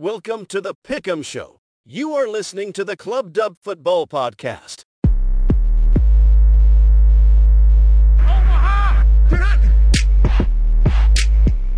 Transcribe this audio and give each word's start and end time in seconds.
Welcome 0.00 0.46
to 0.46 0.62
the 0.62 0.74
Pick'em 0.82 1.22
Show. 1.22 1.60
You 1.84 2.14
are 2.14 2.26
listening 2.26 2.72
to 2.72 2.86
the 2.86 2.96
Club 2.96 3.34
Dub 3.34 3.58
Football 3.60 4.06
Podcast. 4.06 4.86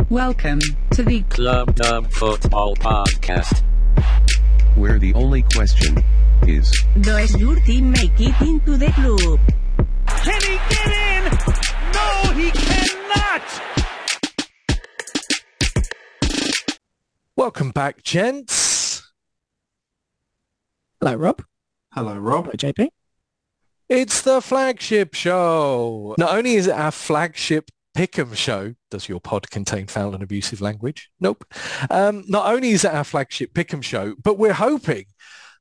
Welcome 0.08 0.61
to 0.93 1.03
the 1.03 1.22
Club 1.30 1.74
Dub 1.74 2.12
Football 2.12 2.77
Podcast. 2.77 3.62
where 4.77 5.00
the 5.00 5.12
only 5.14 5.43
question 5.43 5.96
is 6.46 6.70
Does 7.00 7.36
your 7.36 7.57
team 7.57 7.91
make 7.91 8.12
it 8.20 8.41
into 8.41 8.77
the 8.77 8.93
club? 8.93 9.41
Can 10.07 10.41
he 10.43 10.71
Welcome 17.35 17.71
back, 17.71 18.03
gents. 18.03 19.11
Hello, 21.01 21.15
Rob. 21.15 21.43
Hello, 21.95 22.15
Rob. 22.19 22.45
Hello, 22.45 22.56
JP. 22.56 22.89
It's 23.89 24.20
the 24.20 24.43
flagship 24.43 25.15
show. 25.15 26.15
Not 26.19 26.37
only 26.37 26.56
is 26.56 26.66
it 26.66 26.75
our 26.75 26.91
flagship 26.91 27.70
Pick'em 27.97 28.37
show, 28.37 28.75
does 28.91 29.09
your 29.09 29.19
pod 29.19 29.51
contain 29.51 29.87
foul 29.87 30.12
and 30.12 30.23
abusive 30.23 30.61
language? 30.61 31.11
Nope. 31.20 31.47
Um, 31.91 32.23
not 32.29 32.53
only 32.53 32.70
is 32.73 32.84
it 32.84 32.92
our 32.92 33.05
flagship 33.05 33.55
Pick'em 33.55 33.83
show, 33.83 34.14
but 34.23 34.39
we're 34.39 34.53
hoping 34.53 35.06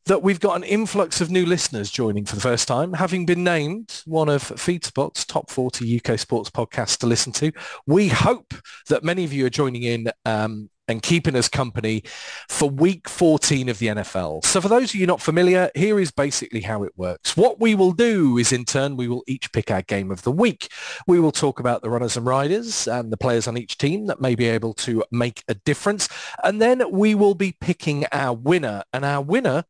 that 0.07 0.21
we've 0.21 0.39
got 0.41 0.57
an 0.57 0.63
influx 0.63 1.21
of 1.21 1.31
new 1.31 1.45
listeners 1.45 1.89
joining 1.89 2.25
for 2.25 2.35
the 2.35 2.41
first 2.41 2.67
time, 2.67 2.91
having 2.91 3.25
been 3.25 3.45
named 3.45 4.01
one 4.05 4.27
of 4.27 4.43
FeedSpot's 4.43 5.25
top 5.25 5.49
40 5.49 6.01
UK 6.03 6.19
sports 6.19 6.49
podcasts 6.49 6.97
to 6.97 7.07
listen 7.07 7.31
to. 7.33 7.53
We 7.85 8.09
hope 8.09 8.53
that 8.89 9.05
many 9.05 9.23
of 9.23 9.31
you 9.31 9.45
are 9.45 9.49
joining 9.49 9.83
in 9.83 10.11
um, 10.25 10.69
and 10.91 11.01
keeping 11.01 11.35
us 11.35 11.47
company 11.47 12.03
for 12.49 12.69
week 12.69 13.09
14 13.09 13.69
of 13.69 13.79
the 13.79 13.87
NFL. 13.87 14.45
So 14.45 14.61
for 14.61 14.67
those 14.67 14.93
of 14.93 14.95
you 14.95 15.07
not 15.07 15.21
familiar, 15.21 15.71
here 15.73 15.99
is 15.99 16.11
basically 16.11 16.61
how 16.61 16.83
it 16.83 16.91
works. 16.97 17.35
What 17.35 17.59
we 17.59 17.73
will 17.73 17.93
do 17.93 18.37
is 18.37 18.51
in 18.51 18.65
turn, 18.65 18.97
we 18.97 19.07
will 19.07 19.23
each 19.25 19.51
pick 19.51 19.71
our 19.71 19.81
game 19.81 20.11
of 20.11 20.23
the 20.23 20.31
week. 20.31 20.67
We 21.07 21.19
will 21.19 21.31
talk 21.31 21.59
about 21.59 21.81
the 21.81 21.89
runners 21.89 22.17
and 22.17 22.25
riders 22.25 22.87
and 22.87 23.11
the 23.11 23.17
players 23.17 23.47
on 23.47 23.57
each 23.57 23.77
team 23.77 24.05
that 24.07 24.21
may 24.21 24.35
be 24.35 24.47
able 24.47 24.73
to 24.75 25.03
make 25.11 25.43
a 25.47 25.55
difference. 25.55 26.09
And 26.43 26.61
then 26.61 26.83
we 26.91 27.15
will 27.15 27.35
be 27.35 27.53
picking 27.53 28.05
our 28.11 28.33
winner 28.33 28.83
and 28.93 29.05
our 29.05 29.21
winner 29.21 29.63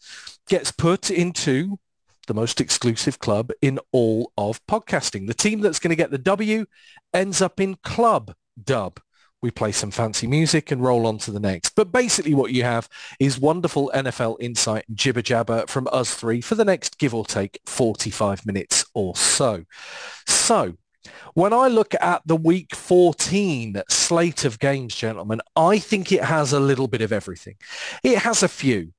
gets 0.48 0.72
put 0.72 1.12
into 1.12 1.78
the 2.28 2.34
most 2.34 2.60
exclusive 2.60 3.20
club 3.20 3.52
in 3.62 3.80
all 3.92 4.32
of 4.38 4.66
podcasting. 4.66 5.28
The 5.28 5.34
team 5.34 5.62
that's 5.62 5.80
going 5.80 5.90
to 5.90 5.96
get 5.96 6.12
the 6.12 6.18
W 6.18 6.66
ends 7.14 7.42
up 7.42 7.60
in 7.60 7.76
club 7.84 8.34
dub 8.62 9.00
we 9.42 9.52
play 9.52 9.72
some 9.72 9.92
fancy 9.92 10.28
music 10.28 10.72
and 10.72 10.84
roll 10.84 11.08
on 11.08 11.18
to 11.20 11.32
the 11.32 11.40
next. 11.40 11.76
But 11.76 11.92
basically 11.92 12.34
what 12.34 12.52
you 12.52 12.64
have 12.64 12.88
is 13.20 13.40
wonderful 13.40 13.92
NFL 13.94 14.38
insight 14.40 14.86
and 14.88 14.98
jibber 14.98 15.22
jabber 15.22 15.66
from 15.68 15.88
us 15.92 16.14
three 16.14 16.42
for 16.42 16.56
the 16.56 16.66
next 16.66 16.98
give 16.98 17.14
or 17.14 17.26
take 17.26 17.60
45 17.66 18.46
minutes 18.46 18.86
or 18.94 19.16
so. 19.16 19.66
So 20.28 20.76
when 21.34 21.54
I 21.54 21.68
look 21.68 21.96
at 22.00 22.22
the 22.26 22.36
week 22.36 22.76
14 22.76 23.82
slate 23.90 24.46
of 24.46 24.60
games, 24.60 24.96
gentlemen, 24.96 25.42
I 25.56 25.80
think 25.80 26.12
it 26.12 26.24
has 26.24 26.54
a 26.54 26.60
little 26.60 26.88
bit 26.88 27.02
of 27.02 27.12
everything. 27.12 27.56
It 28.04 28.20
has 28.20 28.44
a 28.44 28.48
few 28.48 28.94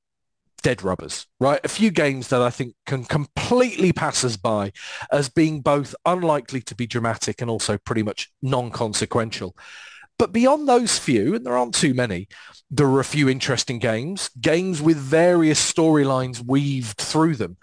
dead 0.63 0.83
rubbers, 0.83 1.27
right? 1.41 1.61
A 1.65 1.69
few 1.69 1.91
games 1.91 2.29
that 2.29 2.41
I 2.41 2.51
think 2.51 2.75
can 2.87 3.05
completely 3.05 3.93
pass 3.93 4.25
us 4.25 4.37
by 4.37 4.73
as 5.11 5.29
being 5.29 5.61
both 5.61 5.95
unlikely 6.07 6.63
to 6.63 6.75
be 6.75 6.87
dramatic 6.87 7.41
and 7.41 7.51
also 7.51 7.79
pretty 7.79 8.03
much 8.03 8.31
non-consequential. 8.43 9.57
But 10.23 10.31
beyond 10.31 10.69
those 10.69 11.01
few, 11.01 11.35
and 11.35 11.45
there 11.45 11.57
aren't 11.57 11.75
too 11.75 11.95
many, 11.95 12.29
there 12.71 12.87
are 12.87 13.01
a 13.01 13.05
few 13.05 13.29
interesting 13.29 13.81
games, 13.81 14.31
games 14.41 14.81
with 14.81 14.97
various 14.97 15.59
storylines 15.59 16.47
weaved 16.47 16.99
through 16.99 17.35
them. 17.35 17.57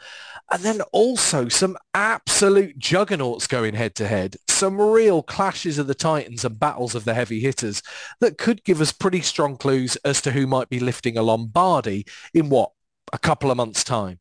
And 0.52 0.62
then 0.62 0.82
also 0.92 1.48
some 1.48 1.78
absolute 1.94 2.78
juggernauts 2.78 3.48
going 3.48 3.76
head 3.76 3.96
to 3.96 4.08
head, 4.10 4.36
some 4.50 4.78
real 4.78 5.24
clashes 5.24 5.80
of 5.80 5.88
the 5.88 5.96
titans 5.96 6.44
and 6.44 6.60
battles 6.60 6.96
of 6.96 7.06
the 7.06 7.14
heavy 7.14 7.40
hitters 7.40 7.82
that 8.20 8.38
could 8.38 8.66
give 8.66 8.82
us 8.82 8.92
pretty 8.92 9.22
strong 9.22 9.56
clues 9.56 9.96
as 10.04 10.20
to 10.24 10.32
who 10.32 10.46
might 10.46 10.68
be 10.68 10.82
lifting 10.82 11.18
a 11.18 11.24
Lombardi 11.24 12.06
in 12.34 12.50
what, 12.50 12.72
a 13.14 13.18
couple 13.18 13.52
of 13.52 13.56
months' 13.58 13.86
time. 13.86 14.20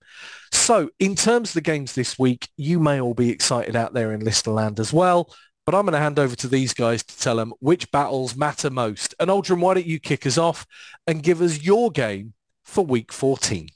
So 0.52 0.90
in 1.00 1.16
terms 1.16 1.50
of 1.50 1.54
the 1.54 1.60
games 1.60 1.94
this 1.94 2.16
week, 2.20 2.48
you 2.56 2.78
may 2.78 3.00
all 3.00 3.14
be 3.14 3.30
excited 3.30 3.74
out 3.74 3.94
there 3.94 4.12
in 4.12 4.20
Listerland 4.20 4.78
as 4.78 4.92
well. 4.92 5.34
But 5.68 5.74
I'm 5.74 5.84
going 5.84 5.92
to 5.92 5.98
hand 5.98 6.18
over 6.18 6.34
to 6.34 6.48
these 6.48 6.72
guys 6.72 7.02
to 7.02 7.18
tell 7.18 7.36
them 7.36 7.52
which 7.60 7.90
battles 7.90 8.34
matter 8.34 8.70
most. 8.70 9.14
And 9.20 9.28
Aldrin, 9.28 9.60
why 9.60 9.74
don't 9.74 9.84
you 9.84 10.00
kick 10.00 10.26
us 10.26 10.38
off 10.38 10.66
and 11.06 11.22
give 11.22 11.42
us 11.42 11.60
your 11.60 11.90
game 11.90 12.32
for 12.64 12.86
week 12.86 13.12
14? 13.12 13.68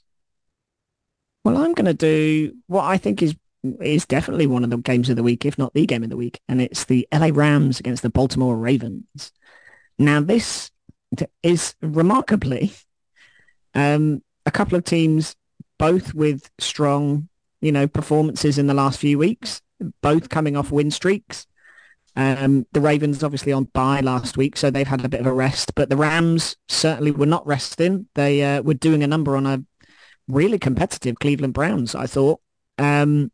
Well, 1.45 1.55
I'm 1.55 1.75
going 1.75 1.85
to 1.85 1.93
do 1.93 2.55
what 2.65 2.85
I 2.85 2.97
think 2.97 3.21
is 3.21 3.35
is 3.79 4.07
definitely 4.07 4.47
one 4.47 4.63
of 4.63 4.71
the 4.71 4.77
games 4.77 5.07
of 5.07 5.17
the 5.17 5.21
week, 5.21 5.45
if 5.45 5.59
not 5.59 5.75
the 5.75 5.85
game 5.85 6.01
of 6.01 6.09
the 6.09 6.17
week, 6.17 6.41
and 6.49 6.59
it's 6.59 6.85
the 6.85 7.07
LA 7.13 7.29
Rams 7.31 7.79
against 7.79 8.01
the 8.01 8.09
Baltimore 8.09 8.57
Ravens. 8.57 9.31
Now, 9.99 10.19
this 10.19 10.71
is 11.43 11.75
remarkably 11.79 12.73
um, 13.75 14.23
a 14.47 14.51
couple 14.51 14.79
of 14.79 14.83
teams, 14.83 15.35
both 15.77 16.15
with 16.15 16.49
strong, 16.57 17.29
you 17.61 17.71
know, 17.71 17.85
performances 17.85 18.57
in 18.57 18.65
the 18.65 18.73
last 18.73 18.99
few 18.99 19.19
weeks, 19.19 19.61
both 20.01 20.29
coming 20.29 20.57
off 20.57 20.71
win 20.71 20.89
streaks. 20.89 21.45
Um, 22.15 22.67
the 22.73 22.81
Ravens 22.81 23.23
obviously 23.23 23.51
on 23.51 23.65
bye 23.65 24.01
last 24.01 24.37
week, 24.37 24.55
so 24.55 24.69
they've 24.69 24.87
had 24.87 25.03
a 25.03 25.09
bit 25.09 25.21
of 25.21 25.25
a 25.25 25.33
rest. 25.33 25.73
But 25.75 25.89
the 25.89 25.97
Rams 25.97 26.55
certainly 26.67 27.11
were 27.11 27.25
not 27.25 27.45
resting. 27.47 28.07
They 28.15 28.43
uh, 28.43 28.61
were 28.61 28.75
doing 28.75 29.03
a 29.03 29.07
number 29.07 29.35
on 29.35 29.45
a 29.45 29.63
really 30.27 30.59
competitive 30.59 31.19
Cleveland 31.19 31.53
Browns, 31.53 31.95
I 31.95 32.07
thought. 32.07 32.39
Um, 32.77 33.31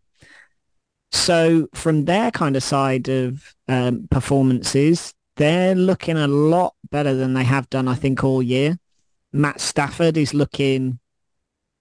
so 1.11 1.67
from 1.73 2.05
their 2.05 2.31
kind 2.31 2.55
of 2.55 2.63
side 2.63 3.09
of 3.09 3.55
um, 3.67 4.07
performances, 4.09 5.13
they're 5.35 5.75
looking 5.75 6.17
a 6.17 6.27
lot 6.27 6.75
better 6.91 7.13
than 7.13 7.33
they 7.33 7.43
have 7.43 7.69
done, 7.69 7.87
I 7.87 7.95
think, 7.95 8.23
all 8.23 8.43
year. 8.43 8.77
Matt 9.31 9.59
Stafford 9.59 10.17
is 10.17 10.33
looking, 10.33 10.99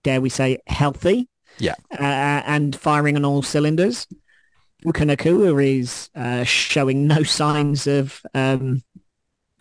dare 0.05 0.21
we 0.21 0.29
say, 0.29 0.59
healthy. 0.67 1.29
Yeah. 1.59 1.75
Uh, 1.93 2.43
and 2.47 2.77
firing 2.77 3.17
on 3.17 3.25
all 3.25 3.43
cylinders. 3.43 4.07
Nacua 4.85 5.81
is 5.81 6.11
uh, 6.15 6.45
showing 6.45 7.07
no 7.07 7.23
signs 7.23 7.87
of 7.87 8.23
um, 8.35 8.83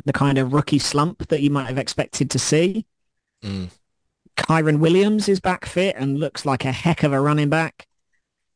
the 0.06 0.14
kind 0.14 0.38
of 0.38 0.54
rookie 0.54 0.80
slump 0.80 1.28
that 1.28 1.42
you 1.42 1.50
might 1.50 1.68
have 1.68 1.78
expected 1.78 2.30
to 2.32 2.40
see. 2.40 2.86
Mm. 3.44 3.70
Kyren 4.38 4.80
Williams 4.80 5.28
is 5.28 5.40
back 5.40 5.66
fit 5.66 5.96
and 5.98 6.20
looks 6.20 6.46
like 6.46 6.64
a 6.64 6.72
heck 6.72 7.04
of 7.04 7.12
a 7.12 7.20
running 7.20 7.50
back. 7.50 7.88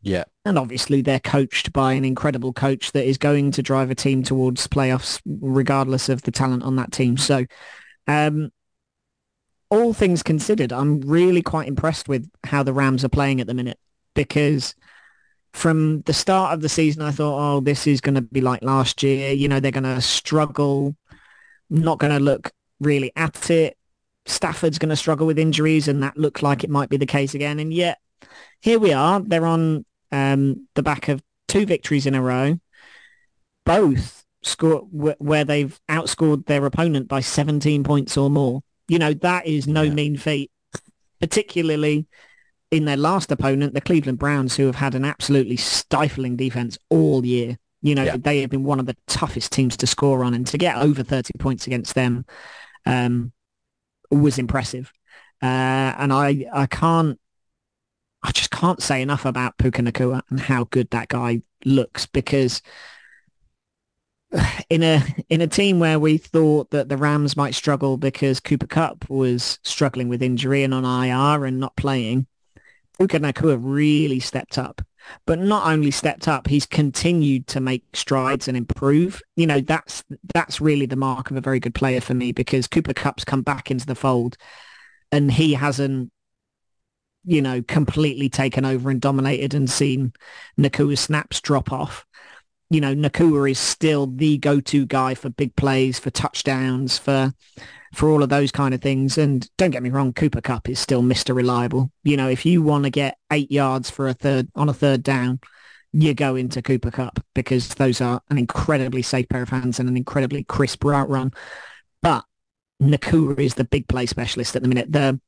Yeah. 0.02 0.24
And 0.46 0.58
obviously 0.58 1.02
they're 1.02 1.20
coached 1.20 1.74
by 1.74 1.94
an 1.94 2.06
incredible 2.06 2.54
coach 2.54 2.92
that 2.94 3.06
is 3.06 3.18
going 3.18 3.52
to 3.52 3.64
drive 3.64 3.92
a 3.92 3.96
team 3.96 4.24
towards 4.24 4.68
playoffs 4.68 5.20
regardless 5.26 6.10
of 6.10 6.24
the 6.24 6.32
talent 6.32 6.64
on 6.64 6.76
that 6.78 6.92
team. 6.92 7.18
So 7.18 7.46
um, 8.08 8.52
all 9.70 9.94
things 9.94 10.24
considered, 10.24 10.74
I'm 10.74 11.02
really 11.02 11.42
quite 11.42 11.68
impressed 11.68 12.08
with 12.08 12.30
how 12.44 12.64
the 12.64 12.74
Rams 12.74 13.04
are 13.06 13.10
playing 13.10 13.42
at 13.42 13.48
the 13.48 13.54
minute 13.54 13.80
because 14.14 14.76
from 15.54 16.02
the 16.02 16.14
start 16.14 16.54
of 16.54 16.62
the 16.62 16.70
season, 16.70 17.02
I 17.02 17.12
thought, 17.12 17.40
oh, 17.40 17.60
this 17.60 17.88
is 17.88 18.02
going 18.02 18.16
to 18.16 18.22
be 18.22 18.42
like 18.42 18.64
last 18.64 19.04
year. 19.04 19.32
You 19.32 19.48
know, 19.48 19.60
they're 19.60 19.72
going 19.72 19.84
to 19.84 20.02
struggle, 20.02 20.96
not 21.70 22.00
going 22.00 22.14
to 22.14 22.20
look 22.20 22.52
really 22.80 23.12
at 23.16 23.50
it. 23.50 23.78
Stafford's 24.26 24.80
going 24.80 24.90
to 24.90 24.96
struggle 24.96 25.28
with 25.28 25.40
injuries, 25.40 25.88
and 25.88 26.04
that 26.04 26.18
looked 26.18 26.44
like 26.44 26.64
it 26.64 26.70
might 26.70 26.90
be 26.90 26.98
the 26.98 27.06
case 27.06 27.34
again. 27.34 27.60
And 27.60 27.74
yet, 27.74 27.98
here 28.62 28.80
we 28.80 28.94
are. 28.94 29.20
They're 29.20 29.46
on 29.46 29.86
um, 30.12 30.68
the 30.76 30.84
back 30.84 31.08
of 31.08 31.22
two 31.48 31.66
victories 31.66 32.06
in 32.06 32.16
a 32.16 32.22
row, 32.22 32.60
both 33.66 34.24
score 34.44 34.82
where 34.92 35.44
they've 35.44 35.80
outscored 35.90 36.46
their 36.46 36.66
opponent 36.66 37.08
by 37.08 37.20
17 37.20 37.84
points 37.84 38.18
or 38.18 38.30
more. 38.30 38.62
You 38.88 39.00
know, 39.00 39.14
that 39.14 39.46
is 39.48 39.68
no 39.68 39.84
yeah. 39.84 39.94
mean 39.94 40.18
feat, 40.18 40.52
particularly 41.20 42.08
in 42.72 42.86
their 42.86 42.98
last 42.98 43.32
opponent, 43.32 43.74
the 43.74 43.82
Cleveland 43.82 44.18
Browns, 44.18 44.56
who 44.56 44.66
have 44.66 44.76
had 44.76 44.96
an 44.96 45.06
absolutely 45.06 45.58
stifling 45.58 46.38
defense 46.38 46.78
all 46.90 47.26
year. 47.26 47.58
You 47.82 47.96
know, 47.96 48.04
yeah. 48.04 48.18
they 48.18 48.42
have 48.42 48.50
been 48.50 48.64
one 48.64 48.80
of 48.80 48.86
the 48.86 48.96
toughest 49.08 49.52
teams 49.52 49.76
to 49.78 49.88
score 49.88 50.24
on, 50.24 50.34
and 50.34 50.48
to 50.48 50.58
get 50.58 50.78
over 50.78 51.04
30 51.04 51.34
points 51.40 51.68
against 51.68 51.96
them 51.96 52.26
um, 52.86 53.34
was 54.10 54.38
impressive. 54.38 54.92
Uh, 55.42 55.94
and 55.98 56.14
I, 56.14 56.46
I 56.54 56.68
can't, 56.68 57.20
I 58.24 58.32
just 58.32 58.52
can't 58.52 58.82
say 58.82 59.02
enough 59.02 59.26
about 59.26 59.58
Puka 59.58 59.82
Nacua 59.82 60.22
and 60.30 60.40
how 60.40 60.66
good 60.66 60.90
that 60.92 61.08
guy 61.08 61.42
looks 61.66 62.06
because 62.06 62.62
in 64.70 64.84
a 64.84 65.04
in 65.30 65.42
a 65.42 65.48
team 65.48 65.80
where 65.80 66.00
we 66.00 66.18
thought 66.18 66.70
that 66.72 66.90
the 66.90 66.98
Rams 66.98 67.36
might 67.36 67.56
struggle 67.56 67.98
because 67.98 68.40
Cooper 68.40 68.68
Kupp 68.68 69.10
was 69.10 69.60
struggling 69.64 70.08
with 70.08 70.22
injury 70.22 70.64
and 70.64 70.74
on 70.74 70.86
IR 70.86 71.46
and 71.46 71.60
not 71.60 71.76
playing, 71.76 72.28
Puka 73.02 73.20
Nacua 73.20 73.58
really 73.60 74.20
stepped 74.20 74.60
up. 74.60 74.80
But 75.26 75.40
not 75.40 75.66
only 75.66 75.90
stepped 75.90 76.28
up, 76.28 76.46
he's 76.48 76.68
continued 76.68 77.48
to 77.48 77.60
make 77.60 77.84
strides 77.96 78.48
and 78.48 78.56
improve. 78.56 79.24
You 79.36 79.48
know, 79.48 79.60
that's 79.60 80.04
that's 80.36 80.62
really 80.62 80.86
the 80.86 80.96
mark 80.96 81.32
of 81.32 81.38
a 81.38 81.42
very 81.42 81.60
good 81.60 81.74
player 81.74 82.00
for 82.00 82.14
me 82.14 82.32
because 82.32 82.68
Cooper 82.68 82.94
Kupp's 82.94 83.26
come 83.26 83.42
back 83.42 83.72
into 83.72 83.88
the 83.88 83.96
fold 83.96 84.38
and 85.12 85.32
he 85.32 85.56
hasn't, 85.56 86.12
you 87.26 87.42
know, 87.42 87.64
completely 87.64 88.30
taken 88.30 88.64
over 88.64 88.92
and 88.92 89.02
dominated 89.02 89.56
and 89.56 89.68
seen 89.68 90.14
Nacua's 90.60 91.00
snaps 91.00 91.42
drop 91.42 91.72
off. 91.72 92.06
You 92.72 92.80
know, 92.80 92.96
Nacua 92.96 93.52
is 93.52 93.60
still 93.60 94.08
the 94.08 94.38
go-to 94.38 94.86
guy 94.86 95.14
for 95.14 95.30
big 95.30 95.54
plays, 95.58 96.00
for 96.00 96.10
touchdowns, 96.10 96.98
for 96.98 97.34
for 97.94 98.10
all 98.10 98.24
of 98.24 98.30
those 98.30 98.50
kind 98.50 98.74
of 98.74 98.82
things. 98.82 99.18
And 99.18 99.46
don't 99.58 99.72
get 99.72 99.84
me 99.84 99.90
wrong, 99.90 100.14
Cooper 100.14 100.40
Kupp 100.40 100.70
is 100.70 100.80
still 100.80 101.04
Mr. 101.04 101.36
Reliable. 101.36 101.92
You 102.06 102.16
know, 102.16 102.30
if 102.30 102.46
you 102.46 102.62
want 102.62 102.86
to 102.86 102.90
get 102.90 103.18
eight 103.30 103.52
yards 103.52 103.90
for 103.90 104.08
a 104.08 104.14
third 104.14 104.48
on 104.56 104.70
a 104.70 104.74
third 104.74 105.04
down, 105.04 105.42
you 105.92 106.14
go 106.14 106.38
into 106.38 106.62
Cooper 106.62 106.92
Kupp 106.92 107.20
because 107.36 107.68
those 107.76 108.00
are 108.00 108.22
an 108.30 108.38
incredibly 108.38 109.02
safe 109.02 109.28
pair 109.28 109.42
of 109.42 109.50
hands 109.50 109.78
and 109.78 109.90
an 109.90 109.98
incredibly 109.98 110.46
crisp 110.46 110.86
route 110.86 111.10
run. 111.10 111.34
But 112.02 112.24
Nacua 112.82 113.38
is 113.38 113.56
the 113.56 113.66
big 113.66 113.90
play 113.90 114.06
specialist 114.06 114.56
at 114.56 114.62
the 114.62 114.70
minute. 114.70 114.94
The 114.94 115.20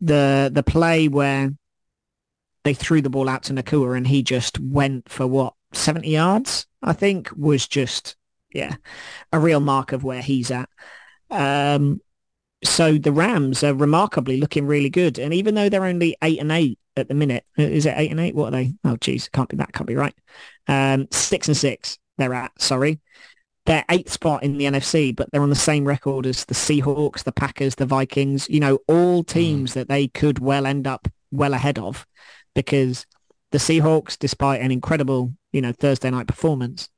the 0.00 0.50
the 0.52 0.64
play 0.64 1.06
where 1.06 1.52
they 2.64 2.74
threw 2.74 3.00
the 3.00 3.10
ball 3.10 3.28
out 3.28 3.44
to 3.44 3.52
Nacua 3.52 3.96
and 3.96 4.08
he 4.08 4.24
just 4.24 4.58
went 4.58 5.08
for 5.08 5.28
what 5.28 5.54
70 5.72 6.08
yards, 6.08 6.66
I 6.82 6.92
think, 6.92 7.30
was 7.36 7.66
just 7.66 8.16
yeah 8.52 8.74
a 9.32 9.38
real 9.38 9.60
mark 9.60 9.92
of 9.92 10.04
where 10.04 10.22
he's 10.22 10.50
at. 10.50 10.68
Um, 11.30 12.00
so 12.62 12.98
the 12.98 13.12
Rams 13.12 13.64
are 13.64 13.74
remarkably 13.74 14.38
looking 14.38 14.66
really 14.66 14.90
good, 14.90 15.18
and 15.18 15.32
even 15.32 15.54
though 15.54 15.68
they're 15.68 15.84
only 15.84 16.16
eight 16.22 16.40
and 16.40 16.52
eight 16.52 16.78
at 16.96 17.08
the 17.08 17.14
minute, 17.14 17.44
uh, 17.58 17.62
is 17.62 17.86
it 17.86 17.94
eight 17.96 18.10
and 18.10 18.20
eight? 18.20 18.34
What 18.34 18.48
are 18.48 18.50
they? 18.56 18.74
Oh, 18.84 18.96
geez, 18.96 19.28
can't 19.28 19.48
be 19.48 19.56
that. 19.56 19.72
Can't 19.72 19.88
be 19.88 19.96
right. 19.96 20.14
Um, 20.68 21.08
six 21.10 21.48
and 21.48 21.56
six. 21.56 21.98
They're 22.18 22.34
at. 22.34 22.52
Sorry, 22.60 23.00
they're 23.66 23.84
eighth 23.90 24.10
spot 24.10 24.42
in 24.42 24.58
the 24.58 24.64
NFC, 24.64 25.14
but 25.14 25.30
they're 25.30 25.42
on 25.42 25.50
the 25.50 25.56
same 25.56 25.86
record 25.86 26.26
as 26.26 26.44
the 26.44 26.54
Seahawks, 26.54 27.24
the 27.24 27.32
Packers, 27.32 27.76
the 27.76 27.86
Vikings. 27.86 28.48
You 28.48 28.60
know, 28.60 28.78
all 28.88 29.24
teams 29.24 29.70
mm. 29.70 29.74
that 29.74 29.88
they 29.88 30.08
could 30.08 30.38
well 30.38 30.66
end 30.66 30.86
up 30.86 31.08
well 31.30 31.54
ahead 31.54 31.78
of, 31.78 32.06
because 32.54 33.06
the 33.52 33.58
Seahawks, 33.58 34.18
despite 34.18 34.60
an 34.60 34.70
incredible, 34.70 35.32
you 35.52 35.60
know, 35.60 35.72
Thursday 35.72 36.10
night 36.10 36.26
performance, 36.26 36.88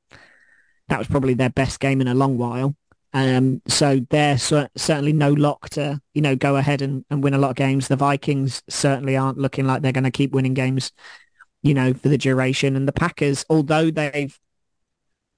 that 0.89 0.99
was 0.99 1.07
probably 1.07 1.33
their 1.33 1.49
best 1.49 1.79
game 1.79 2.01
in 2.01 2.07
a 2.07 2.13
long 2.13 2.37
while. 2.37 2.75
Um, 3.13 3.61
so 3.67 4.01
they're 4.09 4.37
cer- 4.37 4.69
certainly 4.75 5.13
no 5.13 5.31
lock 5.31 5.69
to, 5.71 6.01
you 6.13 6.21
know, 6.21 6.35
go 6.35 6.55
ahead 6.55 6.81
and, 6.81 7.05
and 7.09 7.23
win 7.23 7.35
a 7.35 7.37
lot 7.37 7.51
of 7.51 7.55
games. 7.55 7.87
The 7.87 7.95
Vikings 7.95 8.63
certainly 8.69 9.15
aren't 9.15 9.37
looking 9.37 9.65
like 9.65 9.81
they're 9.81 9.91
going 9.91 10.03
to 10.03 10.11
keep 10.11 10.31
winning 10.31 10.55
games, 10.55 10.91
you 11.61 11.73
know, 11.75 11.93
for 11.93 12.09
the 12.09 12.17
duration. 12.17 12.75
And 12.75 12.87
the 12.87 12.93
Packers, 12.93 13.45
although 13.49 13.91
they've 13.91 14.37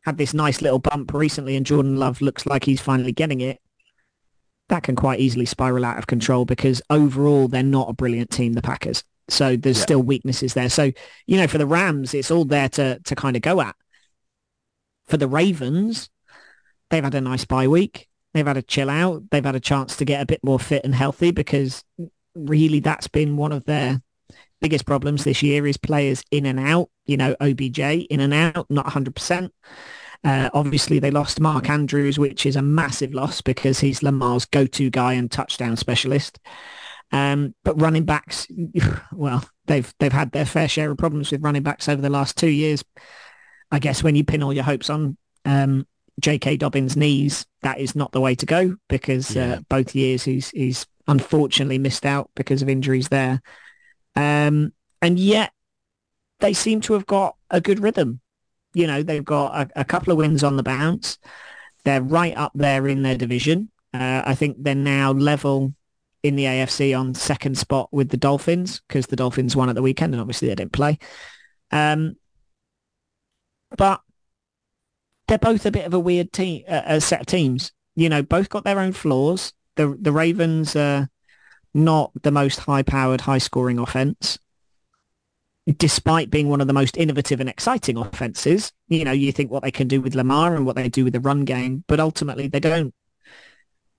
had 0.05 0.17
this 0.17 0.33
nice 0.33 0.61
little 0.61 0.79
bump 0.79 1.13
recently 1.13 1.55
and 1.55 1.65
Jordan 1.65 1.97
Love 1.97 2.21
looks 2.21 2.45
like 2.45 2.63
he's 2.63 2.79
finally 2.79 3.11
getting 3.11 3.41
it, 3.41 3.59
that 4.69 4.83
can 4.83 4.95
quite 4.95 5.19
easily 5.19 5.45
spiral 5.45 5.85
out 5.85 5.97
of 5.97 6.07
control 6.07 6.45
because 6.45 6.81
overall 6.89 7.47
they're 7.47 7.61
not 7.61 7.89
a 7.89 7.93
brilliant 7.93 8.31
team, 8.31 8.53
the 8.53 8.61
Packers. 8.61 9.03
So 9.27 9.55
there's 9.55 9.77
yeah. 9.77 9.83
still 9.83 10.01
weaknesses 10.01 10.53
there. 10.53 10.69
So, 10.69 10.91
you 11.25 11.37
know, 11.37 11.47
for 11.47 11.57
the 11.57 11.65
Rams, 11.65 12.13
it's 12.13 12.31
all 12.31 12.45
there 12.45 12.69
to, 12.69 12.99
to 12.99 13.15
kind 13.15 13.35
of 13.35 13.41
go 13.41 13.61
at. 13.61 13.75
For 15.07 15.17
the 15.17 15.27
Ravens, 15.27 16.09
they've 16.89 17.03
had 17.03 17.15
a 17.15 17.21
nice 17.21 17.45
bye 17.45 17.67
week. 17.67 18.07
They've 18.33 18.45
had 18.45 18.57
a 18.57 18.61
chill 18.61 18.89
out. 18.89 19.23
They've 19.31 19.45
had 19.45 19.55
a 19.55 19.59
chance 19.59 19.95
to 19.97 20.05
get 20.05 20.21
a 20.21 20.25
bit 20.25 20.43
more 20.43 20.59
fit 20.59 20.83
and 20.83 20.93
healthy 20.93 21.31
because 21.31 21.83
really 22.35 22.79
that's 22.81 23.07
been 23.07 23.37
one 23.37 23.51
of 23.51 23.65
their 23.65 24.01
biggest 24.61 24.85
problems 24.85 25.23
this 25.23 25.41
year 25.43 25.65
is 25.67 25.77
players 25.77 26.23
in 26.31 26.45
and 26.45 26.59
out, 26.59 26.89
you 27.05 27.17
know, 27.17 27.35
OBJ 27.39 27.79
in 27.79 28.19
and 28.19 28.33
out, 28.33 28.65
not 28.69 28.85
100%. 28.85 29.49
Uh, 30.23 30.49
obviously, 30.53 30.97
they 30.97 31.11
lost 31.11 31.39
Mark 31.39 31.69
Andrews, 31.69 32.17
which 32.17 32.45
is 32.45 32.55
a 32.55 32.61
massive 32.61 33.13
loss 33.13 33.41
because 33.41 33.79
he's 33.79 34.01
Lamar's 34.01 34.45
go-to 34.45 34.89
guy 34.89 35.13
and 35.13 35.29
touchdown 35.29 35.75
specialist. 35.77 36.39
Um, 37.11 37.53
but 37.63 37.79
running 37.79 38.05
backs, 38.05 38.47
well, 39.11 39.43
they've 39.65 39.93
they've 39.99 40.11
had 40.11 40.31
their 40.31 40.45
fair 40.45 40.67
share 40.67 40.91
of 40.91 40.97
problems 40.97 41.31
with 41.31 41.43
running 41.43 41.63
backs 41.63 41.87
over 41.87 42.01
the 42.01 42.09
last 42.09 42.37
two 42.37 42.49
years. 42.49 42.83
I 43.71 43.79
guess 43.79 44.03
when 44.03 44.15
you 44.15 44.23
pin 44.23 44.43
all 44.43 44.53
your 44.53 44.63
hopes 44.63 44.89
on 44.89 45.17
um, 45.43 45.87
J.K. 46.19 46.57
Dobbins' 46.57 46.95
knees, 46.95 47.45
that 47.61 47.79
is 47.79 47.95
not 47.95 48.11
the 48.11 48.21
way 48.21 48.35
to 48.35 48.45
go 48.45 48.75
because 48.89 49.35
uh, 49.35 49.39
yeah. 49.39 49.53
uh, 49.55 49.59
both 49.69 49.95
years 49.95 50.23
he's 50.23 50.49
he's 50.49 50.85
unfortunately 51.07 51.77
missed 51.77 52.05
out 52.05 52.29
because 52.35 52.61
of 52.61 52.69
injuries 52.69 53.09
there. 53.09 53.41
Um, 54.15 54.73
and 55.01 55.19
yet 55.19 55.51
they 56.39 56.53
seem 56.53 56.81
to 56.81 56.93
have 56.93 57.05
got 57.05 57.35
a 57.49 57.61
good 57.61 57.79
rhythm. 57.79 58.21
You 58.73 58.87
know, 58.87 59.03
they've 59.03 59.23
got 59.23 59.55
a, 59.55 59.81
a 59.81 59.85
couple 59.85 60.11
of 60.11 60.17
wins 60.17 60.43
on 60.43 60.57
the 60.57 60.63
bounce. 60.63 61.17
They're 61.83 62.01
right 62.01 62.35
up 62.35 62.51
there 62.55 62.87
in 62.87 63.03
their 63.03 63.17
division. 63.17 63.69
Uh, 63.93 64.23
I 64.25 64.35
think 64.35 64.57
they're 64.59 64.75
now 64.75 65.11
level 65.11 65.73
in 66.25 66.35
the 66.35 66.45
AFC 66.45 66.99
on 66.99 67.13
second 67.13 67.55
spot 67.55 67.87
with 67.91 68.09
the 68.09 68.17
Dolphins 68.17 68.81
because 68.87 69.05
the 69.05 69.15
Dolphins 69.15 69.55
won 69.55 69.69
at 69.69 69.75
the 69.75 69.83
weekend 69.83 70.11
and 70.11 70.19
obviously 70.19 70.47
they 70.47 70.55
didn't 70.55 70.71
play. 70.71 70.97
Um, 71.69 72.15
but 73.77 74.01
they're 75.27 75.37
both 75.37 75.67
a 75.67 75.71
bit 75.71 75.85
of 75.85 75.93
a 75.93 75.99
weird 75.99 76.33
team, 76.33 76.63
uh, 76.67 76.81
a 76.85 76.99
set 76.99 77.21
of 77.21 77.27
teams. 77.27 77.71
You 77.95 78.09
know, 78.09 78.23
both 78.23 78.49
got 78.49 78.63
their 78.63 78.79
own 78.79 78.91
flaws. 78.91 79.53
The 79.75 79.95
the 80.01 80.11
Ravens 80.11 80.75
are 80.75 81.09
not 81.75 82.11
the 82.23 82.31
most 82.31 82.59
high-powered, 82.59 83.21
high-scoring 83.21 83.77
offense, 83.77 84.39
despite 85.77 86.31
being 86.31 86.49
one 86.49 86.61
of 86.61 86.67
the 86.67 86.73
most 86.73 86.97
innovative 86.97 87.39
and 87.39 87.49
exciting 87.49 87.97
offenses. 87.97 88.73
You 88.87 89.05
know, 89.05 89.11
you 89.11 89.31
think 89.31 89.51
what 89.51 89.61
they 89.61 89.71
can 89.71 89.87
do 89.87 90.01
with 90.01 90.15
Lamar 90.15 90.55
and 90.55 90.65
what 90.65 90.75
they 90.75 90.89
do 90.89 91.03
with 91.03 91.13
the 91.13 91.19
run 91.19 91.45
game, 91.45 91.83
but 91.87 91.99
ultimately 91.99 92.47
they 92.47 92.59
don't 92.59 92.95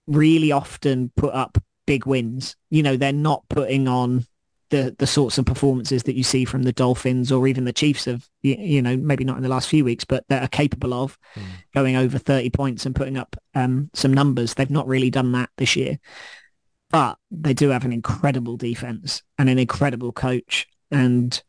really 0.09 0.51
often 0.51 1.13
put 1.17 1.33
up 1.33 1.59
big 1.87 2.07
wins. 2.07 2.57
You 2.71 2.83
know, 2.83 2.97
they're 2.97 3.13
not 3.13 3.49
putting 3.49 3.89
on 3.89 4.27
the 4.71 4.95
the 4.99 5.07
sorts 5.07 5.39
of 5.39 5.47
performances 5.47 6.03
that 6.05 6.17
you 6.17 6.25
see 6.25 6.45
from 6.45 6.65
the 6.65 6.73
Dolphins 6.73 7.31
or 7.31 7.47
even 7.47 7.65
the 7.65 7.73
Chiefs 7.73 8.07
of 8.07 8.29
you, 8.43 8.57
you 8.59 8.83
know 8.83 8.97
maybe 8.97 9.25
not 9.25 9.37
in 9.37 9.43
the 9.43 9.49
last 9.49 9.69
few 9.69 9.85
weeks, 9.85 10.05
but 10.05 10.25
that 10.29 10.43
are 10.43 10.49
capable 10.49 10.93
of 10.93 11.17
mm. 11.35 11.43
going 11.75 11.97
over 11.97 12.19
thirty 12.19 12.51
points 12.51 12.85
and 12.85 12.95
putting 12.95 13.17
up 13.17 13.37
um, 13.55 13.91
some 13.95 14.13
numbers. 14.13 14.55
They've 14.55 14.71
not 14.71 14.89
really 14.89 15.11
done 15.11 15.33
that 15.33 15.51
this 15.57 15.77
year, 15.77 15.99
but 16.91 17.17
they 17.31 17.55
do 17.55 17.69
have 17.69 17.85
an 17.85 17.93
incredible 17.93 18.57
defense 18.57 19.23
and 19.39 19.49
an 19.49 19.59
incredible 19.59 20.13
coach, 20.13 20.67
and 20.91 21.41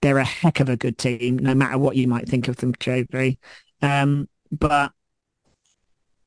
they're 0.00 0.18
a 0.18 0.24
heck 0.24 0.60
of 0.60 0.68
a 0.68 0.76
good 0.76 0.96
team, 0.96 1.38
no 1.38 1.54
matter 1.54 1.78
what 1.78 1.96
you 1.96 2.06
might 2.08 2.28
think 2.28 2.48
of 2.48 2.56
them, 2.56 2.72
JB. 2.74 3.38
Um, 3.82 4.28
but 4.50 4.92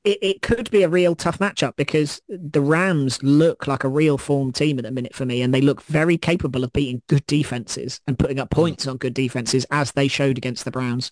it, 0.04 0.20
it 0.22 0.42
could 0.42 0.70
be 0.70 0.84
a 0.84 0.90
real 0.90 1.16
tough 1.16 1.40
matchup 1.40 1.76
because 1.76 2.22
the 2.28 2.62
Rams 2.62 3.22
look 3.24 3.68
like 3.68 3.84
a 3.84 3.90
real 3.90 4.18
form 4.18 4.52
team 4.52 4.78
at 4.78 4.84
the 4.84 4.92
minute 4.92 5.16
for 5.16 5.26
me, 5.26 5.42
and 5.42 5.54
they 5.54 5.62
look 5.62 5.82
very 5.84 6.18
capable 6.18 6.64
of 6.64 6.74
beating 6.74 7.02
good 7.08 7.26
defenses 7.26 8.02
and 8.08 8.20
putting 8.20 8.40
up 8.40 8.50
points 8.50 8.88
on 8.88 8.98
good 8.98 9.14
defenses 9.14 9.66
as 9.72 9.92
they 9.94 10.08
showed 10.08 10.38
against 10.38 10.66
the 10.66 10.72
Browns. 10.72 11.12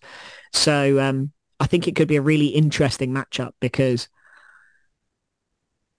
So 0.51 1.00
um, 1.00 1.32
I 1.60 1.68
think 1.68 1.88
it 1.88 1.96
could 1.96 2.08
be 2.08 2.18
a 2.18 2.22
really 2.22 2.48
interesting 2.48 3.12
matchup 3.12 3.51
because, 3.60 4.10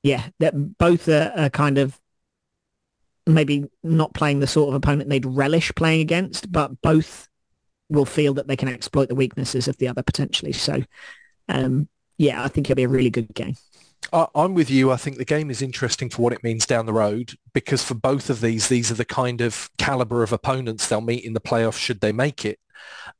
yeah, 0.03 0.29
that 0.41 0.55
both 0.79 1.09
are, 1.09 1.33
are 1.37 1.51
kind 1.51 1.79
of 1.79 1.99
maybe 3.27 3.65
not 3.83 4.15
playing 4.15 4.41
the 4.41 4.47
sort 4.47 4.69
of 4.69 4.75
opponent 4.75 5.09
they'd 5.09 5.25
relish 5.25 5.73
playing 5.77 6.01
against, 6.01 6.51
but 6.51 6.83
both 6.83 7.29
will 7.89 8.05
feel 8.05 8.35
that 8.35 8.49
they 8.49 8.57
can 8.57 8.69
exploit 8.69 9.09
the 9.09 9.15
weaknesses 9.15 9.69
of 9.69 9.77
the 9.79 9.89
other 9.89 10.03
potentially. 10.03 10.53
So 10.53 10.83
um, 11.49 11.89
yeah, 12.23 12.45
I 12.45 12.49
think 12.49 12.71
it'll 12.71 12.77
be 12.77 12.85
a 12.85 12.89
really 12.89 13.11
good 13.11 13.35
game. 13.35 13.57
I'm 14.13 14.55
with 14.55 14.71
you. 14.71 14.93
I 14.93 14.97
think 14.97 15.17
the 15.17 15.25
game 15.25 15.51
is 15.51 15.63
interesting 15.63 16.11
for 16.11 16.23
what 16.23 16.33
it 16.33 16.45
means 16.45 16.67
down 16.67 16.87
the 16.87 16.93
road 16.93 17.35
because 17.53 17.83
for 17.83 17.95
both 17.95 18.31
of 18.31 18.41
these, 18.41 18.69
these 18.69 18.91
are 18.91 18.97
the 18.97 19.05
kind 19.05 19.41
of 19.41 19.71
caliber 19.79 20.23
of 20.23 20.33
opponents 20.33 20.87
they'll 20.87 21.01
meet 21.01 21.25
in 21.25 21.33
the 21.33 21.41
playoffs 21.41 21.79
should 21.79 22.01
they 22.01 22.13
make 22.13 22.45
it. 22.45 22.59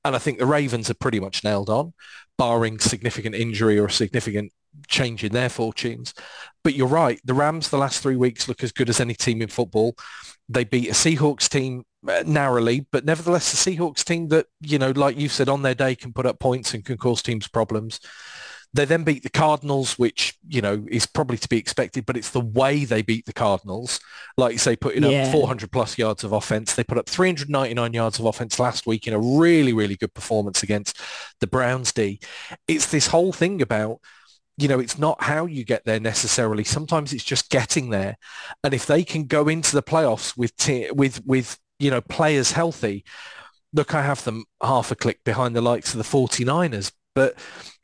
And 0.05 0.15
I 0.15 0.19
think 0.19 0.39
the 0.39 0.47
Ravens 0.47 0.91
are 0.91 0.95
pretty 0.95 1.19
much 1.19 1.43
nailed 1.43 1.71
on, 1.71 1.95
barring 2.37 2.79
significant 2.79 3.35
injury 3.35 3.79
or 3.79 3.87
a 3.87 3.91
significant 3.91 4.53
change 4.87 5.25
in 5.25 5.33
their 5.33 5.49
fortunes. 5.49 6.15
But 6.63 6.75
you're 6.75 6.87
right. 6.87 7.21
The 7.25 7.35
Rams 7.35 7.71
the 7.71 7.79
last 7.79 8.03
three 8.03 8.17
weeks 8.17 8.49
look 8.49 8.63
as 8.63 8.73
good 8.73 8.89
as 8.89 9.01
any 9.01 9.15
team 9.15 9.43
in 9.43 9.49
football. 9.49 9.97
They 10.49 10.65
beat 10.65 10.89
a 10.89 10.93
Seahawks 10.93 11.49
team 11.49 11.85
uh, 12.07 12.23
narrowly, 12.27 12.87
but 12.93 13.05
nevertheless, 13.05 13.51
the 13.51 13.71
Seahawks 13.71 14.05
team 14.05 14.29
that, 14.29 14.47
you 14.61 14.79
know, 14.79 14.91
like 14.91 15.17
you 15.17 15.29
said, 15.29 15.49
on 15.49 15.63
their 15.63 15.75
day 15.75 15.95
can 15.95 16.13
put 16.13 16.27
up 16.27 16.39
points 16.39 16.75
and 16.75 16.85
can 16.85 16.99
cause 16.99 17.23
teams 17.23 17.49
problems. 17.49 18.01
They 18.75 18.87
then 18.87 19.05
beat 19.05 19.23
the 19.23 19.31
Cardinals, 19.31 19.99
which, 19.99 20.35
you 20.49 20.63
know, 20.63 20.87
is 20.91 21.05
probably 21.05 21.37
to 21.37 21.49
be 21.49 21.59
expected, 21.59 22.07
but 22.07 22.17
it's 22.17 22.31
the 22.31 22.41
way 22.41 22.85
they 22.87 23.03
beat 23.03 23.27
the 23.27 23.33
Cardinals. 23.33 24.01
Like 24.39 24.53
you 24.53 24.59
say, 24.59 24.77
putting 24.77 25.03
yeah. 25.03 25.25
up 25.25 25.33
400 25.33 25.71
plus 25.71 25.99
yards 25.99 26.25
of 26.25 26.33
offense. 26.33 26.75
They 26.75 26.85
put 26.85 26.97
up 26.97 27.09
399 27.09 27.93
yards 27.93 28.19
of 28.19 28.25
offense 28.25 28.59
last 28.59 28.87
week 28.87 29.07
in 29.07 29.13
a 29.13 29.19
really, 29.19 29.75
really 29.75 29.97
good 29.97 30.15
performance 30.15 30.63
against 30.63 30.99
the 31.41 31.47
Browns 31.47 31.93
D. 31.93 32.21
It's 32.67 32.87
this 32.87 33.09
whole 33.09 33.33
thing 33.33 33.61
about, 33.61 34.01
you 34.57 34.69
know, 34.69 34.79
it's 34.79 34.99
not 34.99 35.23
how 35.23 35.45
you 35.45 35.65
get 35.65 35.85
there 35.85 36.01
necessarily. 36.01 36.65
Sometimes 36.65 37.13
it's 37.13 37.25
just 37.25 37.51
getting 37.51 37.91
there. 37.91 38.17
And 38.65 38.73
if 38.73 38.87
they 38.87 39.05
can 39.05 39.25
go 39.25 39.49
into 39.49 39.75
the 39.75 39.83
playoffs 39.83 40.35
with, 40.35 40.57
t- 40.57 40.91
with, 40.91 41.23
with, 41.27 41.59
you 41.79 41.91
know, 41.91 42.01
players 42.01 42.53
healthy, 42.53 43.05
look, 43.75 43.95
I 43.95 44.03
have 44.03 44.25
them 44.25 44.45
half 44.63 44.91
a 44.91 44.95
click 44.95 45.21
behind 45.25 45.55
the 45.55 45.61
likes 45.61 45.95
of 45.95 45.99
the 45.99 46.05
49ers 46.05 46.93
but 47.15 47.37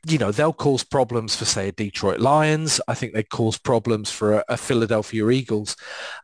you 0.07 0.17
know 0.17 0.31
they'll 0.31 0.53
cause 0.53 0.83
problems 0.83 1.35
for 1.35 1.45
say 1.45 1.69
a 1.69 1.71
Detroit 1.71 2.19
Lions. 2.19 2.79
I 2.87 2.93
think 2.93 3.13
they 3.13 3.23
cause 3.23 3.57
problems 3.57 4.11
for 4.11 4.35
a, 4.35 4.43
a, 4.49 4.57
Philadelphia 4.57 5.29
Eagles. 5.29 5.75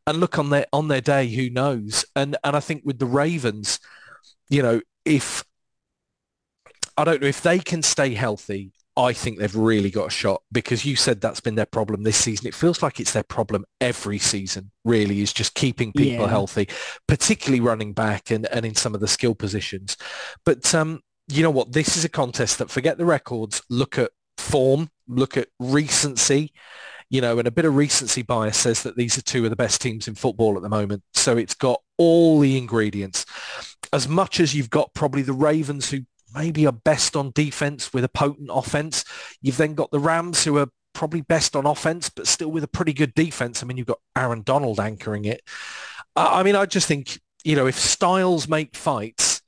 And 0.07 0.19
look 0.19 0.39
on 0.39 0.49
their 0.49 0.65
on 0.71 0.87
their 0.87 1.01
day, 1.01 1.27
who 1.27 1.49
knows? 1.49 2.05
And 2.15 2.37
and 2.43 2.55
I 2.55 2.59
think 2.59 2.83
with 2.85 2.99
the 2.99 3.05
Ravens, 3.05 3.79
you 4.49 4.61
know, 4.61 4.81
if 5.03 5.43
I 6.97 7.03
don't 7.03 7.21
know 7.21 7.27
if 7.27 7.41
they 7.41 7.59
can 7.59 7.81
stay 7.81 8.13
healthy. 8.13 8.71
I 8.97 9.11
think 9.11 9.39
they've 9.39 9.53
really 9.53 9.91
got 9.91 10.07
a 10.07 10.09
shot 10.09 10.41
because 10.53 10.85
you 10.85 10.95
said 10.95 11.19
that's 11.19 11.41
been 11.41 11.55
their 11.55 11.65
problem 11.65 12.03
this 12.03 12.15
season. 12.15 12.47
It 12.47 12.55
feels 12.55 12.81
like 12.81 13.01
it's 13.01 13.11
their 13.11 13.23
problem 13.23 13.65
every 13.81 14.19
season, 14.19 14.71
really, 14.85 15.19
is 15.19 15.33
just 15.33 15.53
keeping 15.53 15.91
people 15.91 16.25
yeah. 16.25 16.29
healthy, 16.29 16.69
particularly 17.05 17.59
running 17.59 17.91
back 17.91 18.31
and, 18.31 18.45
and 18.45 18.65
in 18.65 18.73
some 18.73 18.95
of 18.95 19.01
the 19.01 19.07
skill 19.09 19.35
positions. 19.35 19.97
But 20.45 20.73
um, 20.73 21.01
you 21.27 21.43
know 21.43 21.51
what? 21.51 21.71
This 21.71 21.97
is 21.97 22.05
a 22.05 22.09
contest 22.09 22.59
that 22.59 22.69
forget 22.69 22.97
the 22.97 23.05
records, 23.05 23.61
look 23.69 23.97
at 23.97 24.11
form, 24.37 24.89
look 25.07 25.37
at 25.37 25.47
recency, 25.59 26.51
you 27.09 27.21
know, 27.21 27.37
and 27.39 27.47
a 27.47 27.51
bit 27.51 27.65
of 27.65 27.75
recency 27.75 28.21
bias 28.21 28.57
says 28.57 28.83
that 28.83 28.95
these 28.95 29.17
are 29.17 29.21
two 29.21 29.43
of 29.43 29.49
the 29.49 29.55
best 29.55 29.81
teams 29.81 30.07
in 30.07 30.15
football 30.15 30.55
at 30.55 30.63
the 30.63 30.69
moment. 30.69 31.03
So 31.13 31.37
it's 31.37 31.53
got 31.53 31.81
all 31.97 32.39
the 32.39 32.57
ingredients. 32.57 33.25
As 33.93 34.07
much 34.07 34.39
as 34.39 34.55
you've 34.55 34.69
got 34.69 34.93
probably 34.93 35.21
the 35.21 35.33
Ravens 35.33 35.89
who 35.89 35.99
maybe 36.33 36.65
are 36.65 36.73
best 36.73 37.15
on 37.15 37.31
defense 37.33 37.93
with 37.93 38.03
a 38.03 38.09
potent 38.09 38.49
offense, 38.51 39.05
you've 39.41 39.57
then 39.57 39.75
got 39.75 39.91
the 39.91 39.99
Rams 39.99 40.43
who 40.43 40.57
are 40.57 40.67
probably 40.93 41.21
best 41.21 41.55
on 41.55 41.65
offense, 41.65 42.09
but 42.09 42.27
still 42.27 42.49
with 42.49 42.63
a 42.63 42.67
pretty 42.67 42.93
good 42.93 43.13
defense. 43.13 43.61
I 43.61 43.65
mean, 43.65 43.77
you've 43.77 43.87
got 43.87 43.99
Aaron 44.15 44.41
Donald 44.41 44.79
anchoring 44.79 45.25
it. 45.25 45.41
I 46.15 46.43
mean, 46.43 46.55
I 46.55 46.65
just 46.65 46.87
think, 46.87 47.19
you 47.43 47.55
know, 47.55 47.67
if 47.67 47.77
styles 47.77 48.47
make 48.47 48.75
fights, 48.75 49.41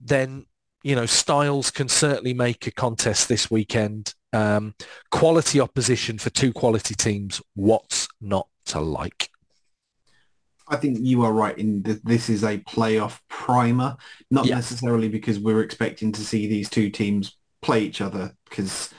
then 0.00 0.46
you 0.86 0.94
know, 0.94 1.04
styles 1.04 1.72
can 1.72 1.88
certainly 1.88 2.32
make 2.32 2.68
a 2.68 2.70
contest 2.70 3.28
this 3.28 3.50
weekend. 3.50 4.14
Um, 4.32 4.72
quality 5.10 5.58
opposition 5.58 6.16
for 6.16 6.30
two 6.30 6.52
quality 6.52 6.94
teams. 6.94 7.42
What's 7.56 8.06
not 8.20 8.46
to 8.66 8.78
like? 8.78 9.28
I 10.68 10.76
think 10.76 10.98
you 11.00 11.24
are 11.24 11.32
right 11.32 11.58
in 11.58 11.82
that 11.82 12.04
this 12.04 12.28
is 12.28 12.44
a 12.44 12.58
playoff 12.58 13.18
primer, 13.28 13.96
not 14.30 14.46
yeah. 14.46 14.54
necessarily 14.54 15.08
because 15.08 15.40
we're 15.40 15.62
expecting 15.62 16.12
to 16.12 16.20
see 16.20 16.46
these 16.46 16.70
two 16.70 16.88
teams 16.90 17.36
play 17.62 17.80
each 17.80 18.00
other 18.00 18.36
because 18.48 18.90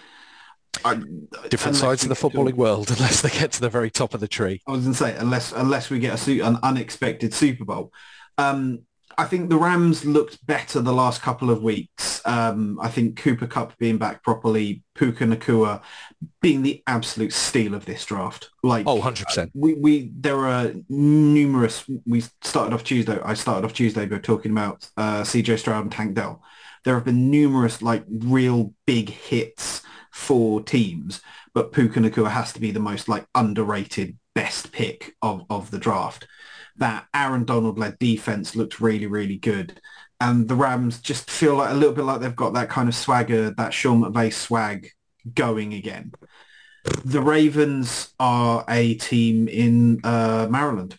I, 0.83 0.99
different 1.47 1.77
sides 1.77 2.03
of 2.03 2.09
the 2.09 2.15
footballing 2.15 2.55
world 2.55 2.91
unless 2.97 3.21
they 3.21 3.29
get 3.29 3.53
to 3.53 3.61
the 3.61 3.69
very 3.69 3.91
top 3.91 4.13
of 4.13 4.19
the 4.19 4.27
tree. 4.27 4.61
I 4.67 4.71
was 4.71 4.81
going 4.81 4.91
to 4.91 4.97
say 4.97 5.15
unless 5.15 5.53
unless 5.53 5.89
we 5.89 5.99
get 5.99 6.27
a 6.27 6.39
an 6.41 6.57
unexpected 6.63 7.33
Super 7.33 7.63
Bowl. 7.63 7.93
Um, 8.37 8.81
I 9.19 9.25
think 9.25 9.49
the 9.49 9.57
Rams 9.57 10.05
looked 10.05 10.45
better 10.45 10.79
the 10.79 10.93
last 10.93 11.23
couple 11.23 11.49
of 11.49 11.63
weeks. 11.63 12.21
Um, 12.25 12.79
I 12.79 12.89
think 12.89 13.17
Cooper 13.17 13.47
Kupp 13.47 13.75
being 13.79 13.97
back 13.97 14.23
properly, 14.23 14.83
Puka 14.93 15.23
Nacua 15.25 15.81
being 16.39 16.61
the 16.61 16.83
absolute 16.85 17.33
steal 17.33 17.73
of 17.73 17.85
this 17.85 18.05
draft. 18.05 18.51
Like, 18.61 18.85
oh, 18.85 19.01
100%. 19.01 19.49
We, 19.55 19.73
we, 19.73 20.11
there 20.15 20.45
are 20.47 20.71
numerous, 20.87 21.83
we 22.05 22.21
started 22.43 22.75
off 22.75 22.83
Tuesday, 22.83 23.19
I 23.23 23.33
started 23.33 23.65
off 23.65 23.73
Tuesday 23.73 24.05
by 24.05 24.19
talking 24.19 24.51
about 24.51 24.87
uh, 24.97 25.21
CJ 25.21 25.57
Stroud 25.59 25.83
and 25.83 25.91
Tank 25.91 26.13
Dell. 26.13 26.43
There 26.85 26.93
have 26.93 27.05
been 27.05 27.31
numerous 27.31 27.81
like 27.81 28.05
real 28.07 28.73
big 28.85 29.09
hits 29.09 29.81
for 30.11 30.61
teams, 30.61 31.21
but 31.55 31.71
Puka 31.71 31.99
Nacua 31.99 32.29
has 32.29 32.53
to 32.53 32.59
be 32.59 32.69
the 32.69 32.79
most 32.79 33.09
like 33.09 33.25
underrated 33.33 34.15
best 34.35 34.71
pick 34.71 35.15
of, 35.23 35.43
of 35.49 35.71
the 35.71 35.79
draft 35.79 36.27
that 36.77 37.07
Aaron 37.13 37.45
Donald 37.45 37.77
led 37.79 37.99
defense 37.99 38.55
looked 38.55 38.79
really, 38.79 39.07
really 39.07 39.37
good. 39.37 39.81
And 40.19 40.47
the 40.47 40.55
Rams 40.55 40.99
just 40.99 41.29
feel 41.29 41.55
like 41.55 41.71
a 41.71 41.75
little 41.75 41.93
bit 41.93 42.05
like 42.05 42.21
they've 42.21 42.35
got 42.35 42.53
that 42.53 42.69
kind 42.69 42.89
of 42.89 42.95
swagger, 42.95 43.51
that 43.51 43.73
Sean 43.73 44.01
McVay 44.01 44.33
swag 44.33 44.91
going 45.33 45.73
again. 45.73 46.11
The 47.05 47.21
Ravens 47.21 48.13
are 48.19 48.63
a 48.67 48.95
team 48.95 49.47
in 49.47 49.99
uh, 50.03 50.47
Maryland. 50.49 50.97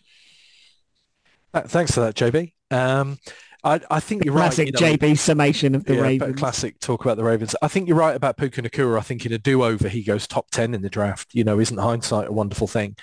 Uh, 1.53 1.61
thanks 1.61 1.91
for 1.91 2.01
that, 2.01 2.15
JB. 2.15 2.53
Um, 2.71 3.17
I, 3.63 3.81
I 3.91 3.99
think 3.99 4.23
you're 4.23 4.33
classic 4.33 4.67
right. 4.67 4.73
Classic 4.73 5.01
you 5.01 5.07
know, 5.07 5.13
JB 5.13 5.17
summation 5.17 5.75
of 5.75 5.83
the 5.83 5.95
yeah, 5.95 6.01
Ravens. 6.01 6.39
Classic 6.39 6.79
talk 6.79 7.03
about 7.03 7.17
the 7.17 7.23
Ravens. 7.23 7.55
I 7.61 7.67
think 7.67 7.87
you're 7.87 7.97
right 7.97 8.15
about 8.15 8.37
Puka 8.37 8.61
Nacua. 8.61 8.97
I 8.97 9.01
think 9.01 9.25
in 9.25 9.33
a 9.33 9.37
do-over, 9.37 9.89
he 9.89 10.01
goes 10.01 10.27
top 10.27 10.49
10 10.51 10.73
in 10.73 10.81
the 10.81 10.89
draft. 10.89 11.33
You 11.33 11.43
know, 11.43 11.59
isn't 11.59 11.77
hindsight 11.77 12.29
a 12.29 12.31
wonderful 12.31 12.67
thing? 12.67 12.95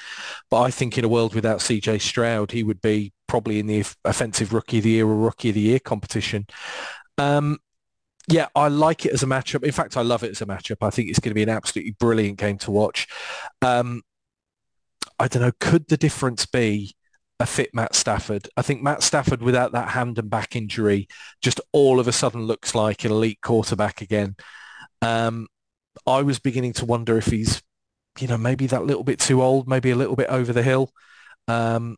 But 0.51 0.63
I 0.63 0.71
think 0.71 0.97
in 0.97 1.05
a 1.05 1.09
world 1.09 1.35
without 1.35 1.59
CJ 1.59 2.01
Stroud, 2.01 2.53
he 2.53 2.63
would 2.63 2.81
be 2.81 3.13
probably 3.27 3.59
in 3.59 3.67
the 3.67 3.85
offensive 4.05 4.55
rookie 4.55 4.79
of 4.79 4.85
the 4.85 4.91
year 4.91 5.07
or 5.07 5.17
rookie 5.17 5.51
of 5.51 5.57
the 5.57 5.61
year 5.61 5.79
competition. 5.79 6.47
Um, 7.19 7.59
yeah, 8.29 8.49
I 8.55 8.69
like 8.69 9.05
it 9.05 9.13
as 9.13 9.23
a 9.23 9.27
matchup. 9.27 9.63
In 9.63 9.73
fact, 9.73 9.97
I 9.97 10.03
love 10.03 10.25
it 10.25 10.31
as 10.31 10.41
a 10.41 10.47
matchup. 10.47 10.79
I 10.81 10.91
think 10.91 11.11
it's 11.11 11.21
going 11.21 11.31
to 11.31 11.35
be 11.35 11.43
an 11.43 11.49
absolutely 11.49 11.93
brilliant 11.93 12.39
game 12.39 12.59
to 12.59 12.71
watch. 12.71 13.07
Um, 13.63 14.03
I 15.19 15.29
don't 15.29 15.43
know. 15.43 15.53
Could 15.61 15.89
the 15.89 15.97
difference 15.97 16.47
be 16.47 16.95
a 17.38 17.47
fit 17.47 17.75
Matt 17.75 17.95
Stafford. 17.95 18.49
I 18.57 18.62
think 18.62 18.83
Matt 18.83 19.02
Stafford 19.02 19.43
without 19.43 19.73
that 19.73 19.90
hand 19.90 20.19
and 20.19 20.31
back 20.31 20.57
injury 20.57 21.09
just 21.43 21.61
all 21.73 22.00
of 22.00 22.09
a 22.09 22.12
sudden 22.12 22.43
looks 22.43 22.75
like 22.75 23.05
an 23.05 23.12
elite 23.12 23.40
quarterback 23.43 24.00
again. 24.00 24.37
Um, 25.02 25.49
I 26.07 26.23
was 26.23 26.38
beginning 26.38 26.73
to 26.75 26.85
wonder 26.85 27.16
if 27.19 27.26
he's, 27.26 27.62
you 28.19 28.28
know, 28.28 28.38
maybe 28.38 28.66
that 28.69 28.85
little 28.85 29.05
bit 29.05 29.19
too 29.19 29.43
old, 29.43 29.69
maybe 29.69 29.90
a 29.90 29.97
little 29.97 30.16
bit 30.16 30.28
over 30.28 30.52
the 30.52 30.62
hill. 30.62 30.90
Um, 31.49 31.97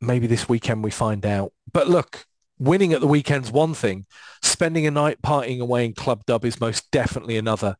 maybe 0.00 0.26
this 0.26 0.48
weekend 0.48 0.84
we 0.84 0.90
find 0.90 1.24
out. 1.24 1.52
But 1.72 1.88
look, 1.88 2.26
winning 2.58 2.92
at 2.92 3.00
the 3.00 3.06
weekend's 3.06 3.50
one 3.50 3.74
thing. 3.74 4.06
Spending 4.42 4.86
a 4.86 4.90
night 4.90 5.22
partying 5.22 5.60
away 5.60 5.84
in 5.84 5.94
Club 5.94 6.24
Dub 6.26 6.44
is 6.44 6.60
most 6.60 6.90
definitely 6.90 7.36
another. 7.36 7.76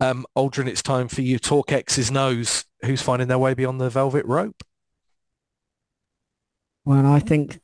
Um, 0.00 0.26
Aldrin, 0.36 0.66
it's 0.66 0.82
time 0.82 1.08
for 1.08 1.22
you. 1.22 1.38
Talk 1.38 1.72
X's 1.72 2.10
nose. 2.10 2.64
Who's 2.84 3.02
finding 3.02 3.28
their 3.28 3.38
way 3.38 3.54
beyond 3.54 3.80
the 3.80 3.90
velvet 3.90 4.26
rope? 4.26 4.62
Well, 6.86 7.06
I 7.06 7.18
think 7.18 7.60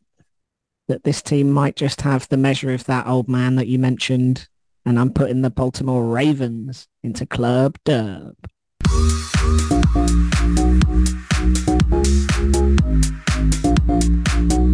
that 0.89 1.05
this 1.05 1.21
team 1.21 1.51
might 1.51 1.77
just 1.77 2.01
have 2.01 2.27
the 2.29 2.39
measure 2.39 2.73
of 2.73 2.85
that 2.85 3.07
old 3.07 3.29
man 3.29 3.57
that 3.57 3.67
you 3.67 3.79
mentioned, 3.79 4.49
and 4.87 4.99
I'm 4.99 5.13
putting 5.13 5.43
the 5.43 5.51
Baltimore 5.51 6.07
Ravens 6.07 6.89
into 7.03 7.27
Club 7.27 7.77
Dub. 7.85 8.35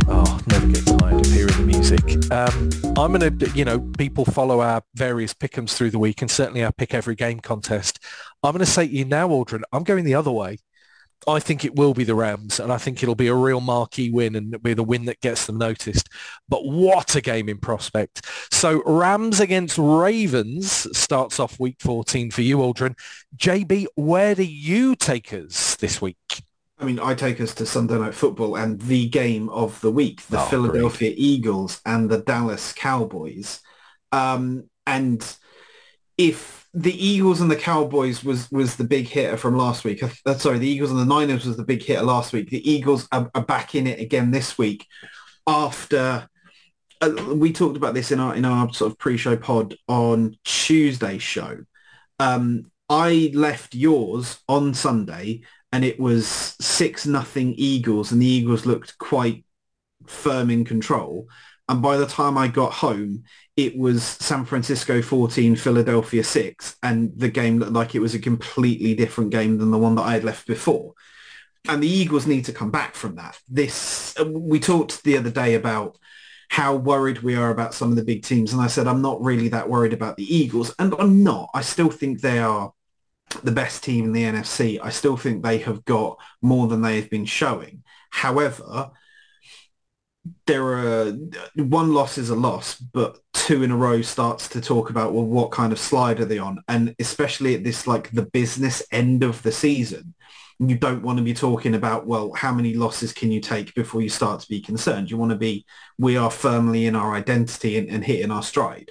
Oh, 0.09 0.41
never 0.47 0.67
get 0.69 0.87
tired 0.87 1.21
of 1.21 1.27
hearing 1.27 1.57
the 1.57 1.65
music. 1.67 2.31
Um, 2.31 2.71
I'm 2.97 3.13
going 3.13 3.39
to, 3.39 3.51
you 3.51 3.65
know, 3.65 3.81
people 3.99 4.25
follow 4.25 4.61
our 4.61 4.83
various 4.95 5.35
pick'ems 5.35 5.73
through 5.73 5.91
the 5.91 5.99
week 5.99 6.23
and 6.23 6.31
certainly 6.31 6.63
our 6.63 6.71
pick 6.71 6.95
every 6.95 7.17
game 7.17 7.41
contest. 7.41 7.99
I'm 8.45 8.53
going 8.53 8.65
to 8.65 8.71
say 8.71 8.87
to 8.87 8.95
you 8.95 9.05
now, 9.05 9.29
Aldrin, 9.29 9.63
I'm 9.73 9.83
going 9.83 10.05
the 10.05 10.15
other 10.15 10.31
way. 10.31 10.59
I 11.29 11.41
think 11.41 11.65
it 11.65 11.75
will 11.75 11.95
be 11.95 12.05
the 12.05 12.15
Rams, 12.15 12.61
and 12.61 12.73
I 12.73 12.79
think 12.79 13.03
it'll 13.03 13.17
be 13.17 13.27
a 13.27 13.35
real 13.35 13.61
marquee 13.61 14.11
win 14.11 14.37
and 14.37 14.55
it'll 14.55 14.63
be 14.63 14.75
the 14.75 14.85
win 14.85 15.07
that 15.07 15.21
gets 15.21 15.47
them 15.47 15.59
noticed. 15.59 16.09
But 16.49 16.67
what 16.67 17.17
a 17.17 17.21
game 17.21 17.49
in 17.49 17.59
prospect. 17.59 18.27
So 18.53 18.83
Rams 18.85 19.41
against 19.41 19.77
Ravens 19.79 20.87
starts 20.97 21.41
off 21.41 21.59
week 21.59 21.77
14 21.81 22.31
for 22.31 22.43
you, 22.43 22.59
Aldrin. 22.59 22.97
JB, 23.37 23.87
where 23.97 24.35
do 24.35 24.45
you 24.45 24.95
take 24.95 25.33
us 25.33 25.75
this 25.77 26.01
week? 26.01 26.43
I 26.79 26.85
mean, 26.85 27.01
I 27.01 27.15
take 27.15 27.41
us 27.41 27.55
to 27.55 27.67
Sunday 27.67 27.99
Night 27.99 28.15
Football 28.15 28.57
and 28.57 28.81
the 28.83 29.09
game 29.09 29.49
of 29.49 29.81
the 29.81 29.91
week, 29.91 30.23
the 30.27 30.41
oh, 30.41 30.45
Philadelphia 30.45 31.11
great. 31.11 31.19
Eagles 31.19 31.81
and 31.87 32.11
the 32.11 32.19
Dallas 32.19 32.73
Cowboys. 32.75 33.61
Um, 34.13 34.69
and 34.87 35.27
if 36.19 36.66
the 36.77 37.07
Eagles 37.07 37.41
and 37.41 37.51
the 37.51 37.57
Cowboys 37.57 38.23
was 38.23 38.51
was 38.53 38.77
the 38.77 38.85
big 38.85 39.09
hitter 39.09 39.39
from 39.39 39.57
last 39.57 39.83
week. 39.83 40.03
Uh, 40.03 40.35
sorry, 40.35 40.59
the 40.59 40.69
Eagles 40.69 40.91
and 40.91 41.01
the 41.01 41.07
Niners 41.07 41.47
was 41.47 41.57
the 41.57 41.65
big 41.65 41.83
hitter 41.83 42.03
last 42.03 42.35
week. 42.35 42.51
The 42.51 42.71
Eagles 42.71 43.09
are, 43.11 43.31
are 43.35 43.45
back 43.45 43.75
in 43.75 43.87
it 43.87 43.99
again 43.99 44.31
this 44.31 44.59
week 44.59 44.87
after 45.47 46.29
uh, 47.01 47.35
we 47.35 47.51
talked 47.51 47.79
about 47.79 47.95
this 47.95 48.13
in 48.13 48.21
our 48.21 48.35
in 48.35 48.45
our 48.45 48.71
sort 48.75 48.93
of 48.93 48.99
pre-show 48.99 49.39
pod 49.39 49.75
on 49.89 50.37
Tuesday's 50.45 51.23
show. 51.23 51.65
Um, 52.19 52.71
I 52.91 53.31
left 53.33 53.75
yours 53.75 54.39
on 54.47 54.75
Sunday 54.75 55.45
and 55.73 55.83
it 55.83 55.99
was 55.99 56.27
six 56.29 57.07
nothing 57.07 57.55
Eagles 57.57 58.13
and 58.13 58.21
the 58.21 58.27
Eagles 58.27 58.67
looked 58.67 58.99
quite 58.99 59.47
firm 60.07 60.51
in 60.51 60.67
control. 60.67 61.27
And 61.69 61.83
by 61.83 61.97
the 61.97 62.07
time 62.07 62.39
I 62.39 62.49
got 62.49 62.73
home, 62.73 63.25
it 63.57 63.77
was 63.77 64.03
San 64.03 64.45
Francisco 64.45 65.03
14, 65.03 65.57
Philadelphia 65.57 66.23
6. 66.23 66.77
And 66.83 67.13
the 67.17 67.29
game 67.29 67.59
looked 67.59 67.73
like 67.73 67.95
it 67.95 68.01
was 68.01 68.15
a 68.15 68.21
completely 68.21 68.95
different 68.95 69.31
game 69.31 69.59
than 69.59 69.71
the 69.71 69.79
one 69.79 69.97
that 69.97 70.03
I 70.03 70.13
had 70.13 70.25
left 70.25 70.47
before. 70.47 70.95
And 71.69 71.83
the 71.83 71.89
Eagles 71.89 72.27
need 72.27 72.45
to 72.45 72.53
come 72.53 72.71
back 72.71 72.95
from 72.95 73.17
that. 73.17 73.41
This, 73.49 74.15
we 74.25 74.61
talked 74.61 75.03
the 75.03 75.17
other 75.17 75.31
day 75.31 75.55
about 75.55 75.99
how 76.49 76.77
worried 76.77 77.23
we 77.23 77.35
are 77.35 77.51
about 77.51 77.75
some 77.75 77.91
of 77.91 77.97
the 77.97 78.05
big 78.05 78.23
teams. 78.23 78.53
And 78.53 78.63
I 78.63 78.69
said, 78.69 78.87
I'm 78.87 79.03
not 79.03 79.21
really 79.21 79.49
that 79.49 79.69
worried 79.69 79.93
about 79.93 80.17
the 80.17 80.37
Eagles. 80.37 80.73
And 80.79 80.95
I'm 80.99 81.25
not. 81.25 81.51
I 81.55 81.63
still 81.63 81.91
think 81.91 82.21
they 82.21 82.39
are 82.39 82.73
the 83.43 83.51
best 83.51 83.83
team 83.83 84.05
in 84.05 84.13
the 84.13 84.23
NFC. 84.23 84.79
I 84.81 84.91
still 84.91 85.17
think 85.17 85.43
they 85.43 85.59
have 85.59 85.85
got 85.85 86.19
more 86.41 86.69
than 86.69 86.83
they 86.83 87.01
have 87.01 87.11
been 87.11 87.25
showing. 87.25 87.83
However, 88.11 88.91
there 90.47 90.65
are 90.65 91.13
one 91.57 91.93
loss 91.93 92.19
is 92.19 92.31
a 92.31 92.35
loss, 92.35 92.77
but 92.77 93.19
two 93.33 93.63
in 93.63 93.71
a 93.71 93.77
row 93.77 94.03
starts 94.03 94.49
to 94.49 94.61
talk 94.61 94.91
about 94.91 95.13
well 95.13 95.25
what 95.25 95.53
kind 95.53 95.73
of 95.73 95.79
slide 95.79 96.19
are 96.19 96.25
they 96.25 96.39
on 96.39 96.59
and 96.67 96.93
especially 96.99 97.55
at 97.55 97.63
this 97.63 97.87
like 97.87 98.11
the 98.11 98.27
business 98.27 98.83
end 98.91 99.23
of 99.23 99.41
the 99.45 99.53
season 99.53 100.13
you 100.59 100.77
don't 100.77 101.03
want 101.03 101.17
to 101.17 101.23
be 101.23 101.33
talking 101.33 101.75
about 101.77 102.09
well 102.09 102.33
how 102.33 102.53
many 102.53 102.75
losses 102.75 103.13
can 103.13 103.31
you 103.31 103.41
take 103.41 103.73
before 103.75 104.03
you 104.03 104.09
start 104.09 104.41
to 104.41 104.49
be 104.49 104.61
concerned 104.61 105.09
you 105.09 105.17
want 105.17 105.31
to 105.31 105.39
be 105.39 105.65
we 105.97 106.17
are 106.17 106.31
firmly 106.31 106.87
in 106.87 106.97
our 106.97 107.15
identity 107.15 107.79
and, 107.79 107.89
and 107.89 108.05
hitting 108.05 108.33
our 108.33 108.43
stride 108.43 108.91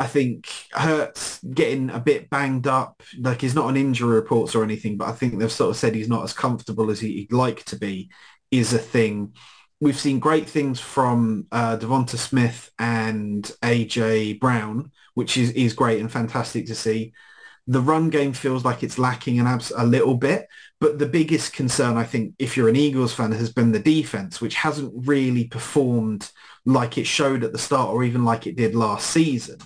I 0.00 0.06
think 0.06 0.48
Hurts 0.72 1.40
getting 1.44 1.88
a 1.90 2.00
bit 2.00 2.28
banged 2.28 2.66
up. 2.66 3.00
Like 3.18 3.40
he's 3.40 3.54
not 3.54 3.66
on 3.66 3.76
injury 3.76 4.16
reports 4.16 4.54
or 4.54 4.64
anything, 4.64 4.96
but 4.96 5.08
I 5.08 5.12
think 5.12 5.38
they've 5.38 5.50
sort 5.50 5.70
of 5.70 5.76
said 5.76 5.94
he's 5.94 6.08
not 6.08 6.24
as 6.24 6.32
comfortable 6.32 6.90
as 6.90 6.98
he'd 6.98 7.32
like 7.32 7.64
to 7.66 7.78
be 7.78 8.10
is 8.50 8.72
a 8.72 8.78
thing. 8.78 9.34
We've 9.84 10.00
seen 10.00 10.18
great 10.18 10.48
things 10.48 10.80
from 10.80 11.46
uh, 11.52 11.76
Devonta 11.76 12.16
Smith 12.16 12.72
and 12.78 13.44
AJ 13.62 14.40
Brown, 14.40 14.90
which 15.12 15.36
is, 15.36 15.50
is 15.50 15.74
great 15.74 16.00
and 16.00 16.10
fantastic 16.10 16.64
to 16.68 16.74
see. 16.74 17.12
The 17.66 17.82
run 17.82 18.08
game 18.08 18.32
feels 18.32 18.64
like 18.64 18.82
it's 18.82 18.98
lacking 18.98 19.38
an 19.38 19.46
abs- 19.46 19.74
a 19.76 19.84
little 19.84 20.14
bit, 20.14 20.48
but 20.80 20.98
the 20.98 21.04
biggest 21.04 21.52
concern, 21.52 21.98
I 21.98 22.04
think, 22.04 22.32
if 22.38 22.56
you're 22.56 22.70
an 22.70 22.76
Eagles 22.76 23.12
fan, 23.12 23.32
has 23.32 23.52
been 23.52 23.72
the 23.72 23.78
defense, 23.78 24.40
which 24.40 24.54
hasn't 24.54 24.90
really 25.06 25.48
performed 25.48 26.30
like 26.64 26.96
it 26.96 27.06
showed 27.06 27.44
at 27.44 27.52
the 27.52 27.58
start 27.58 27.90
or 27.90 28.04
even 28.04 28.24
like 28.24 28.46
it 28.46 28.56
did 28.56 28.74
last 28.74 29.10
season. 29.10 29.58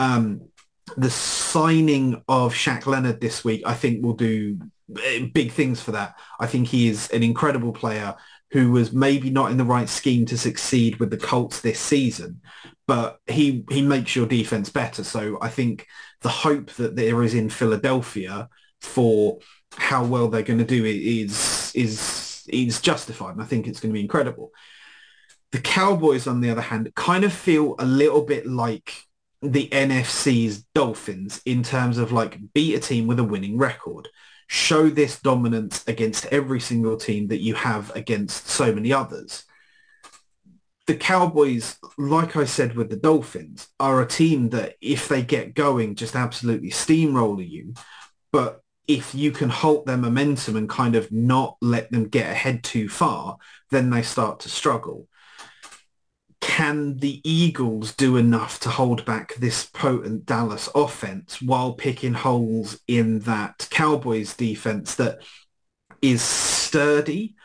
Um, 0.00 0.48
the 0.96 1.10
signing 1.10 2.24
of 2.26 2.54
Shaq 2.54 2.86
Leonard 2.86 3.20
this 3.20 3.44
week, 3.44 3.62
I 3.64 3.74
think, 3.74 4.02
will 4.02 4.14
do 4.14 4.58
eh, 5.00 5.26
big 5.32 5.52
things 5.52 5.80
for 5.80 5.92
that. 5.92 6.16
I 6.40 6.48
think 6.48 6.66
he 6.66 6.88
is 6.88 7.08
an 7.10 7.22
incredible 7.22 7.72
player 7.72 8.16
who 8.52 8.72
was 8.72 8.92
maybe 8.92 9.30
not 9.30 9.50
in 9.50 9.56
the 9.56 9.64
right 9.64 9.88
scheme 9.88 10.26
to 10.26 10.38
succeed 10.38 10.96
with 10.96 11.10
the 11.10 11.16
Colts 11.16 11.60
this 11.60 11.78
season, 11.78 12.40
but 12.86 13.20
he 13.26 13.64
he 13.70 13.82
makes 13.82 14.16
your 14.16 14.26
defense 14.26 14.70
better. 14.70 15.04
So 15.04 15.38
I 15.40 15.48
think 15.48 15.86
the 16.22 16.28
hope 16.28 16.70
that 16.72 16.96
there 16.96 17.22
is 17.22 17.34
in 17.34 17.48
Philadelphia 17.48 18.48
for 18.80 19.38
how 19.76 20.04
well 20.04 20.28
they're 20.28 20.42
going 20.42 20.58
to 20.58 20.64
do 20.64 20.84
is 20.84 21.72
is 21.74 22.44
is 22.48 22.80
justified, 22.80 23.32
and 23.32 23.42
I 23.42 23.46
think 23.46 23.66
it's 23.66 23.80
going 23.80 23.90
to 23.92 23.98
be 23.98 24.00
incredible. 24.00 24.50
The 25.52 25.60
Cowboys, 25.60 26.26
on 26.26 26.40
the 26.40 26.50
other 26.50 26.60
hand, 26.60 26.92
kind 26.94 27.24
of 27.24 27.32
feel 27.32 27.74
a 27.78 27.84
little 27.84 28.22
bit 28.22 28.46
like 28.46 28.94
the 29.42 29.68
NFC's 29.68 30.64
Dolphins 30.74 31.40
in 31.44 31.62
terms 31.62 31.98
of 31.98 32.12
like 32.12 32.38
beat 32.52 32.74
a 32.74 32.80
team 32.80 33.06
with 33.06 33.18
a 33.18 33.24
winning 33.24 33.58
record. 33.58 34.08
Show 34.52 34.90
this 34.90 35.20
dominance 35.20 35.84
against 35.86 36.26
every 36.26 36.58
single 36.58 36.96
team 36.96 37.28
that 37.28 37.40
you 37.40 37.54
have 37.54 37.94
against 37.94 38.48
so 38.48 38.74
many 38.74 38.92
others. 38.92 39.44
The 40.88 40.96
Cowboys, 40.96 41.78
like 41.96 42.34
I 42.34 42.46
said 42.46 42.74
with 42.74 42.90
the 42.90 42.96
Dolphins, 42.96 43.68
are 43.78 44.02
a 44.02 44.08
team 44.08 44.48
that 44.48 44.74
if 44.80 45.06
they 45.06 45.22
get 45.22 45.54
going, 45.54 45.94
just 45.94 46.16
absolutely 46.16 46.70
steamroller 46.70 47.42
you. 47.42 47.74
But 48.32 48.60
if 48.88 49.14
you 49.14 49.30
can 49.30 49.50
halt 49.50 49.86
their 49.86 49.96
momentum 49.96 50.56
and 50.56 50.68
kind 50.68 50.96
of 50.96 51.12
not 51.12 51.56
let 51.62 51.92
them 51.92 52.08
get 52.08 52.28
ahead 52.28 52.64
too 52.64 52.88
far, 52.88 53.36
then 53.70 53.90
they 53.90 54.02
start 54.02 54.40
to 54.40 54.48
struggle 54.48 55.06
can 56.50 56.96
the 56.96 57.20
Eagles 57.22 57.94
do 57.94 58.16
enough 58.16 58.58
to 58.58 58.68
hold 58.68 59.04
back 59.04 59.34
this 59.36 59.66
potent 59.66 60.26
Dallas 60.26 60.68
offense 60.74 61.40
while 61.40 61.74
picking 61.74 62.12
holes 62.12 62.80
in 62.88 63.20
that 63.20 63.68
Cowboys 63.70 64.34
defense 64.34 64.96
that 64.96 65.20
is 66.02 66.22
sturdy 66.22 67.36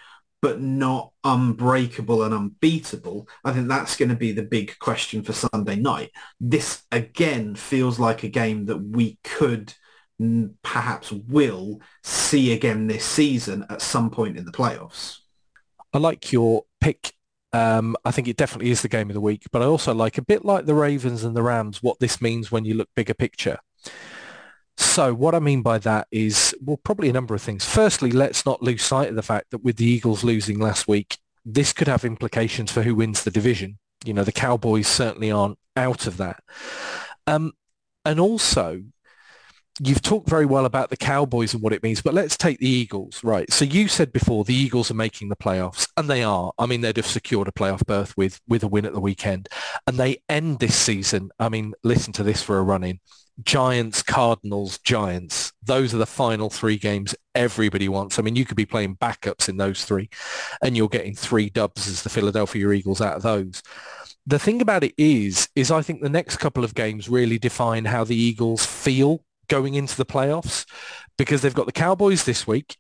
but 0.41 0.59
not 0.59 1.11
unbreakable 1.23 2.23
and 2.23 2.33
unbeatable? 2.33 3.29
I 3.43 3.53
think 3.53 3.67
that's 3.67 3.95
going 3.95 4.09
to 4.09 4.15
be 4.15 4.31
the 4.31 4.41
big 4.41 4.79
question 4.79 5.21
for 5.21 5.33
Sunday 5.33 5.75
night. 5.75 6.09
This 6.39 6.81
again 6.91 7.53
feels 7.53 7.99
like 7.99 8.23
a 8.23 8.27
game 8.27 8.65
that 8.65 8.79
we 8.79 9.19
could 9.23 9.71
perhaps 10.63 11.11
will 11.11 11.79
see 12.03 12.53
again 12.53 12.87
this 12.87 13.05
season 13.05 13.67
at 13.69 13.83
some 13.83 14.09
point 14.09 14.35
in 14.35 14.45
the 14.45 14.51
playoffs. 14.51 15.19
I 15.93 15.99
like 15.99 16.31
your 16.31 16.63
pick 16.81 17.13
um, 17.55 17.95
I 18.03 18.11
think 18.11 18.27
it 18.27 18.35
definitely 18.35 18.71
is 18.71 18.81
the 18.81 18.89
game 18.89 19.09
of 19.09 19.13
the 19.13 19.21
week, 19.21 19.43
but 19.51 19.61
I 19.61 19.65
also 19.65 19.93
like 19.93 20.17
a 20.17 20.21
bit 20.21 20.43
like 20.43 20.65
the 20.65 20.75
Ravens 20.75 21.23
and 21.23 21.35
the 21.35 21.41
Rams, 21.41 21.81
what 21.81 21.99
this 21.99 22.21
means 22.21 22.51
when 22.51 22.65
you 22.65 22.73
look 22.73 22.89
bigger 22.95 23.13
picture. 23.13 23.59
So 24.75 25.13
what 25.13 25.33
I 25.33 25.39
mean 25.39 25.61
by 25.61 25.77
that 25.79 26.07
is, 26.11 26.53
well, 26.61 26.75
probably 26.75 27.09
a 27.09 27.13
number 27.13 27.33
of 27.33 27.41
things. 27.41 27.63
Firstly, 27.63 28.11
let's 28.11 28.45
not 28.45 28.61
lose 28.61 28.83
sight 28.83 29.07
of 29.07 29.15
the 29.15 29.23
fact 29.23 29.51
that 29.51 29.63
with 29.63 29.77
the 29.77 29.85
Eagles 29.85 30.21
losing 30.21 30.59
last 30.59 30.85
week, 30.85 31.17
this 31.45 31.71
could 31.71 31.87
have 31.87 32.03
implications 32.03 32.73
for 32.73 32.83
who 32.83 32.93
wins 32.93 33.23
the 33.23 33.31
division. 33.31 33.77
You 34.03 34.13
know, 34.13 34.25
the 34.25 34.33
Cowboys 34.33 34.89
certainly 34.89 35.31
aren't 35.31 35.57
out 35.77 36.07
of 36.07 36.17
that. 36.17 36.43
Um, 37.25 37.53
and 38.03 38.19
also, 38.19 38.83
you've 39.79 40.01
talked 40.01 40.29
very 40.29 40.45
well 40.45 40.65
about 40.65 40.89
the 40.89 40.97
Cowboys 40.97 41.53
and 41.53 41.61
what 41.61 41.73
it 41.73 41.83
means, 41.83 42.01
but 42.01 42.13
let's 42.13 42.37
take 42.37 42.59
the 42.59 42.69
Eagles, 42.69 43.23
right? 43.23 43.51
So 43.51 43.65
you 43.65 43.87
said 43.87 44.13
before 44.13 44.43
the 44.43 44.53
Eagles 44.53 44.89
are 44.89 44.95
making 44.95 45.29
the 45.29 45.35
playoffs, 45.35 45.87
and 45.97 46.09
they 46.09 46.23
are. 46.23 46.51
I 46.57 46.65
mean, 46.65 46.81
they'd 46.81 46.97
have 46.97 47.05
secured 47.05 47.47
a 47.47 47.51
playoff 47.51 47.85
berth 47.85 48.15
with 48.17 48.39
with 48.47 48.63
a 48.63 48.67
win 48.67 48.85
at 48.85 48.93
the 48.93 49.01
weekend, 49.01 49.49
and 49.87 49.97
they 49.97 50.21
end 50.29 50.59
this 50.59 50.75
season. 50.75 51.31
I 51.39 51.49
mean, 51.49 51.73
listen 51.83 52.13
to 52.13 52.23
this 52.23 52.41
for 52.41 52.57
a 52.57 52.63
run 52.63 52.83
in. 52.83 52.99
Giants, 53.43 54.01
Cardinals, 54.01 54.77
Giants. 54.79 55.51
Those 55.61 55.93
are 55.93 55.97
the 55.97 56.05
final 56.05 56.49
three 56.49 56.77
games 56.77 57.13
everybody 57.33 57.89
wants. 57.89 58.17
I 58.17 58.21
mean, 58.21 58.37
you 58.37 58.45
could 58.45 58.55
be 58.55 58.65
playing 58.65 58.95
backups 58.95 59.49
in 59.49 59.57
those 59.57 59.83
three, 59.83 60.09
and 60.63 60.77
you're 60.77 60.87
getting 60.87 61.15
three 61.15 61.49
dubs 61.49 61.87
as 61.87 62.03
the 62.03 62.09
Philadelphia 62.09 62.71
Eagles 62.71 63.01
out 63.01 63.17
of 63.17 63.23
those 63.23 63.61
the 64.27 64.39
thing 64.39 64.59
about 64.59 64.83
it 64.83 64.93
is, 64.97 65.47
is 65.55 65.69
I 65.69 65.83
think 65.83 66.01
the 66.01 66.09
next 66.09 66.37
couple 66.37 66.63
of 66.63 66.73
games 66.73 67.07
really 67.07 67.37
define 67.37 67.85
how 67.85 68.03
the 68.03 68.15
Eagles 68.15 68.65
feel 68.65 69.23
going 69.47 69.75
into 69.75 69.97
the 69.97 70.05
playoffs 70.05 70.65
because 71.17 71.41
they've 71.41 71.53
got 71.53 71.65
the 71.65 71.71
Cowboys 71.71 72.23
this 72.23 72.45
week. 72.45 72.77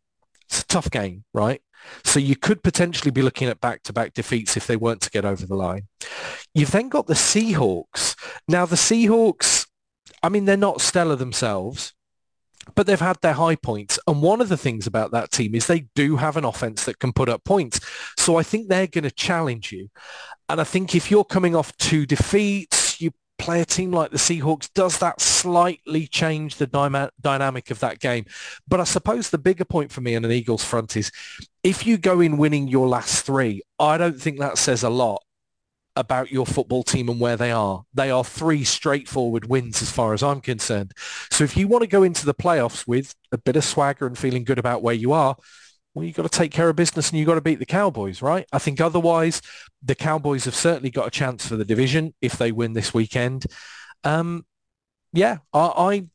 It's 0.47 0.61
a 0.61 0.65
tough 0.67 0.91
game, 0.91 1.23
right? 1.33 1.61
So 2.03 2.19
you 2.19 2.35
could 2.35 2.63
potentially 2.63 3.11
be 3.11 3.21
looking 3.21 3.47
at 3.47 3.61
back-to-back 3.61 4.13
defeats 4.13 4.57
if 4.57 4.67
they 4.67 4.75
weren't 4.75 5.01
to 5.01 5.11
get 5.11 5.25
over 5.25 5.45
the 5.45 5.55
line. 5.55 5.87
You've 6.53 6.71
then 6.71 6.89
got 6.89 7.07
the 7.07 7.13
Seahawks. 7.13 8.15
Now 8.47 8.65
the 8.65 8.75
Seahawks, 8.75 9.67
I 10.23 10.29
mean, 10.29 10.45
they're 10.45 10.57
not 10.57 10.81
stellar 10.81 11.15
themselves, 11.15 11.93
but 12.73 12.87
they've 12.87 12.99
had 12.99 13.21
their 13.21 13.33
high 13.33 13.55
points. 13.55 13.99
And 14.07 14.21
one 14.21 14.41
of 14.41 14.49
the 14.49 14.57
things 14.57 14.87
about 14.87 15.11
that 15.11 15.31
team 15.31 15.53
is 15.53 15.67
they 15.67 15.87
do 15.93 16.15
have 16.15 16.37
an 16.37 16.45
offense 16.45 16.85
that 16.85 16.99
can 16.99 17.13
put 17.13 17.29
up 17.29 17.43
points. 17.43 17.79
So 18.17 18.37
I 18.37 18.43
think 18.43 18.67
they're 18.67 18.87
going 18.87 19.03
to 19.03 19.11
challenge 19.11 19.71
you. 19.71 19.89
And 20.49 20.59
I 20.59 20.63
think 20.63 20.95
if 20.95 21.11
you're 21.11 21.25
coming 21.25 21.55
off 21.55 21.75
two 21.77 22.05
defeats, 22.05 22.84
play 23.37 23.61
a 23.61 23.65
team 23.65 23.91
like 23.91 24.11
the 24.11 24.17
Seahawks, 24.17 24.69
does 24.73 24.99
that 24.99 25.21
slightly 25.21 26.07
change 26.07 26.55
the 26.55 26.67
dyma- 26.67 27.09
dynamic 27.21 27.71
of 27.71 27.79
that 27.79 27.99
game? 27.99 28.25
But 28.67 28.79
I 28.79 28.83
suppose 28.83 29.29
the 29.29 29.37
bigger 29.37 29.65
point 29.65 29.91
for 29.91 30.01
me 30.01 30.15
on 30.15 30.25
an 30.25 30.31
Eagles 30.31 30.63
front 30.63 30.95
is 30.97 31.11
if 31.63 31.85
you 31.85 31.97
go 31.97 32.19
in 32.21 32.37
winning 32.37 32.67
your 32.67 32.87
last 32.87 33.25
three, 33.25 33.61
I 33.79 33.97
don't 33.97 34.19
think 34.19 34.39
that 34.39 34.57
says 34.57 34.83
a 34.83 34.89
lot 34.89 35.21
about 35.95 36.31
your 36.31 36.45
football 36.45 36.83
team 36.83 37.09
and 37.09 37.19
where 37.19 37.37
they 37.37 37.51
are. 37.51 37.83
They 37.93 38.11
are 38.11 38.23
three 38.23 38.63
straightforward 38.63 39.47
wins 39.47 39.81
as 39.81 39.91
far 39.91 40.13
as 40.13 40.21
I'm 40.21 40.41
concerned. 40.41 40.91
So 41.31 41.43
if 41.43 41.55
you 41.55 41.67
want 41.67 41.83
to 41.83 41.87
go 41.87 42.03
into 42.03 42.25
the 42.25 42.33
playoffs 42.33 42.85
with 42.85 43.15
a 43.31 43.37
bit 43.37 43.55
of 43.55 43.63
swagger 43.63 44.05
and 44.05 44.17
feeling 44.17 44.43
good 44.43 44.59
about 44.59 44.83
where 44.83 44.93
you 44.95 45.13
are, 45.13 45.37
well, 45.95 46.03
you've 46.03 46.15
got 46.15 46.23
to 46.23 46.29
take 46.29 46.51
care 46.51 46.67
of 46.67 46.75
business 46.75 47.09
and 47.09 47.17
you've 47.17 47.25
got 47.25 47.35
to 47.35 47.41
beat 47.41 47.59
the 47.59 47.65
Cowboys, 47.65 48.21
right? 48.21 48.45
I 48.51 48.59
think 48.59 48.81
otherwise 48.81 49.41
the 49.81 49.95
Cowboys 49.95 50.43
have 50.43 50.53
certainly 50.53 50.89
got 50.89 51.07
a 51.07 51.11
chance 51.11 51.47
for 51.47 51.55
the 51.55 51.63
division 51.63 52.13
if 52.21 52.37
they 52.37 52.51
win 52.51 52.73
this 52.73 52.93
weekend. 52.93 53.45
Um, 54.03 54.45
yeah, 55.13 55.37
I, 55.53 55.59
I, 55.59 56.05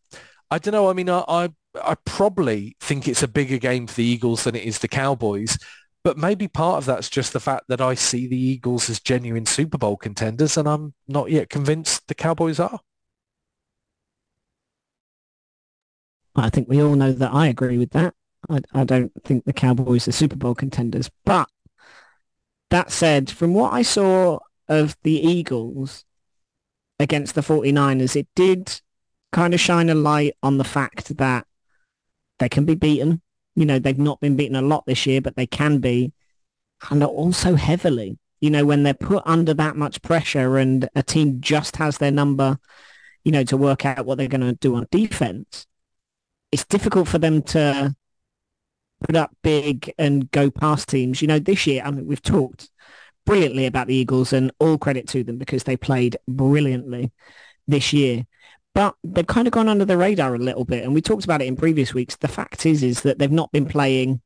I, 0.51 0.59
don't 0.59 0.73
know. 0.73 0.90
I 0.90 0.93
mean, 0.93 1.09
I, 1.09 1.25
I, 1.27 1.49
I 1.83 1.95
probably 2.05 2.77
think 2.81 3.09
it's 3.09 3.23
a 3.23 3.29
bigger 3.29 3.57
game 3.57 3.87
for 3.87 3.95
the 3.95 4.05
Eagles 4.05 4.45
than 4.45 4.55
it 4.55 4.64
is 4.64 4.79
the 4.79 4.88
Cowboys. 4.88 5.59
But 6.05 6.19
maybe 6.19 6.47
part 6.47 6.79
of 6.79 6.85
that's 6.85 7.09
just 7.09 7.33
the 7.33 7.40
fact 7.40 7.64
that 7.69 7.81
I 7.81 7.95
see 7.95 8.27
the 8.27 8.38
Eagles 8.38 8.90
as 8.90 9.01
genuine 9.01 9.47
Super 9.47 9.79
Bowl 9.79 9.97
contenders 9.97 10.59
and 10.59 10.69
I'm 10.69 10.93
not 11.09 11.31
yet 11.31 11.49
convinced 11.49 12.07
the 12.07 12.14
Cowboys 12.14 12.61
are. 12.61 12.81
I 16.37 16.51
think 16.51 16.69
we 16.69 16.83
all 16.83 16.95
know 16.97 17.12
that 17.12 17.33
I 17.33 17.49
agree 17.49 17.79
with 17.79 17.90
that. 17.90 18.14
I, 18.50 18.60
I 18.74 18.84
don't 18.84 19.12
think 19.24 19.44
the 19.44 19.52
Cowboys 19.52 20.08
are 20.08 20.12
Super 20.12 20.36
Bowl 20.36 20.54
contenders. 20.54 21.10
But 21.24 21.48
that 22.70 22.90
said, 22.90 23.30
from 23.30 23.54
what 23.54 23.72
I 23.72 23.82
saw 23.82 24.40
of 24.68 24.96
the 25.02 25.14
Eagles 25.14 26.04
against 26.98 27.34
the 27.34 27.40
49ers, 27.40 28.16
it 28.16 28.28
did 28.34 28.80
kind 29.32 29.54
of 29.54 29.60
shine 29.60 29.88
a 29.88 29.94
light 29.94 30.34
on 30.42 30.58
the 30.58 30.64
fact 30.64 31.16
that 31.16 31.46
they 32.38 32.48
can 32.48 32.64
be 32.64 32.74
beaten. 32.74 33.22
You 33.54 33.66
know, 33.66 33.78
they've 33.78 33.98
not 33.98 34.20
been 34.20 34.36
beaten 34.36 34.56
a 34.56 34.62
lot 34.62 34.84
this 34.86 35.06
year, 35.06 35.20
but 35.20 35.36
they 35.36 35.46
can 35.46 35.78
be. 35.78 36.12
And 36.90 37.02
also 37.02 37.54
heavily. 37.54 38.18
You 38.40 38.50
know, 38.50 38.64
when 38.64 38.82
they're 38.82 38.94
put 38.94 39.22
under 39.26 39.52
that 39.54 39.76
much 39.76 40.00
pressure 40.00 40.56
and 40.56 40.88
a 40.94 41.02
team 41.02 41.40
just 41.40 41.76
has 41.76 41.98
their 41.98 42.10
number, 42.10 42.58
you 43.22 43.32
know, 43.32 43.44
to 43.44 43.56
work 43.56 43.84
out 43.84 44.06
what 44.06 44.16
they're 44.16 44.28
going 44.28 44.40
to 44.40 44.54
do 44.54 44.76
on 44.76 44.86
defense, 44.90 45.66
it's 46.50 46.64
difficult 46.64 47.06
for 47.06 47.18
them 47.18 47.42
to 47.42 47.94
put 49.00 49.16
up 49.16 49.34
big 49.42 49.92
and 49.98 50.30
go 50.30 50.50
past 50.50 50.88
teams. 50.88 51.20
You 51.22 51.28
know, 51.28 51.38
this 51.38 51.66
year, 51.66 51.82
I 51.84 51.90
mean, 51.90 52.06
we've 52.06 52.22
talked 52.22 52.70
brilliantly 53.26 53.66
about 53.66 53.86
the 53.86 53.94
Eagles 53.94 54.32
and 54.32 54.50
all 54.58 54.78
credit 54.78 55.06
to 55.08 55.22
them 55.22 55.38
because 55.38 55.64
they 55.64 55.76
played 55.76 56.16
brilliantly 56.28 57.12
this 57.66 57.92
year. 57.92 58.26
But 58.74 58.94
they've 59.02 59.26
kind 59.26 59.48
of 59.48 59.52
gone 59.52 59.68
under 59.68 59.84
the 59.84 59.96
radar 59.96 60.34
a 60.34 60.38
little 60.38 60.64
bit. 60.64 60.84
And 60.84 60.94
we 60.94 61.02
talked 61.02 61.24
about 61.24 61.42
it 61.42 61.46
in 61.48 61.56
previous 61.56 61.92
weeks. 61.92 62.16
The 62.16 62.28
fact 62.28 62.66
is, 62.66 62.82
is 62.82 63.02
that 63.02 63.18
they've 63.18 63.30
not 63.30 63.50
been 63.52 63.66
playing 63.66 64.20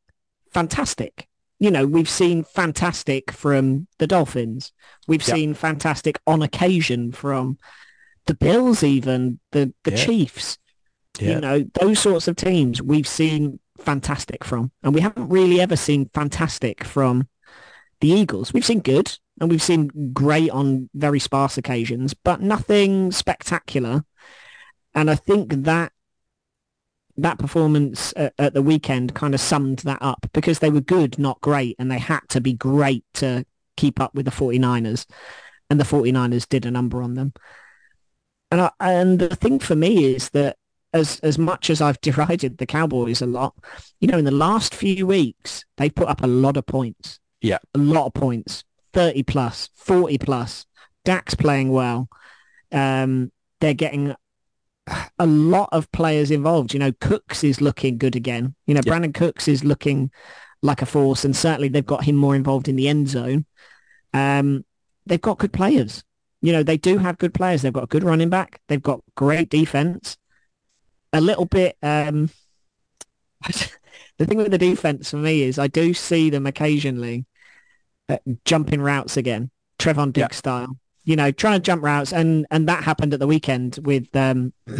fantastic. 0.52 1.28
You 1.58 1.70
know, 1.70 1.86
we've 1.86 2.08
seen 2.10 2.44
fantastic 2.44 3.30
from 3.32 3.86
the 3.98 4.06
Dolphins. 4.06 4.72
We've 5.08 5.26
Yep. 5.26 5.36
seen 5.36 5.54
fantastic 5.54 6.18
on 6.26 6.42
occasion 6.42 7.12
from 7.12 7.58
the 8.26 8.34
Bills, 8.34 8.82
even 8.82 9.40
the, 9.52 9.72
the 9.84 9.92
Yeah. 9.92 10.04
Chiefs. 10.04 10.58
Yeah. 11.20 11.34
You 11.34 11.40
know, 11.40 11.64
those 11.80 12.00
sorts 12.00 12.28
of 12.28 12.36
teams 12.36 12.82
we've 12.82 13.08
seen 13.08 13.60
fantastic 13.84 14.44
from. 14.44 14.72
And 14.82 14.94
we 14.94 15.00
haven't 15.00 15.28
really 15.28 15.60
ever 15.60 15.76
seen 15.76 16.10
fantastic 16.14 16.84
from 16.84 17.28
the 18.00 18.08
Eagles. 18.08 18.52
We've 18.52 18.64
seen 18.64 18.80
good 18.80 19.16
and 19.40 19.50
we've 19.50 19.62
seen 19.62 20.12
great 20.12 20.50
on 20.50 20.88
very 20.94 21.18
sparse 21.18 21.58
occasions, 21.58 22.14
but 22.14 22.40
nothing 22.40 23.12
spectacular. 23.12 24.04
And 24.94 25.10
I 25.10 25.14
think 25.14 25.64
that 25.64 25.92
that 27.16 27.38
performance 27.38 28.12
at, 28.16 28.34
at 28.38 28.54
the 28.54 28.62
weekend 28.62 29.14
kind 29.14 29.34
of 29.34 29.40
summed 29.40 29.80
that 29.80 30.02
up 30.02 30.26
because 30.32 30.58
they 30.58 30.70
were 30.70 30.80
good, 30.80 31.18
not 31.18 31.40
great, 31.40 31.76
and 31.78 31.90
they 31.90 31.98
had 31.98 32.20
to 32.30 32.40
be 32.40 32.52
great 32.52 33.04
to 33.14 33.44
keep 33.76 34.00
up 34.00 34.14
with 34.14 34.24
the 34.24 34.30
49ers. 34.30 35.06
And 35.70 35.80
the 35.80 35.84
49ers 35.84 36.48
did 36.48 36.66
a 36.66 36.70
number 36.70 37.02
on 37.02 37.14
them. 37.14 37.32
And 38.50 38.60
I, 38.60 38.70
and 38.78 39.18
the 39.18 39.34
thing 39.34 39.58
for 39.58 39.74
me 39.74 40.04
is 40.14 40.30
that 40.30 40.56
as 40.94 41.20
as 41.20 41.38
much 41.38 41.68
as 41.68 41.82
I've 41.82 42.00
derided 42.08 42.56
the 42.56 42.66
Cowboys 42.66 43.20
a 43.20 43.26
lot, 43.26 43.54
you 44.00 44.08
know, 44.08 44.16
in 44.16 44.24
the 44.24 44.30
last 44.30 44.74
few 44.74 45.06
weeks, 45.06 45.64
they've 45.76 45.94
put 45.94 46.08
up 46.08 46.22
a 46.22 46.26
lot 46.26 46.56
of 46.56 46.64
points. 46.64 47.20
Yeah. 47.42 47.58
A 47.74 47.78
lot 47.78 48.06
of 48.06 48.14
points. 48.14 48.64
30 48.94 49.24
plus, 49.24 49.68
40 49.74 50.16
plus. 50.18 50.64
Dak's 51.04 51.34
playing 51.34 51.70
well. 51.70 52.08
Um, 52.72 53.30
they're 53.60 53.74
getting 53.74 54.14
a 55.18 55.26
lot 55.26 55.68
of 55.72 55.90
players 55.92 56.30
involved. 56.30 56.72
You 56.72 56.80
know, 56.80 56.92
Cooks 57.00 57.44
is 57.44 57.60
looking 57.60 57.98
good 57.98 58.16
again. 58.16 58.54
You 58.66 58.74
know, 58.74 58.80
Yeah. 58.84 58.92
Brandin 58.92 59.12
Cooks 59.12 59.48
is 59.48 59.64
looking 59.64 60.10
like 60.62 60.80
a 60.80 60.86
force 60.86 61.24
and 61.26 61.36
certainly 61.36 61.68
they've 61.68 61.84
got 61.84 62.04
him 62.04 62.16
more 62.16 62.34
involved 62.34 62.68
in 62.68 62.76
the 62.76 62.88
end 62.88 63.08
zone. 63.08 63.44
Um, 64.14 64.64
they've 65.04 65.20
got 65.20 65.38
good 65.38 65.52
players. 65.52 66.02
You 66.40 66.52
know, 66.52 66.62
they 66.62 66.76
do 66.78 66.98
have 66.98 67.18
good 67.18 67.34
players. 67.34 67.62
They've 67.62 67.72
got 67.72 67.84
a 67.84 67.88
good 67.88 68.04
running 68.04 68.30
back. 68.30 68.60
They've 68.68 68.82
got 68.82 69.00
great 69.16 69.50
defense. 69.50 70.16
A 71.14 71.20
little 71.20 71.44
bit, 71.44 71.76
um, 71.80 72.28
the 74.18 74.26
thing 74.26 74.36
with 74.36 74.50
the 74.50 74.58
defense 74.58 75.10
for 75.10 75.18
me 75.18 75.42
is 75.42 75.60
I 75.60 75.68
do 75.68 75.94
see 75.94 76.28
them 76.28 76.44
occasionally 76.44 77.24
uh, 78.08 78.16
jumping 78.44 78.80
routes 78.80 79.16
again, 79.16 79.50
Trevon 79.78 80.12
Diggs 80.12 80.34
Yeah. 80.34 80.38
style. 80.38 80.76
You 81.04 81.14
know, 81.16 81.30
trying 81.30 81.54
to 81.54 81.60
jump 81.62 81.84
routes, 81.84 82.12
and 82.12 82.46
and 82.50 82.68
that 82.68 82.82
happened 82.82 83.14
at 83.14 83.20
the 83.20 83.26
weekend 83.28 83.78
with 83.82 84.08
um, 84.16 84.52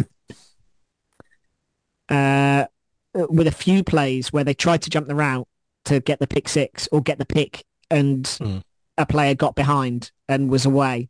uh, 2.09 2.65
with 3.13 3.47
a 3.47 3.51
few 3.51 3.83
plays 3.83 4.33
where 4.33 4.43
they 4.43 4.53
tried 4.53 4.81
to 4.81 4.89
jump 4.89 5.07
the 5.07 5.15
route 5.15 5.47
to 5.85 5.99
get 5.99 6.19
the 6.19 6.27
pick 6.27 6.49
six 6.49 6.87
or 6.91 7.01
get 7.01 7.17
the 7.17 7.25
pick, 7.25 7.63
and 7.89 8.25
Mm. 8.25 8.63
a 8.97 9.05
player 9.05 9.35
got 9.35 9.55
behind 9.55 10.11
and 10.27 10.49
was 10.49 10.65
away. 10.65 11.09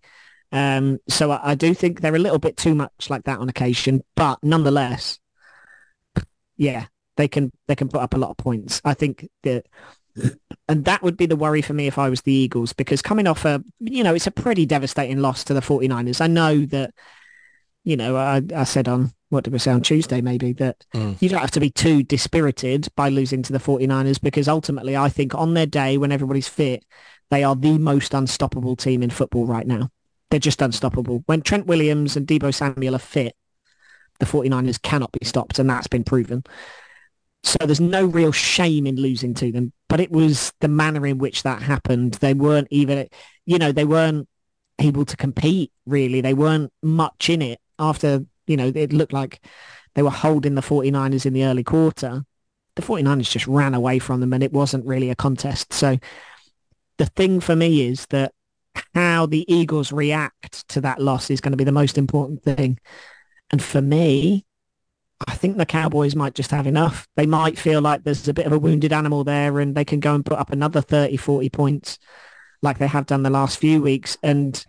Um, 0.51 0.99
so 1.09 1.31
I, 1.31 1.51
I 1.51 1.55
do 1.55 1.73
think 1.73 2.01
they're 2.01 2.15
a 2.15 2.19
little 2.19 2.39
bit 2.39 2.55
too 2.57 2.75
much 2.75 3.09
like 3.09 3.23
that 3.23 3.39
on 3.39 3.49
occasion, 3.49 4.01
but 4.15 4.39
nonetheless, 4.43 5.19
yeah, 6.57 6.85
they 7.17 7.27
can 7.27 7.51
they 7.67 7.75
can 7.75 7.89
put 7.89 8.01
up 8.01 8.13
a 8.13 8.17
lot 8.17 8.31
of 8.31 8.37
points. 8.37 8.81
I 8.85 8.93
think 8.93 9.27
that, 9.43 9.65
and 10.67 10.85
that 10.85 11.03
would 11.03 11.17
be 11.17 11.25
the 11.25 11.35
worry 11.35 11.61
for 11.61 11.73
me 11.73 11.87
if 11.87 11.97
I 11.97 12.09
was 12.09 12.21
the 12.21 12.33
Eagles 12.33 12.73
because 12.73 13.01
coming 13.01 13.27
off 13.27 13.45
a 13.45 13.63
you 13.79 14.03
know 14.03 14.13
it's 14.15 14.27
a 14.27 14.31
pretty 14.31 14.65
devastating 14.65 15.19
loss 15.19 15.43
to 15.45 15.53
the 15.53 15.61
49ers. 15.61 16.21
I 16.21 16.27
know 16.27 16.65
that 16.67 16.93
you 17.83 17.97
know 17.97 18.15
I, 18.15 18.41
I 18.55 18.63
said 18.63 18.87
on 18.87 19.11
what 19.29 19.43
did 19.43 19.51
we 19.53 19.59
say 19.59 19.71
on 19.71 19.81
Tuesday 19.81 20.21
maybe 20.21 20.53
that 20.53 20.85
Mm. 20.93 21.21
you 21.21 21.27
don't 21.27 21.41
have 21.41 21.51
to 21.51 21.59
be 21.59 21.69
too 21.71 22.03
dispirited 22.03 22.87
by 22.95 23.09
losing 23.09 23.41
to 23.43 23.51
the 23.51 23.59
49ers 23.59 24.21
because 24.21 24.47
ultimately 24.47 24.95
I 24.95 25.09
think 25.09 25.35
on 25.35 25.53
their 25.55 25.65
day 25.65 25.97
when 25.97 26.11
everybody's 26.11 26.47
fit 26.47 26.85
they 27.31 27.43
are 27.43 27.55
the 27.55 27.77
most 27.77 28.13
unstoppable 28.13 28.75
team 28.75 29.01
in 29.03 29.09
football 29.09 29.45
right 29.45 29.65
now. 29.67 29.89
They're 30.29 30.39
just 30.39 30.61
unstoppable. 30.61 31.23
When 31.25 31.41
Trent 31.41 31.67
Williams 31.67 32.17
and 32.17 32.27
Deebo 32.27 32.53
Samuel 32.53 32.95
are 32.95 32.99
fit, 32.99 33.35
the 34.19 34.25
49ers 34.25 34.81
cannot 34.81 35.11
be 35.11 35.25
stopped, 35.25 35.59
and 35.59 35.69
that's 35.69 35.87
been 35.87 36.03
proven. 36.03 36.43
So 37.43 37.57
there's 37.59 37.81
no 37.81 38.05
real 38.05 38.31
shame 38.31 38.87
in 38.87 38.95
losing 38.95 39.33
to 39.35 39.51
them, 39.51 39.71
but 39.87 39.99
it 39.99 40.11
was 40.11 40.51
the 40.61 40.67
manner 40.67 41.05
in 41.05 41.19
which 41.19 41.43
that 41.43 41.61
happened. 41.61 42.15
They 42.15 42.33
weren't 42.33 42.67
even, 42.71 43.07
you 43.45 43.59
know, 43.59 43.71
they 43.71 43.85
weren't 43.85 44.27
able 44.79 45.05
to 45.05 45.15
compete 45.15 45.71
really. 45.85 46.21
They 46.21 46.33
weren't 46.33 46.73
much 46.81 47.29
in 47.29 47.41
it 47.41 47.59
after, 47.77 48.25
you 48.47 48.57
know, 48.57 48.71
it 48.73 48.93
looked 48.93 49.13
like 49.13 49.45
they 49.93 50.01
were 50.01 50.09
holding 50.09 50.55
the 50.55 50.61
49ers 50.61 51.25
in 51.25 51.33
the 51.33 51.45
early 51.45 51.63
quarter. 51.63 52.25
The 52.75 52.81
49ers 52.81 53.29
just 53.29 53.47
ran 53.47 53.73
away 53.73 53.99
from 53.99 54.21
them 54.21 54.33
and 54.33 54.43
it 54.43 54.51
wasn't 54.51 54.85
really 54.85 55.09
a 55.09 55.15
contest. 55.15 55.71
So 55.71 55.97
the 56.97 57.05
thing 57.05 57.39
for 57.39 57.55
me 57.55 57.87
is 57.87 58.05
that 58.07 58.33
how 58.93 59.25
the 59.25 59.45
Eagles 59.53 59.91
react 59.91 60.67
to 60.69 60.81
that 60.81 61.01
loss 61.01 61.29
is 61.29 61.41
going 61.41 61.51
to 61.51 61.57
be 61.57 61.63
the 61.63 61.71
most 61.71 61.97
important 61.97 62.43
thing. 62.43 62.79
And 63.51 63.61
for 63.61 63.81
me, 63.81 64.45
I 65.27 65.35
think 65.35 65.57
the 65.57 65.65
Cowboys 65.65 66.15
might 66.15 66.35
just 66.35 66.51
have 66.51 66.67
enough. 66.67 67.07
They 67.15 67.25
might 67.25 67.57
feel 67.57 67.81
like 67.81 68.03
there's 68.03 68.27
a 68.27 68.33
bit 68.33 68.45
of 68.45 68.51
a 68.51 68.59
wounded 68.59 68.91
animal 68.91 69.23
there 69.23 69.59
and 69.59 69.75
they 69.75 69.85
can 69.85 69.99
go 69.99 70.13
and 70.13 70.25
put 70.25 70.39
up 70.39 70.51
another 70.51 70.81
30, 70.81 71.17
40 71.17 71.49
points 71.49 71.99
like 72.61 72.77
they 72.77 72.87
have 72.87 73.05
done 73.05 73.23
the 73.23 73.29
last 73.29 73.57
few 73.57 73.81
weeks. 73.81 74.17
And 74.23 74.63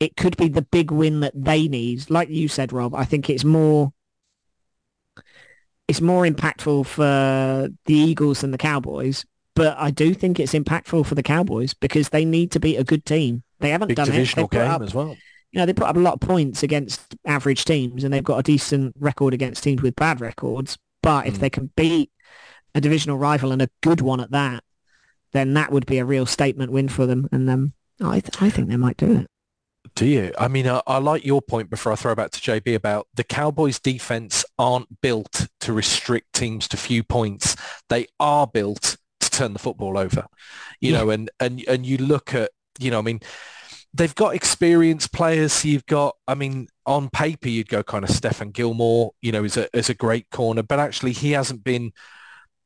it 0.00 0.16
could 0.16 0.36
be 0.36 0.48
the 0.48 0.62
big 0.62 0.90
win 0.90 1.20
that 1.20 1.32
they 1.34 1.68
need. 1.68 2.10
Like 2.10 2.28
you 2.30 2.48
said, 2.48 2.72
Rob, 2.72 2.94
I 2.94 3.04
think 3.04 3.28
it's 3.28 3.44
more 3.44 3.92
it's 5.86 6.00
more 6.00 6.24
impactful 6.24 6.86
for 6.86 7.68
the 7.84 7.94
Eagles 7.94 8.40
than 8.40 8.52
the 8.52 8.58
Cowboys. 8.58 9.26
But 9.54 9.76
I 9.78 9.90
do 9.90 10.14
think 10.14 10.40
it's 10.40 10.52
impactful 10.54 11.06
for 11.06 11.14
the 11.14 11.22
Cowboys 11.22 11.74
because 11.74 12.08
they 12.08 12.24
need 12.24 12.50
to 12.52 12.60
beat 12.60 12.76
a 12.76 12.84
good 12.84 13.04
team. 13.04 13.42
They 13.60 13.70
haven't 13.70 13.88
Big 13.88 13.96
done 13.96 14.06
divisional 14.06 14.46
it. 14.46 14.50
They 14.50 14.58
put 14.58 14.64
game 14.64 14.70
up- 14.72 14.82
as 14.82 14.94
well. 14.94 15.16
you 15.52 15.60
know, 15.60 15.66
they 15.66 15.72
put 15.72 15.86
up 15.86 15.96
a 15.96 16.00
lot 16.00 16.14
of 16.14 16.20
points 16.20 16.62
against 16.64 17.14
average 17.24 17.64
teams 17.64 18.02
and 18.02 18.12
they've 18.12 18.24
got 18.24 18.38
a 18.38 18.42
decent 18.42 18.94
record 18.98 19.32
against 19.32 19.62
teams 19.62 19.80
with 19.82 19.94
bad 19.94 20.20
records. 20.20 20.76
But 21.02 21.26
if 21.28 21.34
Mm. 21.36 21.38
they 21.38 21.50
can 21.50 21.70
beat 21.76 22.10
a 22.74 22.80
divisional 22.80 23.16
rival 23.18 23.52
and 23.52 23.62
a 23.62 23.70
good 23.82 24.00
one 24.00 24.18
at 24.20 24.32
that, 24.32 24.64
then 25.32 25.54
that 25.54 25.70
would 25.70 25.86
be 25.86 25.98
a 25.98 26.04
real 26.04 26.26
statement 26.26 26.72
win 26.72 26.88
for 26.88 27.06
them. 27.06 27.28
And 27.30 27.48
um, 27.48 27.72
I, 28.02 28.18
th- 28.20 28.42
I 28.42 28.50
think 28.50 28.68
they 28.68 28.76
might 28.76 28.96
do 28.96 29.12
it. 29.20 29.26
Do 29.94 30.06
you? 30.06 30.32
I 30.38 30.48
mean, 30.48 30.66
I, 30.66 30.80
I 30.88 30.98
like 30.98 31.24
your 31.24 31.40
point 31.42 31.70
before 31.70 31.92
I 31.92 31.94
throw 31.94 32.14
back 32.16 32.30
to 32.32 32.40
JB 32.40 32.74
about 32.74 33.06
the 33.14 33.22
Cowboys 33.22 33.78
defense 33.78 34.44
aren't 34.58 35.00
built 35.02 35.46
to 35.60 35.72
restrict 35.72 36.32
teams 36.32 36.66
to 36.68 36.76
few 36.76 37.04
points. 37.04 37.54
They 37.88 38.06
are 38.18 38.46
built 38.48 38.96
turn 39.36 39.52
the 39.52 39.58
football 39.58 39.98
over, 39.98 40.26
you 40.80 40.92
Yeah. 40.92 40.98
know, 40.98 41.10
and, 41.10 41.30
and, 41.40 41.62
and 41.68 41.84
you 41.86 41.98
look 41.98 42.34
at, 42.34 42.50
you 42.78 42.90
know, 42.90 42.98
I 42.98 43.02
mean, 43.02 43.20
they've 43.92 44.14
got 44.14 44.34
experienced 44.34 45.12
players. 45.12 45.52
So 45.52 45.68
you've 45.68 45.86
got, 45.86 46.16
I 46.26 46.34
mean, 46.34 46.68
on 46.86 47.08
paper, 47.10 47.48
you'd 47.48 47.68
go 47.68 47.82
kind 47.82 48.04
of 48.04 48.10
Stephon 48.10 48.52
Gilmore, 48.52 49.12
you 49.22 49.32
know, 49.32 49.44
is 49.44 49.56
a, 49.56 49.68
is 49.76 49.88
a 49.90 49.94
great 49.94 50.28
corner, 50.30 50.62
but 50.62 50.80
actually 50.80 51.12
he 51.12 51.32
hasn't 51.32 51.62
been 51.64 51.92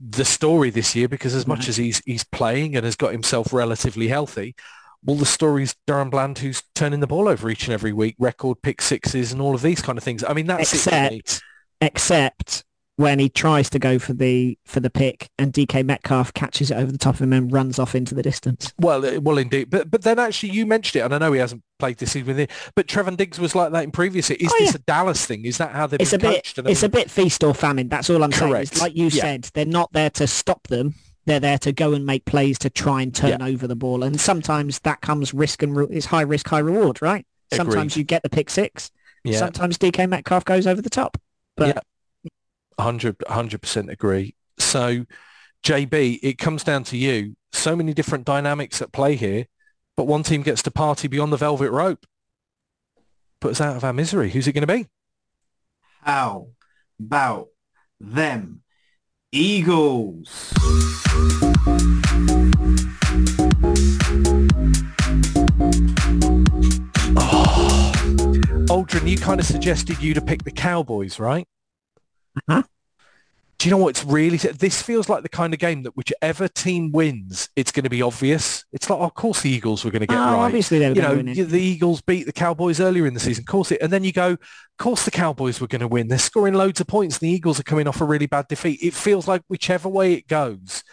the 0.00 0.24
story 0.24 0.70
this 0.70 0.94
year 0.94 1.08
because 1.08 1.34
as 1.34 1.46
much 1.46 1.66
No. 1.66 1.68
as 1.70 1.76
he's, 1.76 2.02
he's 2.06 2.24
playing 2.24 2.76
and 2.76 2.84
has 2.84 2.96
got 2.96 3.12
himself 3.12 3.52
relatively 3.52 4.08
healthy, 4.08 4.54
well, 5.04 5.16
the 5.16 5.26
story's 5.26 5.74
DaRon 5.86 6.10
Bland 6.10 6.38
who's 6.38 6.62
turning 6.74 7.00
the 7.00 7.06
ball 7.06 7.28
over 7.28 7.50
each 7.50 7.64
and 7.66 7.74
every 7.74 7.92
week, 7.92 8.16
record 8.18 8.62
pick 8.62 8.80
sixes 8.82 9.32
and 9.32 9.40
all 9.40 9.54
of 9.54 9.62
these 9.62 9.82
kind 9.82 9.98
of 9.98 10.04
things. 10.04 10.24
I 10.24 10.32
mean, 10.34 10.46
that's 10.46 10.72
it. 10.72 10.76
Except, 10.86 11.42
except 11.80 12.64
when 12.98 13.20
he 13.20 13.28
tries 13.28 13.70
to 13.70 13.78
go 13.78 13.96
for 13.96 14.12
the 14.12 14.58
for 14.64 14.80
the 14.80 14.90
pick 14.90 15.30
and 15.38 15.52
DK 15.52 15.84
Metcalf 15.84 16.34
catches 16.34 16.72
it 16.72 16.74
over 16.76 16.90
the 16.90 16.98
top 16.98 17.14
of 17.14 17.22
him 17.22 17.32
and 17.32 17.52
runs 17.52 17.78
off 17.78 17.94
into 17.94 18.12
the 18.12 18.22
distance. 18.24 18.74
Well, 18.80 19.20
well, 19.20 19.38
indeed. 19.38 19.70
But 19.70 19.88
but 19.88 20.02
then 20.02 20.18
actually 20.18 20.50
you 20.50 20.66
mentioned 20.66 21.00
it, 21.00 21.04
and 21.04 21.14
I 21.14 21.18
know 21.18 21.32
he 21.32 21.38
hasn't 21.38 21.62
played 21.78 21.98
this 21.98 22.10
season 22.10 22.48
but 22.74 22.88
Trevon 22.88 23.16
Diggs 23.16 23.38
was 23.38 23.54
like 23.54 23.70
that 23.70 23.84
in 23.84 23.92
previous. 23.92 24.30
Is 24.30 24.50
Oh, 24.52 24.56
this 24.58 24.70
yeah. 24.72 24.76
a 24.76 24.78
Dallas 24.80 25.24
thing? 25.24 25.44
Is 25.44 25.58
that 25.58 25.70
how 25.70 25.86
they've 25.86 26.00
It's 26.00 26.12
a 26.12 26.18
bit 26.18 26.34
coached? 26.44 26.58
And 26.58 26.68
it's 26.68 26.82
a 26.82 26.88
bit 26.88 27.08
feast 27.08 27.44
or 27.44 27.54
famine. 27.54 27.88
That's 27.88 28.10
all 28.10 28.24
I'm 28.24 28.32
saying. 28.32 28.52
It's 28.56 28.80
like 28.80 28.96
you 28.96 29.04
Yeah. 29.06 29.22
said, 29.22 29.42
they're 29.54 29.64
not 29.64 29.92
there 29.92 30.10
to 30.10 30.26
stop 30.26 30.66
them. 30.66 30.96
They're 31.24 31.38
there 31.38 31.58
to 31.58 31.72
go 31.72 31.92
and 31.92 32.04
make 32.04 32.24
plays 32.24 32.58
to 32.60 32.70
try 32.70 33.02
and 33.02 33.14
turn 33.14 33.42
over 33.42 33.68
the 33.68 33.76
ball. 33.76 34.02
And 34.02 34.20
sometimes 34.20 34.80
that 34.80 35.02
comes 35.02 35.32
risk 35.32 35.62
and 35.62 35.76
re- 35.76 35.86
it's 35.90 36.06
high 36.06 36.22
risk, 36.22 36.48
high 36.48 36.58
reward, 36.58 37.00
right? 37.00 37.24
Sometimes 37.52 37.96
you 37.96 38.02
get 38.02 38.24
the 38.24 38.28
pick 38.30 38.50
six. 38.50 38.90
yeah, 39.22 39.38
Sometimes 39.38 39.78
DK 39.78 40.08
Metcalf 40.08 40.44
goes 40.44 40.66
over 40.66 40.82
the 40.82 40.90
top. 40.90 41.16
But 41.56 41.84
100 42.78 43.18
100% 43.18 43.90
agree. 43.90 44.34
So 44.58 45.04
JB, 45.64 46.20
it 46.22 46.38
comes 46.38 46.64
down 46.64 46.84
to 46.84 46.96
you. 46.96 47.36
So 47.52 47.74
many 47.74 47.92
different 47.92 48.24
dynamics 48.24 48.80
at 48.80 48.92
play 48.92 49.16
here, 49.16 49.46
but 49.96 50.06
one 50.06 50.22
team 50.22 50.42
gets 50.42 50.62
to 50.62 50.70
party 50.70 51.08
beyond 51.08 51.32
the 51.32 51.36
velvet 51.36 51.70
rope. 51.70 52.06
Put 53.40 53.52
us 53.52 53.60
out 53.60 53.76
of 53.76 53.84
our 53.84 53.92
misery. 53.92 54.30
Who's 54.30 54.46
it 54.46 54.52
going 54.52 54.66
to 54.66 54.72
be? 54.72 54.86
How 56.02 56.48
about 56.98 57.48
them 58.00 58.62
Eagles? 59.32 60.52
Oh, 67.16 67.92
Aldrin, 68.68 69.08
you 69.08 69.16
kind 69.18 69.40
of 69.40 69.46
suggested 69.46 70.00
you 70.00 70.14
to 70.14 70.20
pick 70.20 70.44
the 70.44 70.50
Cowboys, 70.50 71.18
right? 71.18 71.46
Huh? 72.48 72.62
Do 73.58 73.68
you 73.68 73.72
know 73.72 73.78
what? 73.78 73.88
It's 73.88 74.04
really, 74.04 74.36
this 74.36 74.80
feels 74.80 75.08
like 75.08 75.24
the 75.24 75.28
kind 75.28 75.52
of 75.52 75.58
game 75.58 75.82
that 75.82 75.96
whichever 75.96 76.46
team 76.46 76.92
wins, 76.92 77.48
it's 77.56 77.72
going 77.72 77.82
to 77.82 77.90
be 77.90 78.02
obvious. 78.02 78.64
It's 78.72 78.88
like, 78.88 79.00
oh, 79.00 79.04
of 79.06 79.14
course 79.14 79.40
the 79.40 79.50
Eagles 79.50 79.84
were 79.84 79.90
going 79.90 80.02
to 80.02 80.06
get 80.06 80.16
Oh, 80.16 80.20
right. 80.20 80.44
obviously 80.44 80.78
they 80.78 80.88
were 80.88 80.94
you 80.94 81.02
know, 81.02 81.16
the 81.44 81.60
Eagles 81.60 82.00
beat 82.00 82.26
the 82.26 82.32
Cowboys 82.32 82.78
earlier 82.78 83.04
in 83.04 83.14
the 83.14 83.20
season. 83.20 83.42
Of 83.42 83.46
course 83.46 83.72
it, 83.72 83.82
and 83.82 83.92
then 83.92 84.04
you 84.04 84.12
go, 84.12 84.30
of 84.30 84.38
course 84.78 85.04
the 85.04 85.10
Cowboys 85.10 85.60
were 85.60 85.66
going 85.66 85.80
to 85.80 85.88
win. 85.88 86.06
They're 86.06 86.18
scoring 86.18 86.54
loads 86.54 86.80
of 86.80 86.86
points. 86.86 87.16
And 87.18 87.28
the 87.28 87.34
Eagles 87.34 87.58
are 87.58 87.64
coming 87.64 87.88
off 87.88 88.00
a 88.00 88.04
really 88.04 88.26
bad 88.26 88.46
defeat. 88.46 88.78
It 88.80 88.94
feels 88.94 89.26
like 89.26 89.42
whichever 89.48 89.88
way 89.88 90.12
it 90.12 90.28
goes, 90.28 90.84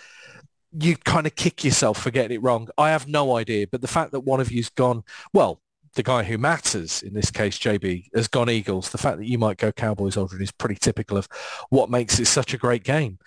you 0.78 0.98
kind 0.98 1.28
of 1.28 1.36
kick 1.36 1.63
yourself 1.63 2.02
for 2.02 2.10
getting 2.10 2.36
it 2.36 2.41
wrong. 2.41 2.67
I 2.80 2.89
have 2.89 3.08
no 3.08 3.38
idea, 3.38 3.67
but 3.71 3.82
the 3.82 3.88
fact 3.88 4.12
that 4.13 4.21
one 4.21 4.41
of 4.41 4.52
you's 4.52 4.69
gone, 4.69 5.04
well, 5.34 5.62
the 5.95 6.03
guy 6.03 6.23
who 6.23 6.38
matters 6.38 7.01
in 7.01 7.13
this 7.13 7.31
case, 7.31 7.58
JB, 7.58 8.10
has 8.15 8.27
gone 8.27 8.49
Eagles. 8.49 8.89
The 8.89 8.97
fact 8.97 9.17
that 9.17 9.27
you 9.27 9.38
might 9.38 9.58
go 9.58 9.71
Cowboys, 9.71 10.15
Aldrin, 10.15 10.41
is 10.41 10.51
pretty 10.51 10.75
typical 10.75 11.17
of 11.17 11.27
what 11.69 11.89
makes 11.89 12.19
it 12.19 12.25
such 12.25 12.53
a 12.53 12.58
great 12.58 12.84
game. 12.84 13.17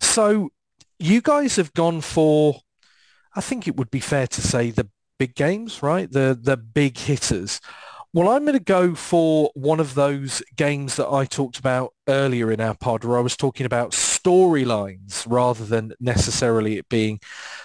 So 0.00 0.50
you 0.98 1.20
guys 1.20 1.56
have 1.56 1.72
gone 1.74 2.00
for, 2.00 2.60
I 3.34 3.40
think 3.40 3.66
it 3.66 3.76
would 3.76 3.90
be 3.90 4.00
fair 4.00 4.26
to 4.26 4.40
say 4.40 4.70
the 4.70 4.88
big 5.18 5.34
games, 5.34 5.82
right? 5.82 6.10
The 6.10 6.38
the 6.40 6.56
big 6.56 6.96
hitters. 6.96 7.60
Well, 8.14 8.30
I'm 8.30 8.44
going 8.44 8.56
to 8.56 8.64
go 8.64 8.94
for 8.94 9.50
one 9.54 9.80
of 9.80 9.94
those 9.94 10.42
games 10.56 10.96
that 10.96 11.08
I 11.08 11.26
talked 11.26 11.58
about 11.58 11.92
earlier 12.08 12.50
in 12.50 12.60
our 12.60 12.74
pod 12.74 13.04
where 13.04 13.18
I 13.18 13.20
was 13.20 13.36
talking 13.36 13.66
about 13.66 13.92
storylines 13.92 15.26
rather 15.28 15.64
than 15.64 15.92
necessarily 16.00 16.78
it 16.78 16.88
being 16.88 17.20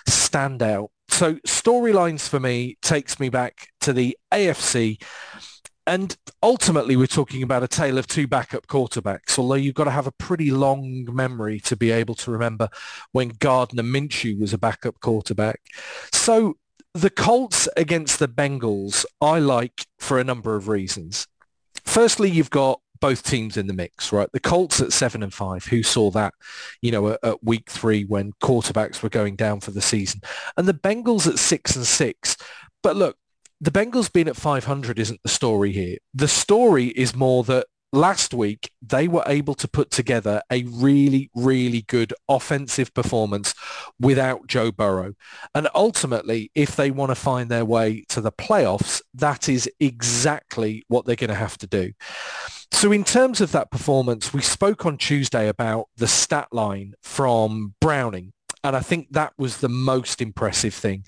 standout. 0.07 0.89
So 1.13 1.35
storylines 1.47 2.27
for 2.27 2.39
me 2.39 2.75
takes 2.81 3.19
me 3.19 3.29
back 3.29 3.67
to 3.81 3.93
the 3.93 4.17
AFC 4.33 4.99
and 5.85 6.17
ultimately 6.41 6.95
we're 6.95 7.05
talking 7.05 7.43
about 7.43 7.61
a 7.61 7.67
tale 7.67 7.99
of 7.99 8.07
two 8.07 8.25
backup 8.27 8.65
quarterbacks, 8.65 9.37
although 9.37 9.53
you've 9.53 9.75
got 9.75 9.83
to 9.83 9.91
have 9.91 10.07
a 10.07 10.11
pretty 10.11 10.49
long 10.49 11.05
memory 11.13 11.59
to 11.59 11.75
be 11.75 11.91
able 11.91 12.15
to 12.15 12.31
remember 12.31 12.67
when 13.11 13.29
Gardner 13.29 13.83
Minshew 13.83 14.39
was 14.39 14.53
a 14.53 14.57
backup 14.57 14.99
quarterback. 15.01 15.61
So 16.11 16.55
the 16.95 17.11
Colts 17.11 17.69
against 17.77 18.17
the 18.17 18.27
Bengals, 18.27 19.05
I 19.21 19.37
like 19.37 19.85
for 19.99 20.19
a 20.19 20.23
number 20.23 20.55
of 20.55 20.67
reasons. 20.67 21.27
Firstly, 21.85 22.31
you've 22.31 22.49
got 22.49 22.81
both 23.03 23.21
teams 23.21 23.57
in 23.57 23.67
the 23.67 23.73
mix, 23.73 24.13
right? 24.13 24.29
The 24.31 24.39
Colts 24.39 24.79
at 24.79 24.93
seven 24.93 25.23
and 25.23 25.33
five, 25.33 25.65
who 25.65 25.83
saw 25.83 26.09
that, 26.11 26.33
you 26.81 26.89
know, 26.89 27.09
at, 27.09 27.19
at 27.21 27.43
week 27.43 27.69
three 27.69 28.05
when 28.05 28.31
quarterbacks 28.41 29.03
were 29.03 29.09
going 29.09 29.35
down 29.35 29.59
for 29.59 29.71
the 29.71 29.81
season, 29.81 30.21
and 30.55 30.69
the 30.69 30.73
Bengals 30.73 31.27
at 31.27 31.37
six 31.37 31.75
and 31.75 31.85
six. 31.85 32.37
But 32.81 32.95
look, 32.95 33.17
the 33.59 33.71
Bengals 33.71 34.11
being 34.11 34.29
at 34.29 34.37
500 34.37 34.99
isn't 34.99 35.19
the 35.21 35.29
story 35.29 35.73
here. 35.73 35.97
The 36.13 36.29
story 36.29 36.87
is 36.87 37.13
more 37.13 37.43
that 37.43 37.67
last 37.91 38.33
week 38.33 38.71
they 38.81 39.09
were 39.09 39.23
able 39.27 39.53
to 39.55 39.67
put 39.67 39.91
together 39.91 40.41
a 40.49 40.63
really, 40.63 41.29
really 41.35 41.81
good 41.81 42.13
offensive 42.29 42.93
performance 42.93 43.53
without 43.99 44.47
Joe 44.47 44.71
Burrow. 44.71 45.13
And 45.53 45.67
ultimately, 45.75 46.51
if 46.55 46.77
they 46.77 46.89
want 46.89 47.11
to 47.11 47.15
find 47.15 47.49
their 47.49 47.65
way 47.65 48.05
to 48.09 48.21
the 48.21 48.31
playoffs, 48.31 49.01
that 49.13 49.49
is 49.49 49.69
exactly 49.81 50.85
what 50.87 51.05
they're 51.05 51.17
going 51.17 51.29
to 51.29 51.35
have 51.35 51.57
to 51.57 51.67
do. 51.67 51.91
So 52.73 52.91
in 52.91 53.05
terms 53.05 53.39
of 53.39 53.53
that 53.53 53.71
performance, 53.71 54.33
we 54.33 54.41
spoke 54.41 54.85
on 54.85 54.97
Tuesday 54.97 55.47
about 55.47 55.87
the 55.95 56.07
stat 56.07 56.49
line 56.51 56.95
from 57.01 57.75
Browning. 57.79 58.33
And 58.63 58.75
I 58.75 58.81
think 58.81 59.07
that 59.11 59.33
was 59.37 59.57
the 59.57 59.69
most 59.69 60.21
impressive 60.21 60.73
thing, 60.73 61.05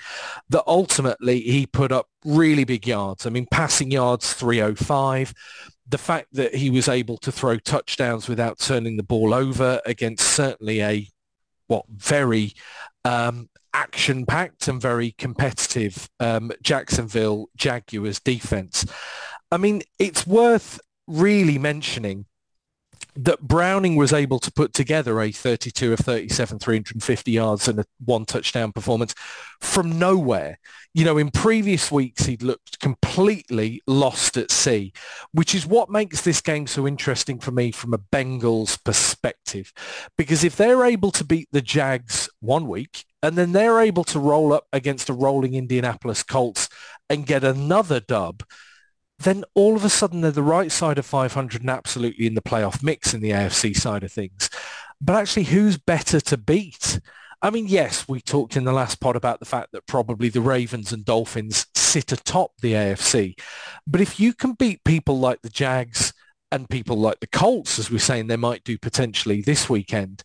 that 0.49 0.63
ultimately 0.67 1.41
he 1.41 1.65
put 1.65 1.91
up 1.91 2.07
really 2.23 2.65
big 2.65 2.87
yards. 2.87 3.25
I 3.25 3.29
mean, 3.29 3.47
passing 3.49 3.91
yards 3.91 4.33
305. 4.33 5.33
The 5.87 5.97
fact 5.97 6.27
that 6.33 6.55
he 6.55 6.69
was 6.69 6.87
able 6.87 7.17
to 7.17 7.31
throw 7.31 7.57
touchdowns 7.57 8.29
without 8.29 8.59
turning 8.59 8.95
the 8.95 9.03
ball 9.03 9.33
over 9.33 9.81
against 9.85 10.25
certainly 10.25 10.81
a, 10.81 11.09
what, 11.67 11.85
very 11.89 12.53
um, 13.03 13.49
action-packed 13.73 14.67
and 14.67 14.81
very 14.81 15.11
competitive 15.17 16.09
um, 16.19 16.51
Jacksonville 16.61 17.49
Jaguars 17.55 18.19
defense. 18.19 18.85
I 19.51 19.57
mean, 19.57 19.83
it's 19.99 20.25
worth 20.25 20.79
really 21.07 21.57
mentioning 21.57 22.25
that 23.15 23.41
Browning 23.41 23.95
was 23.95 24.11
able 24.11 24.39
to 24.39 24.51
put 24.51 24.73
together 24.73 25.21
a 25.21 25.31
32 25.31 25.93
of 25.93 25.99
37, 25.99 26.59
350 26.59 27.31
yards 27.31 27.67
and 27.67 27.79
a 27.79 27.85
one 28.03 28.25
touchdown 28.25 28.71
performance 28.73 29.15
from 29.61 29.97
nowhere. 29.97 30.59
You 30.93 31.05
know, 31.05 31.17
in 31.17 31.31
previous 31.31 31.91
weeks, 31.91 32.25
he'd 32.25 32.43
looked 32.43 32.79
completely 32.79 33.81
lost 33.87 34.37
at 34.37 34.51
sea, 34.51 34.93
which 35.31 35.55
is 35.55 35.65
what 35.65 35.89
makes 35.89 36.21
this 36.21 36.41
game 36.41 36.67
so 36.67 36.87
interesting 36.87 37.39
for 37.39 37.51
me 37.51 37.71
from 37.71 37.93
a 37.93 37.97
Bengals 37.99 38.81
perspective. 38.83 39.71
Because 40.17 40.43
if 40.43 40.57
they're 40.57 40.85
able 40.85 41.11
to 41.11 41.23
beat 41.23 41.47
the 41.51 41.61
Jags 41.61 42.29
one 42.39 42.67
week 42.67 43.05
and 43.23 43.37
then 43.37 43.53
they're 43.53 43.79
able 43.79 44.03
to 44.05 44.19
roll 44.19 44.53
up 44.53 44.67
against 44.73 45.09
a 45.09 45.13
rolling 45.13 45.53
Indianapolis 45.53 46.23
Colts 46.23 46.69
and 47.09 47.25
get 47.25 47.43
another 47.43 47.99
dub, 47.99 48.43
then 49.19 49.43
all 49.53 49.75
of 49.75 49.85
a 49.85 49.89
sudden 49.89 50.21
they're 50.21 50.31
the 50.31 50.43
right 50.43 50.71
side 50.71 50.97
of 50.97 51.05
500 51.05 51.61
and 51.61 51.69
absolutely 51.69 52.27
in 52.27 52.35
the 52.35 52.41
playoff 52.41 52.83
mix 52.83 53.13
in 53.13 53.21
the 53.21 53.31
AFC 53.31 53.75
side 53.75 54.03
of 54.03 54.11
things. 54.11 54.49
But 55.01 55.15
actually, 55.15 55.43
who's 55.43 55.77
better 55.77 56.19
to 56.21 56.37
beat? 56.37 56.99
I 57.41 57.49
mean, 57.49 57.67
yes, 57.67 58.07
we 58.07 58.21
talked 58.21 58.57
in 58.57 58.63
the 58.63 58.73
last 58.73 58.99
pod 58.99 59.15
about 59.15 59.39
the 59.39 59.45
fact 59.45 59.71
that 59.71 59.87
probably 59.87 60.29
the 60.29 60.41
Ravens 60.41 60.91
and 60.91 61.05
Dolphins 61.05 61.67
sit 61.75 62.11
atop 62.11 62.51
the 62.61 62.73
AFC. 62.73 63.37
But 63.85 64.01
if 64.01 64.19
you 64.19 64.33
can 64.33 64.53
beat 64.53 64.83
people 64.83 65.19
like 65.19 65.41
the 65.41 65.49
Jags 65.49 66.13
and 66.51 66.69
people 66.69 66.97
like 66.97 67.19
the 67.19 67.27
Colts, 67.27 67.77
as 67.77 67.91
we're 67.91 67.99
saying 67.99 68.27
they 68.27 68.37
might 68.37 68.63
do 68.63 68.77
potentially 68.77 69.41
this 69.41 69.69
weekend, 69.69 70.23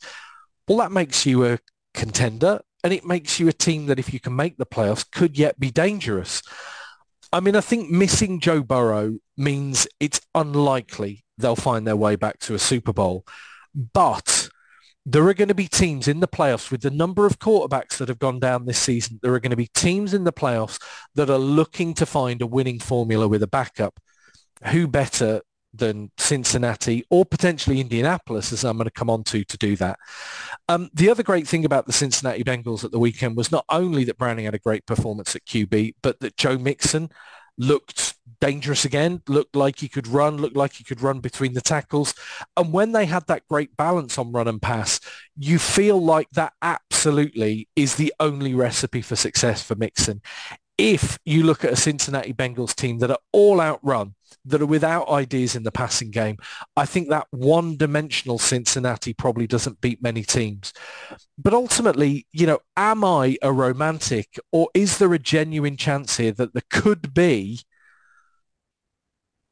well, 0.66 0.78
that 0.78 0.92
makes 0.92 1.26
you 1.26 1.44
a 1.44 1.58
contender 1.94 2.60
and 2.82 2.92
it 2.92 3.04
makes 3.04 3.38
you 3.38 3.48
a 3.48 3.52
team 3.52 3.86
that 3.86 3.98
if 3.98 4.14
you 4.14 4.20
can 4.20 4.34
make 4.34 4.56
the 4.56 4.66
playoffs 4.66 5.04
could 5.10 5.36
yet 5.36 5.58
be 5.60 5.70
dangerous. 5.70 6.42
I 7.32 7.40
mean, 7.40 7.54
I 7.54 7.60
think 7.60 7.90
missing 7.90 8.40
Joe 8.40 8.62
Burrow 8.62 9.18
means 9.36 9.86
it's 10.00 10.20
unlikely 10.34 11.24
they'll 11.38 11.56
find 11.56 11.86
their 11.86 11.96
way 11.96 12.16
back 12.16 12.38
to 12.40 12.54
a 12.54 12.58
Super 12.58 12.92
Bowl. 12.92 13.24
But 13.74 14.48
there 15.06 15.26
are 15.28 15.34
going 15.34 15.48
to 15.48 15.54
be 15.54 15.68
teams 15.68 16.08
in 16.08 16.20
the 16.20 16.28
playoffs 16.28 16.70
with 16.70 16.82
the 16.82 16.90
number 16.90 17.26
of 17.26 17.38
quarterbacks 17.38 17.96
that 17.98 18.08
have 18.08 18.18
gone 18.18 18.40
down 18.40 18.66
this 18.66 18.78
season. 18.78 19.18
There 19.22 19.32
are 19.32 19.40
going 19.40 19.50
to 19.50 19.56
be 19.56 19.70
teams 19.74 20.12
in 20.12 20.24
the 20.24 20.32
playoffs 20.32 20.80
that 21.14 21.30
are 21.30 21.38
looking 21.38 21.94
to 21.94 22.06
find 22.06 22.42
a 22.42 22.46
winning 22.46 22.80
formula 22.80 23.28
with 23.28 23.42
a 23.42 23.48
backup. 23.48 24.00
Who 24.66 24.88
better 24.88 25.40
than 25.72 26.10
Cincinnati 26.18 27.04
or 27.10 27.24
potentially 27.24 27.80
Indianapolis, 27.80 28.52
as 28.52 28.64
I'm 28.64 28.76
going 28.76 28.86
to 28.86 28.90
come 28.90 29.10
on 29.10 29.24
to, 29.24 29.44
to 29.44 29.58
do 29.58 29.76
that. 29.76 29.98
Um, 30.68 30.90
the 30.94 31.10
other 31.10 31.22
great 31.22 31.46
thing 31.46 31.64
about 31.64 31.86
the 31.86 31.92
Cincinnati 31.92 32.44
Bengals 32.44 32.84
at 32.84 32.90
the 32.90 32.98
weekend 32.98 33.36
was 33.36 33.52
not 33.52 33.64
only 33.68 34.04
that 34.04 34.18
Browning 34.18 34.46
had 34.46 34.54
a 34.54 34.58
great 34.58 34.86
performance 34.86 35.36
at 35.36 35.44
QB, 35.44 35.94
but 36.02 36.20
that 36.20 36.36
Joe 36.36 36.58
Mixon 36.58 37.10
looked 37.58 38.14
dangerous 38.40 38.84
again, 38.84 39.22
looked 39.28 39.54
like 39.54 39.78
he 39.78 39.88
could 39.88 40.06
run, 40.06 40.38
looked 40.38 40.56
like 40.56 40.72
he 40.72 40.84
could 40.84 41.02
run 41.02 41.20
between 41.20 41.52
the 41.52 41.60
tackles. 41.60 42.14
And 42.56 42.72
when 42.72 42.92
they 42.92 43.04
had 43.06 43.26
that 43.26 43.46
great 43.48 43.76
balance 43.76 44.18
on 44.18 44.32
run 44.32 44.48
and 44.48 44.60
pass, 44.60 44.98
you 45.36 45.58
feel 45.58 46.02
like 46.02 46.30
that 46.30 46.54
absolutely 46.62 47.68
is 47.76 47.96
the 47.96 48.12
only 48.18 48.54
recipe 48.54 49.02
for 49.02 49.16
success 49.16 49.62
for 49.62 49.74
Mixon. 49.74 50.22
If 50.78 51.18
you 51.26 51.42
look 51.42 51.64
at 51.64 51.72
a 51.72 51.76
Cincinnati 51.76 52.32
Bengals 52.32 52.74
team 52.74 52.98
that 53.00 53.10
are 53.10 53.18
all 53.32 53.60
out 53.60 53.80
run, 53.82 54.14
that 54.44 54.62
are 54.62 54.66
without 54.66 55.08
ideas 55.08 55.54
in 55.56 55.62
the 55.62 55.72
passing 55.72 56.10
game, 56.10 56.36
I 56.76 56.86
think 56.86 57.08
that 57.08 57.26
one-dimensional 57.30 58.38
Cincinnati 58.38 59.12
probably 59.12 59.46
doesn't 59.46 59.80
beat 59.80 60.02
many 60.02 60.22
teams. 60.22 60.72
But 61.38 61.54
ultimately, 61.54 62.26
you 62.32 62.46
know, 62.46 62.58
am 62.76 63.04
I 63.04 63.36
a 63.42 63.52
romantic 63.52 64.38
or 64.52 64.68
is 64.74 64.98
there 64.98 65.12
a 65.14 65.18
genuine 65.18 65.76
chance 65.76 66.16
here 66.16 66.32
that 66.32 66.52
there 66.54 66.62
could 66.70 67.14
be, 67.14 67.60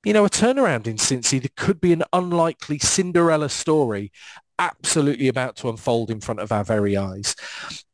you 0.05 0.13
know, 0.13 0.25
a 0.25 0.31
turnaround 0.31 0.87
in 0.87 0.97
Cincy? 0.97 1.41
There 1.41 1.51
could 1.57 1.81
be 1.81 1.93
an 1.93 2.05
unlikely 2.13 2.79
Cinderella 2.79 3.49
story 3.49 4.13
absolutely 4.59 5.29
about 5.29 5.57
to 5.57 5.69
unfold 5.69 6.11
in 6.11 6.21
front 6.21 6.41
of 6.41 6.51
our 6.51 6.65
very 6.65 6.97
eyes. 6.97 7.37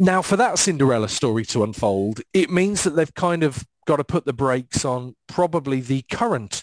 Now, 0.01 0.23
for 0.23 0.37
that 0.37 0.59
Cinderella 0.59 1.09
story 1.09 1.45
to 1.47 1.63
unfold, 1.63 2.23
it 2.33 2.51
means 2.51 2.85
that 2.85 2.97
they've 2.97 3.15
kind 3.15 3.43
of 3.43 3.65
got 3.85 3.97
to 3.97 4.05
put 4.05 4.25
the 4.25 4.33
brakes 4.33 4.85
on 4.85 5.17
probably 5.27 5.81
the 5.81 6.03
current 6.11 6.63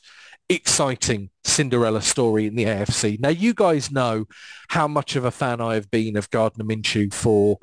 exciting 0.50 1.30
Cinderella 1.46 2.02
story 2.02 2.46
in 2.46 2.56
the 2.56 2.66
AFC. 2.66 3.20
Now, 3.20 3.30
you 3.30 3.54
guys 3.54 3.90
know 3.90 4.26
how 4.70 4.88
much 4.88 5.16
of 5.16 5.24
a 5.24 5.32
fan 5.32 5.62
I 5.62 5.76
have 5.76 5.90
been 5.90 6.18
of 6.18 6.30
Gardner 6.30 6.66
Minshew 6.66 7.14
for 7.14 7.58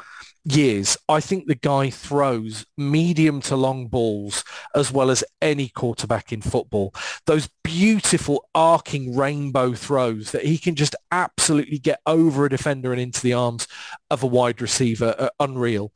years. 0.44 0.96
I 1.08 1.20
think 1.20 1.46
the 1.46 1.54
guy 1.54 1.90
throws 1.90 2.64
medium 2.78 3.40
to 3.42 3.56
long 3.56 3.88
balls 3.88 4.42
as 4.74 4.90
well 4.90 5.10
as 5.10 5.22
any 5.42 5.68
quarterback 5.68 6.32
in 6.32 6.40
football. 6.40 6.94
Those 7.26 7.50
beautiful 7.62 8.48
arcing 8.54 9.14
rainbow 9.14 9.74
throws 9.74 10.32
that 10.32 10.46
he 10.46 10.56
can 10.56 10.74
just 10.74 10.96
absolutely 11.12 11.78
get 11.78 12.00
over 12.06 12.46
a 12.46 12.50
defender 12.50 12.92
and 12.92 13.00
into 13.00 13.20
the 13.20 13.34
arms 13.34 13.68
of 14.10 14.22
a 14.22 14.26
wide 14.26 14.62
receiver 14.62 15.14
are 15.18 15.30
unreal. 15.40 15.92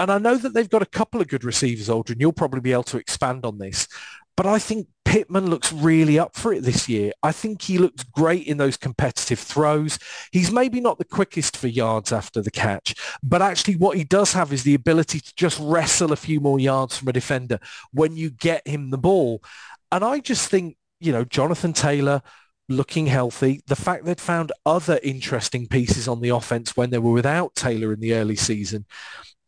And 0.00 0.10
I 0.10 0.18
know 0.18 0.36
that 0.36 0.54
they've 0.54 0.68
got 0.68 0.82
a 0.82 0.86
couple 0.86 1.20
of 1.20 1.28
good 1.28 1.44
receivers, 1.44 1.88
Aldrin. 1.88 2.20
You'll 2.20 2.32
probably 2.32 2.60
be 2.60 2.72
able 2.72 2.82
to 2.84 2.98
expand 2.98 3.44
on 3.44 3.58
this. 3.58 3.88
But 4.36 4.46
I 4.46 4.58
think 4.58 4.88
Pittman 5.04 5.50
looks 5.50 5.72
really 5.72 6.18
up 6.18 6.34
for 6.34 6.54
it 6.54 6.62
this 6.62 6.88
year. 6.88 7.12
I 7.22 7.32
think 7.32 7.60
he 7.60 7.76
looks 7.76 8.02
great 8.02 8.46
in 8.46 8.56
those 8.56 8.78
competitive 8.78 9.38
throws. 9.38 9.98
He's 10.32 10.50
maybe 10.50 10.80
not 10.80 10.98
the 10.98 11.04
quickest 11.04 11.56
for 11.56 11.68
yards 11.68 12.12
after 12.12 12.40
the 12.40 12.50
catch, 12.50 12.94
but 13.22 13.42
actually 13.42 13.76
what 13.76 13.98
he 13.98 14.04
does 14.04 14.32
have 14.32 14.52
is 14.52 14.62
the 14.62 14.74
ability 14.74 15.20
to 15.20 15.34
just 15.36 15.60
wrestle 15.60 16.12
a 16.12 16.16
few 16.16 16.40
more 16.40 16.58
yards 16.58 16.96
from 16.96 17.08
a 17.08 17.12
defender 17.12 17.58
when 17.92 18.16
you 18.16 18.30
get 18.30 18.66
him 18.66 18.90
the 18.90 18.98
ball. 18.98 19.42
And 19.90 20.02
I 20.02 20.20
just 20.20 20.48
think, 20.48 20.76
you 20.98 21.12
know, 21.12 21.24
Jonathan 21.24 21.74
Taylor 21.74 22.22
looking 22.70 23.06
healthy, 23.06 23.60
the 23.66 23.76
fact 23.76 24.06
they'd 24.06 24.20
found 24.20 24.50
other 24.64 24.98
interesting 25.02 25.66
pieces 25.66 26.08
on 26.08 26.22
the 26.22 26.30
offense 26.30 26.74
when 26.74 26.88
they 26.88 26.98
were 26.98 27.12
without 27.12 27.54
Taylor 27.54 27.92
in 27.92 28.00
the 28.00 28.14
early 28.14 28.36
season. 28.36 28.86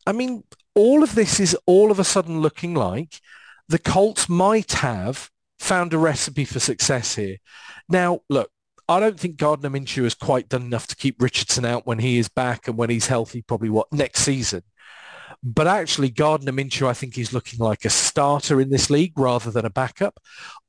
I 0.06 0.12
mean, 0.12 0.44
all 0.74 1.02
of 1.02 1.14
this 1.14 1.40
is 1.40 1.56
all 1.66 1.90
of 1.90 1.98
a 1.98 2.04
sudden 2.04 2.40
looking 2.40 2.74
like 2.74 3.20
the 3.68 3.78
Colts 3.78 4.28
might 4.28 4.72
have 4.72 5.30
found 5.58 5.94
a 5.94 5.98
recipe 5.98 6.44
for 6.44 6.60
success 6.60 7.14
here. 7.14 7.38
Now, 7.88 8.20
look, 8.28 8.50
I 8.88 9.00
don't 9.00 9.18
think 9.18 9.36
Gardner 9.36 9.70
Minshew 9.70 10.04
has 10.04 10.14
quite 10.14 10.48
done 10.48 10.62
enough 10.62 10.86
to 10.88 10.96
keep 10.96 11.22
Richardson 11.22 11.64
out 11.64 11.86
when 11.86 11.98
he 12.00 12.18
is 12.18 12.28
back 12.28 12.68
and 12.68 12.76
when 12.76 12.90
he's 12.90 13.06
healthy, 13.06 13.40
probably 13.40 13.70
what, 13.70 13.90
next 13.92 14.20
season. 14.20 14.62
But 15.46 15.66
actually, 15.66 16.08
Gardner 16.08 16.52
Minshew, 16.52 16.86
I 16.86 16.94
think 16.94 17.14
he's 17.14 17.34
looking 17.34 17.58
like 17.58 17.84
a 17.84 17.90
starter 17.90 18.62
in 18.62 18.70
this 18.70 18.88
league 18.88 19.12
rather 19.18 19.50
than 19.50 19.66
a 19.66 19.70
backup. 19.70 20.18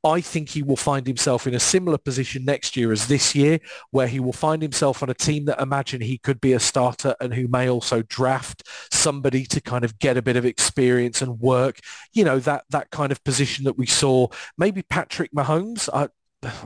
I 0.04 0.20
think 0.20 0.50
he 0.50 0.64
will 0.64 0.76
find 0.76 1.08
himself 1.08 1.48
in 1.48 1.56
a 1.56 1.62
similar 1.62 1.98
position 1.98 2.44
next 2.44 2.76
year 2.76 2.92
as 2.92 3.08
this 3.08 3.34
year, 3.34 3.60
where 3.92 4.08
he 4.08 4.20
will 4.20 4.34
find 4.34 4.62
himself 4.62 5.02
on 5.02 5.10
a 5.10 5.14
team 5.14 5.46
that 5.46 5.62
imagine 5.62 6.02
he 6.02 6.18
could 6.18 6.42
be 6.42 6.52
a 6.52 6.60
starter 6.60 7.16
and 7.22 7.34
who 7.34 7.48
may 7.48 7.70
also 7.70 8.02
draft 8.02 8.64
somebody 8.92 9.46
to 9.46 9.62
kind 9.62 9.86
of 9.86 9.98
get 9.98 10.18
a 10.18 10.22
bit 10.22 10.36
of 10.36 10.46
experience 10.46 11.22
and 11.22 11.40
work, 11.40 11.80
you 12.12 12.26
know, 12.26 12.40
that, 12.40 12.66
that 12.70 12.92
kind 12.92 13.14
of 13.14 13.24
position 13.24 13.64
that 13.64 13.78
we 13.78 13.86
saw. 13.86 14.28
Maybe 14.58 14.82
Patrick 14.82 15.32
Mahomes. 15.32 15.88
I, 15.94 16.10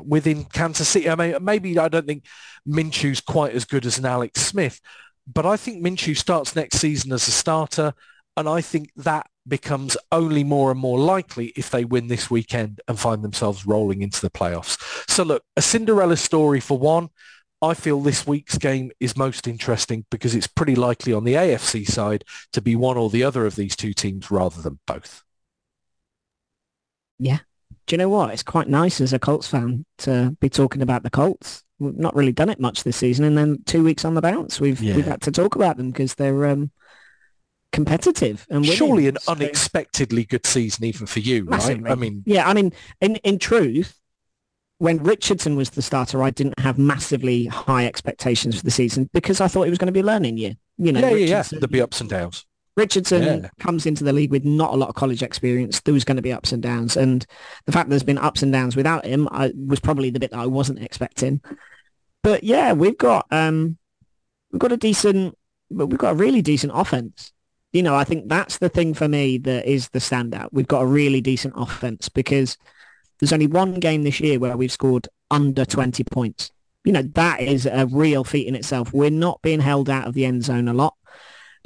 within 0.03 0.43
Kansas 0.45 0.89
City. 0.89 1.09
I 1.09 1.15
mean, 1.15 1.37
maybe 1.41 1.77
I 1.79 1.87
don't 1.87 2.05
think 2.05 2.25
Minshew's 2.67 3.21
quite 3.21 3.53
as 3.53 3.63
good 3.65 3.85
as 3.85 3.97
an 3.97 4.05
Alex 4.05 4.41
Smith, 4.41 4.81
but 5.31 5.45
I 5.45 5.57
think 5.57 5.83
Minshew 5.83 6.17
starts 6.17 6.55
next 6.55 6.77
season 6.77 7.11
as 7.11 7.27
a 7.27 7.31
starter, 7.31 7.93
and 8.35 8.49
I 8.49 8.61
think 8.61 8.91
that 8.95 9.27
becomes 9.47 9.97
only 10.11 10.43
more 10.43 10.71
and 10.71 10.79
more 10.79 10.99
likely 10.99 11.47
if 11.55 11.69
they 11.69 11.85
win 11.85 12.07
this 12.07 12.29
weekend 12.29 12.81
and 12.87 12.99
find 12.99 13.23
themselves 13.23 13.65
rolling 13.65 14.01
into 14.01 14.21
the 14.21 14.29
playoffs. 14.29 14.77
So 15.09 15.23
look, 15.23 15.43
a 15.55 15.61
Cinderella 15.61 16.17
story 16.17 16.59
for 16.59 16.77
one. 16.77 17.09
I 17.61 17.73
feel 17.73 17.99
this 17.99 18.25
week's 18.25 18.57
game 18.57 18.91
is 19.01 19.17
most 19.17 19.45
interesting 19.45 20.05
because 20.09 20.33
it's 20.33 20.47
pretty 20.47 20.75
likely 20.75 21.11
on 21.11 21.25
the 21.25 21.33
AFC 21.33 21.85
side 21.85 22.23
to 22.53 22.61
be 22.61 22.75
one 22.75 22.97
or 22.97 23.09
the 23.09 23.23
other 23.23 23.45
of 23.45 23.55
these 23.55 23.75
two 23.75 23.93
teams 23.93 24.31
rather 24.31 24.61
than 24.61 24.79
both. 24.87 25.23
Yeah. 27.17 27.39
Do 27.85 27.95
you 27.95 27.97
know 27.97 28.09
what? 28.09 28.31
It's 28.31 28.43
quite 28.43 28.69
nice 28.69 29.01
as 29.01 29.11
a 29.11 29.19
Colts 29.19 29.47
fan 29.47 29.85
to 29.99 30.37
be 30.39 30.47
talking 30.47 30.81
about 30.81 31.03
the 31.03 31.09
Colts 31.09 31.63
we've 31.79 31.97
not 31.97 32.15
really 32.15 32.31
done 32.31 32.49
it 32.49 32.59
much 32.59 32.83
this 32.83 32.97
season, 32.97 33.25
and 33.25 33.37
then 33.37 33.63
two 33.65 33.83
weeks 33.83 34.05
on 34.05 34.13
the 34.13 34.21
bounce, 34.21 34.59
we've 34.59 34.81
yeah. 34.81 34.95
we've 34.95 35.05
had 35.05 35.21
to 35.21 35.31
talk 35.31 35.55
about 35.55 35.77
them 35.77 35.91
because 35.91 36.15
they're 36.15 36.45
um, 36.45 36.71
competitive 37.71 38.45
and 38.49 38.61
winning. 38.61 38.75
surely 38.75 39.07
an 39.07 39.17
so, 39.21 39.31
unexpectedly 39.33 40.25
good 40.25 40.45
season 40.45 40.85
even 40.85 41.07
for 41.07 41.19
you, 41.19 41.45
massively. 41.45 41.83
right? 41.83 41.91
I 41.91 41.95
mean, 41.95 42.23
yeah, 42.25 42.47
I 42.47 42.53
mean, 42.53 42.73
in 43.01 43.15
in 43.17 43.39
truth, 43.39 43.99
when 44.79 45.03
Richardson 45.03 45.55
was 45.55 45.71
the 45.71 45.81
starter, 45.81 46.23
I 46.23 46.31
didn't 46.31 46.59
have 46.59 46.77
massively 46.77 47.45
high 47.45 47.85
expectations 47.85 48.57
for 48.57 48.63
the 48.63 48.71
season 48.71 49.09
because 49.13 49.41
I 49.41 49.47
thought 49.47 49.67
it 49.67 49.69
was 49.69 49.79
going 49.79 49.87
to 49.87 49.93
be 49.93 49.99
a 49.99 50.03
learning 50.03 50.37
year. 50.37 50.55
You 50.77 50.93
know, 50.93 51.01
yeah, 51.01 51.15
yeah, 51.15 51.25
yeah. 51.25 51.43
There'd 51.43 51.69
be 51.69 51.81
ups 51.81 52.01
and 52.01 52.09
downs. 52.09 52.45
Richardson 52.79 53.23
yeah. 53.23 53.49
comes 53.59 53.85
into 53.85 54.05
the 54.05 54.13
league 54.13 54.31
with 54.31 54.45
not 54.45 54.73
a 54.73 54.77
lot 54.77 54.87
of 54.87 54.95
college 54.95 55.21
experience. 55.21 55.81
There 55.81 55.93
was 55.93 56.05
going 56.05 56.15
to 56.15 56.21
be 56.21 56.31
ups 56.31 56.53
and 56.53 56.63
downs, 56.63 56.95
and 56.95 57.25
the 57.65 57.73
fact 57.73 57.89
there's 57.89 58.03
been 58.03 58.17
ups 58.17 58.41
and 58.41 58.53
downs 58.53 58.77
without 58.77 59.05
him 59.05 59.27
I, 59.31 59.51
was 59.67 59.81
probably 59.81 60.09
the 60.09 60.19
bit 60.19 60.31
that 60.31 60.39
I 60.39 60.45
wasn't 60.45 60.81
expecting. 60.81 61.41
But 62.23 62.43
yeah, 62.43 62.73
we've 62.73 62.97
got 62.97 63.25
um, 63.31 63.77
we've 64.51 64.59
got 64.59 64.71
a 64.71 64.77
decent, 64.77 65.37
but 65.71 65.87
we've 65.87 65.99
got 65.99 66.11
a 66.11 66.15
really 66.15 66.41
decent 66.41 66.73
offense. 66.75 67.31
You 67.71 67.83
know, 67.83 67.95
I 67.95 68.03
think 68.03 68.27
that's 68.27 68.57
the 68.57 68.69
thing 68.69 68.93
for 68.93 69.07
me 69.07 69.37
that 69.39 69.65
is 69.65 69.89
the 69.89 69.99
standout. 69.99 70.49
We've 70.51 70.67
got 70.67 70.81
a 70.81 70.87
really 70.87 71.21
decent 71.21 71.53
offense 71.55 72.09
because 72.09 72.57
there's 73.19 73.33
only 73.33 73.47
one 73.47 73.75
game 73.75 74.03
this 74.03 74.19
year 74.19 74.39
where 74.39 74.57
we've 74.57 74.71
scored 74.71 75.07
under 75.29 75.65
20 75.65 76.03
points. 76.05 76.51
You 76.83 76.93
know, 76.93 77.03
that 77.03 77.41
is 77.41 77.65
a 77.65 77.85
real 77.85 78.23
feat 78.23 78.47
in 78.47 78.55
itself. 78.55 78.93
We're 78.93 79.11
not 79.11 79.41
being 79.41 79.59
held 79.59 79.89
out 79.89 80.07
of 80.07 80.13
the 80.13 80.25
end 80.25 80.43
zone 80.43 80.67
a 80.67 80.73
lot. 80.73 80.95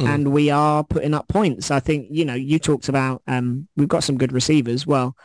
Mm. 0.02 0.08
And 0.08 0.28
we 0.34 0.50
are 0.50 0.84
putting 0.84 1.14
up 1.14 1.28
points. 1.28 1.70
I 1.72 1.80
think, 1.80 2.08
you 2.10 2.26
know, 2.26 2.34
you 2.34 2.58
talked 2.60 2.90
about 2.90 3.22
um, 3.28 3.68
we've 3.78 3.88
got 3.88 4.04
some 4.04 4.18
good 4.18 4.34
receivers. 4.34 4.88
Well, 4.88 5.16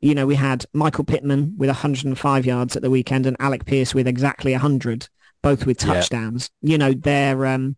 you 0.00 0.14
know, 0.14 0.26
we 0.26 0.34
had 0.34 0.64
Michael 0.72 1.04
Pittman 1.04 1.54
with 1.58 1.68
105 1.68 2.46
yards 2.46 2.76
at 2.76 2.82
the 2.82 2.90
weekend 2.90 3.26
and 3.26 3.36
Alec 3.38 3.66
Pierce 3.66 3.94
with 3.94 4.06
exactly 4.06 4.52
100, 4.52 5.08
both 5.42 5.66
with 5.66 5.78
touchdowns. 5.78 6.50
Yeah. 6.62 6.72
You 6.72 6.78
know, 6.78 6.92
they're 6.92 7.46
um, 7.46 7.76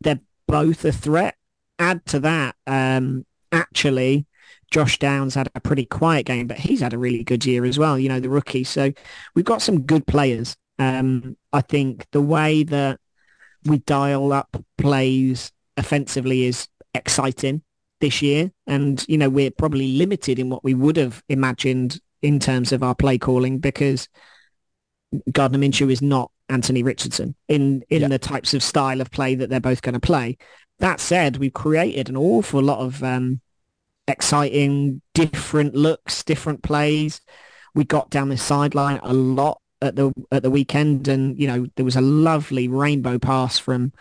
they're 0.00 0.20
both 0.46 0.84
a 0.84 0.92
threat. 0.92 1.36
Add 1.78 2.04
to 2.06 2.20
that, 2.20 2.54
um, 2.66 3.26
actually, 3.50 4.26
Josh 4.70 4.98
Downs 4.98 5.34
had 5.34 5.50
a 5.54 5.60
pretty 5.60 5.86
quiet 5.86 6.26
game, 6.26 6.46
but 6.46 6.58
he's 6.58 6.80
had 6.80 6.92
a 6.92 6.98
really 6.98 7.24
good 7.24 7.44
year 7.44 7.64
as 7.64 7.78
well. 7.78 7.98
You 7.98 8.08
know, 8.08 8.20
the 8.20 8.28
rookie. 8.28 8.64
So 8.64 8.92
we've 9.34 9.44
got 9.44 9.62
some 9.62 9.82
good 9.82 10.06
players. 10.06 10.56
Um, 10.78 11.36
I 11.52 11.62
think 11.62 12.06
the 12.12 12.20
way 12.20 12.62
that 12.64 13.00
we 13.64 13.78
dial 13.78 14.32
up 14.32 14.56
plays 14.76 15.50
offensively 15.76 16.44
is 16.44 16.68
exciting 16.94 17.62
this 18.00 18.22
year. 18.22 18.50
And, 18.66 19.04
you 19.08 19.18
know, 19.18 19.28
we're 19.28 19.50
probably 19.50 19.92
limited 19.92 20.38
in 20.38 20.50
what 20.50 20.64
we 20.64 20.74
would 20.74 20.96
have 20.96 21.22
imagined 21.28 22.00
in 22.22 22.38
terms 22.38 22.72
of 22.72 22.82
our 22.82 22.94
play 22.94 23.18
calling 23.18 23.58
because 23.58 24.08
Gardner 25.30 25.58
Minshew 25.58 25.90
is 25.90 26.02
not 26.02 26.30
Anthony 26.48 26.82
Richardson 26.82 27.34
in, 27.48 27.84
in 27.88 28.02
yeah. 28.02 28.08
the 28.08 28.18
types 28.18 28.54
of 28.54 28.62
style 28.62 29.00
of 29.00 29.10
play 29.10 29.34
that 29.34 29.50
they're 29.50 29.60
both 29.60 29.82
going 29.82 29.94
to 29.94 30.00
play. 30.00 30.36
That 30.78 31.00
said, 31.00 31.36
we've 31.36 31.52
created 31.52 32.08
an 32.08 32.16
awful 32.16 32.62
lot 32.62 32.80
of 32.80 33.02
um, 33.02 33.40
exciting, 34.08 35.00
different 35.14 35.74
looks, 35.74 36.22
different 36.24 36.62
plays. 36.62 37.20
We 37.74 37.84
got 37.84 38.10
down 38.10 38.28
the 38.28 38.36
sideline 38.36 39.00
a 39.02 39.12
lot 39.12 39.60
at 39.80 39.96
the 39.96 40.12
at 40.30 40.42
the 40.42 40.50
weekend, 40.50 41.08
and 41.08 41.38
you 41.38 41.46
know 41.46 41.66
there 41.76 41.84
was 41.84 41.96
a 41.96 42.00
lovely 42.00 42.68
rainbow 42.68 43.18
pass 43.18 43.58
from 43.58 43.92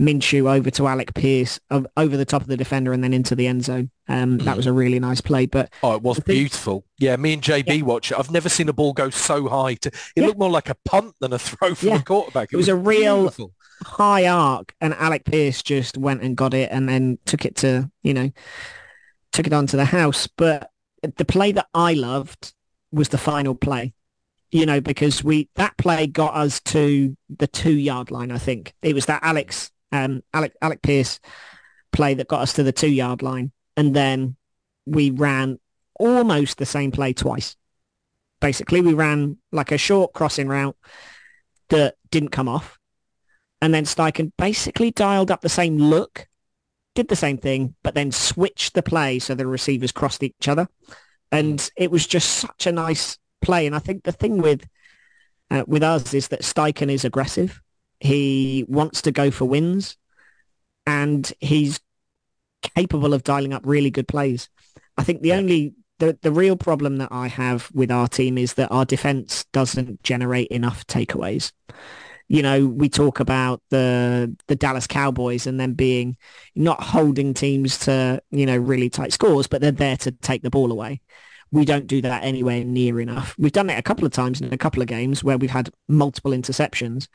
Minshew 0.00 0.50
over 0.50 0.70
to 0.70 0.86
Alec 0.86 1.14
Pierce 1.14 1.60
over 1.70 2.16
the 2.16 2.24
top 2.24 2.42
of 2.42 2.48
the 2.48 2.56
defender 2.56 2.92
and 2.92 3.02
then 3.02 3.12
into 3.12 3.34
the 3.34 3.46
end 3.46 3.64
zone. 3.64 3.90
Um, 4.08 4.38
that 4.38 4.56
was 4.56 4.66
a 4.66 4.72
really 4.72 4.98
nice 4.98 5.20
play. 5.20 5.46
But 5.46 5.72
oh, 5.82 5.94
it 5.94 6.02
was 6.02 6.18
thing, 6.18 6.36
beautiful. 6.36 6.84
Yeah, 6.98 7.16
me 7.16 7.34
and 7.34 7.42
JB 7.42 7.78
yeah. 7.78 7.82
watch 7.82 8.10
it. 8.12 8.18
I've 8.18 8.30
never 8.30 8.48
seen 8.48 8.68
a 8.68 8.72
ball 8.72 8.92
go 8.92 9.10
so 9.10 9.48
high. 9.48 9.74
To, 9.74 9.88
it 9.88 9.94
yeah. 10.16 10.26
looked 10.26 10.38
more 10.38 10.50
like 10.50 10.68
a 10.68 10.76
punt 10.84 11.14
than 11.20 11.32
a 11.32 11.38
throw 11.38 11.74
from 11.74 11.88
yeah. 11.88 11.96
a 11.96 12.02
quarterback. 12.02 12.48
It, 12.52 12.54
it 12.54 12.56
was, 12.56 12.64
was, 12.64 12.68
a 12.68 12.76
real 12.76 13.20
beautiful. 13.22 13.52
high 13.84 14.26
arc, 14.26 14.74
and 14.80 14.94
Alec 14.94 15.24
Pierce 15.24 15.62
just 15.62 15.96
went 15.96 16.22
and 16.22 16.36
got 16.36 16.54
it 16.54 16.70
and 16.72 16.88
then 16.88 17.18
took 17.24 17.44
it 17.44 17.56
to 17.56 17.90
you 18.02 18.14
know 18.14 18.30
took 19.32 19.46
it 19.46 19.52
onto 19.52 19.76
the 19.76 19.84
house. 19.84 20.26
But 20.26 20.70
the 21.16 21.24
play 21.24 21.52
that 21.52 21.68
I 21.74 21.94
loved 21.94 22.54
was 22.90 23.08
the 23.08 23.18
final 23.18 23.54
play 23.54 23.94
you 24.52 24.66
know, 24.66 24.80
because 24.80 25.24
we 25.24 25.48
that 25.56 25.76
play 25.78 26.06
got 26.06 26.34
us 26.34 26.60
to 26.60 27.16
the 27.30 27.46
two 27.46 27.72
yard 27.72 28.10
line. 28.10 28.30
I 28.30 28.38
think 28.38 28.74
it 28.82 28.94
was 28.94 29.06
that 29.06 29.22
Alex 29.24 29.72
um, 29.92 30.22
Alec 30.32 30.54
Alec 30.60 30.82
Pierce 30.82 31.20
play 31.92 32.14
that 32.14 32.28
got 32.28 32.40
us 32.40 32.54
to 32.54 32.62
the 32.62 32.72
two 32.72 32.90
yard 32.90 33.22
line, 33.22 33.52
and 33.76 33.94
then 33.94 34.36
we 34.86 35.10
ran 35.10 35.58
almost 36.00 36.58
the 36.58 36.66
same 36.66 36.90
play 36.90 37.12
twice. 37.12 37.56
Basically, 38.40 38.80
we 38.80 38.94
ran 38.94 39.36
like 39.52 39.70
a 39.70 39.78
short 39.78 40.12
crossing 40.14 40.48
route 40.48 40.76
that 41.68 41.96
didn't 42.10 42.30
come 42.30 42.48
off, 42.48 42.78
and 43.60 43.72
then 43.72 43.84
Steichen 43.84 44.32
basically 44.36 44.90
dialed 44.90 45.30
up 45.30 45.42
the 45.42 45.48
same 45.48 45.76
look, 45.76 46.26
did 46.94 47.08
the 47.08 47.16
same 47.16 47.38
thing, 47.38 47.74
but 47.84 47.94
then 47.94 48.10
switched 48.10 48.74
the 48.74 48.82
play 48.82 49.18
so 49.18 49.34
the 49.34 49.46
receivers 49.46 49.92
crossed 49.92 50.22
each 50.22 50.48
other, 50.48 50.68
and 51.30 51.70
it 51.76 51.90
was 51.90 52.06
just 52.06 52.30
such 52.30 52.66
a 52.66 52.72
nice 52.72 53.18
play. 53.42 53.66
And 53.66 53.76
I 53.76 53.78
think 53.78 54.04
the 54.04 54.12
thing 54.12 54.38
with 54.38 54.66
uh, 55.50 55.64
with 55.66 55.82
us 55.82 56.14
is 56.14 56.28
that 56.28 56.42
Steichen 56.42 56.90
is 56.90 57.04
aggressive 57.04 57.60
he 58.02 58.64
wants 58.68 59.02
to 59.02 59.12
go 59.12 59.30
for 59.30 59.44
wins 59.44 59.96
and 60.86 61.32
he's 61.40 61.80
capable 62.74 63.14
of 63.14 63.22
dialing 63.22 63.52
up 63.52 63.62
really 63.64 63.90
good 63.90 64.08
plays. 64.08 64.48
I 64.96 65.04
think 65.04 65.22
the 65.22 65.32
only 65.32 65.74
the, 65.98 66.18
the 66.20 66.32
real 66.32 66.56
problem 66.56 66.96
that 66.96 67.10
I 67.12 67.28
have 67.28 67.70
with 67.72 67.92
our 67.92 68.08
team 68.08 68.36
is 68.36 68.54
that 68.54 68.72
our 68.72 68.84
defense 68.84 69.44
doesn't 69.52 70.02
generate 70.02 70.48
enough 70.48 70.84
takeaways. 70.86 71.52
You 72.26 72.42
know, 72.42 72.66
we 72.66 72.88
talk 72.88 73.20
about 73.20 73.62
the 73.70 74.34
the 74.48 74.56
Dallas 74.56 74.86
Cowboys 74.86 75.46
and 75.46 75.60
them 75.60 75.74
being 75.74 76.16
not 76.56 76.82
holding 76.82 77.34
teams 77.34 77.78
to, 77.80 78.20
you 78.30 78.46
know, 78.46 78.56
really 78.56 78.90
tight 78.90 79.12
scores, 79.12 79.46
but 79.46 79.60
they're 79.60 79.70
there 79.70 79.96
to 79.98 80.10
take 80.10 80.42
the 80.42 80.50
ball 80.50 80.72
away. 80.72 81.00
We 81.52 81.66
don't 81.66 81.86
do 81.86 82.00
that 82.02 82.24
anywhere 82.24 82.64
near 82.64 83.00
enough. 83.00 83.36
We've 83.38 83.52
done 83.52 83.70
it 83.70 83.78
a 83.78 83.82
couple 83.82 84.06
of 84.06 84.12
times 84.12 84.40
in 84.40 84.52
a 84.52 84.58
couple 84.58 84.82
of 84.82 84.88
games 84.88 85.22
where 85.22 85.36
we've 85.36 85.50
had 85.50 85.70
multiple 85.86 86.32
interceptions, 86.32 87.08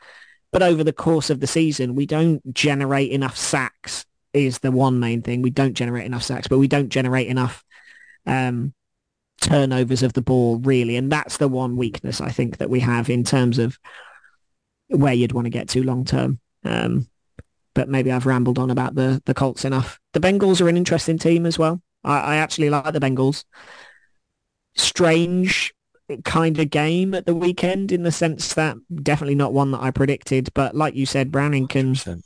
but 0.50 0.62
over 0.62 0.82
the 0.82 0.92
course 0.92 1.30
of 1.30 1.40
the 1.40 1.46
season, 1.46 1.94
we 1.94 2.06
don't 2.06 2.54
generate 2.54 3.10
enough 3.10 3.36
sacks 3.36 4.06
is 4.32 4.58
the 4.58 4.70
one 4.70 5.00
main 5.00 5.22
thing. 5.22 5.42
We 5.42 5.50
don't 5.50 5.74
generate 5.74 6.06
enough 6.06 6.22
sacks, 6.22 6.48
but 6.48 6.58
we 6.58 6.68
don't 6.68 6.88
generate 6.88 7.28
enough 7.28 7.64
um, 8.26 8.74
turnovers 9.40 10.02
of 10.02 10.12
the 10.12 10.22
ball 10.22 10.58
really, 10.58 10.96
and 10.96 11.10
that's 11.10 11.38
the 11.38 11.48
one 11.48 11.76
weakness 11.76 12.20
I 12.20 12.30
think 12.30 12.58
that 12.58 12.70
we 12.70 12.80
have 12.80 13.08
in 13.10 13.24
terms 13.24 13.58
of 13.58 13.78
where 14.88 15.14
you'd 15.14 15.32
want 15.32 15.46
to 15.46 15.50
get 15.50 15.68
to 15.70 15.82
long 15.82 16.04
term. 16.04 16.40
Um, 16.64 17.08
but 17.74 17.88
maybe 17.88 18.10
I've 18.10 18.26
rambled 18.26 18.58
on 18.58 18.70
about 18.70 18.94
the 18.94 19.22
the 19.24 19.34
Colts 19.34 19.64
enough. 19.64 20.00
The 20.12 20.20
Bengals 20.20 20.60
are 20.60 20.68
an 20.68 20.76
interesting 20.76 21.18
team 21.18 21.46
as 21.46 21.58
well. 21.58 21.80
I, 22.04 22.18
I 22.18 22.36
actually 22.36 22.70
like 22.70 22.92
the 22.92 23.00
Bengals. 23.00 23.44
Strange 24.76 25.72
kind 26.24 26.58
of 26.58 26.70
game 26.70 27.14
at 27.14 27.26
the 27.26 27.34
weekend 27.34 27.92
in 27.92 28.02
the 28.02 28.12
sense 28.12 28.54
that 28.54 28.76
definitely 29.02 29.34
not 29.34 29.52
one 29.52 29.70
that 29.72 29.82
I 29.82 29.90
predicted. 29.90 30.48
But 30.54 30.74
like 30.74 30.94
you 30.94 31.06
said, 31.06 31.30
Browning 31.30 31.68
can, 31.68 31.94
100%. 31.94 32.22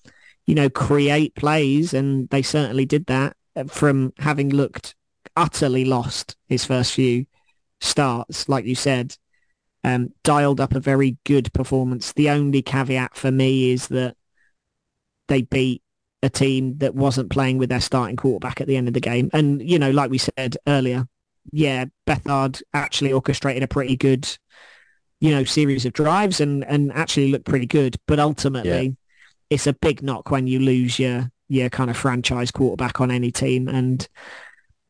you 0.47 0.55
know, 0.55 0.71
create 0.71 1.35
plays, 1.35 1.95
and 1.95 2.29
they 2.31 2.43
certainly 2.43 2.85
did 2.85 3.07
that 3.07 3.37
from 3.69 4.13
having 4.19 4.51
looked 4.51 4.95
utterly 5.37 5.85
lost 5.85 6.37
his 6.49 6.65
first 6.65 6.93
few 6.93 7.27
starts, 7.81 8.49
like 8.49 8.65
you 8.65 8.75
said. 8.75 9.17
Um, 9.85 10.13
dialed 10.23 10.61
up 10.61 10.75
a 10.75 10.81
very 10.81 11.17
good 11.25 11.53
performance. 11.53 12.13
The 12.13 12.31
only 12.31 12.63
caveat 12.63 13.17
for 13.17 13.33
me 13.33 13.73
is 13.73 13.89
that 13.89 14.17
they 15.27 15.43
beat 15.43 15.83
a 16.23 16.31
team 16.31 16.79
that 16.79 16.95
wasn't 16.95 17.31
playing 17.31 17.59
with 17.59 17.69
their 17.69 17.81
starting 17.81 18.17
quarterback 18.17 18.61
at 18.61 18.69
the 18.69 18.77
end 18.77 18.87
of 18.87 18.95
the 18.95 19.01
game. 19.01 19.29
And, 19.33 19.61
you 19.61 19.81
know, 19.81 19.91
like 19.91 20.09
we 20.09 20.19
said 20.19 20.57
earlier, 20.69 21.09
yeah, 21.51 21.87
Beathard 22.07 22.63
actually 22.73 23.13
orchestrated 23.13 23.63
a 23.63 23.69
pretty 23.69 23.97
good, 23.97 24.29
you 25.21 25.31
know, 25.31 25.45
series 25.45 25.85
of 25.85 25.93
drives 25.93 26.41
and, 26.41 26.65
and 26.65 26.93
actually 26.93 27.31
looked 27.33 27.47
pretty 27.47 27.67
good. 27.67 27.97
But 28.07 28.21
ultimately, 28.21 28.97
it's 29.51 29.67
a 29.67 29.73
big 29.73 30.03
knock 30.03 30.31
when 30.31 30.47
you 30.47 30.61
lose 30.61 30.99
your, 30.99 31.31
your 31.49 31.69
kind 31.69 31.91
of 31.91 31.97
franchise 31.97 32.51
quarterback 32.51 33.01
on 33.01 33.11
any 33.11 33.31
team. 33.31 33.69
And 33.69 34.07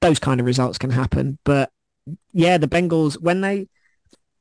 those 0.00 0.18
kind 0.18 0.40
of 0.40 0.46
results 0.46 0.78
can 0.78 0.90
happen. 0.90 1.38
But 1.44 1.70
yeah, 2.32 2.58
the 2.58 2.68
Bengals, 2.68 3.20
when 3.20 3.40
they, 3.40 3.68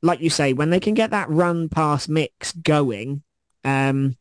like 0.02 0.20
you 0.20 0.30
say, 0.30 0.52
when 0.52 0.70
they 0.70 0.80
can 0.80 0.94
get 0.94 1.10
that 1.10 1.30
run 1.30 1.68
pass 1.68 2.08
mix 2.08 2.52
going, 2.52 3.22
um, 3.64 4.16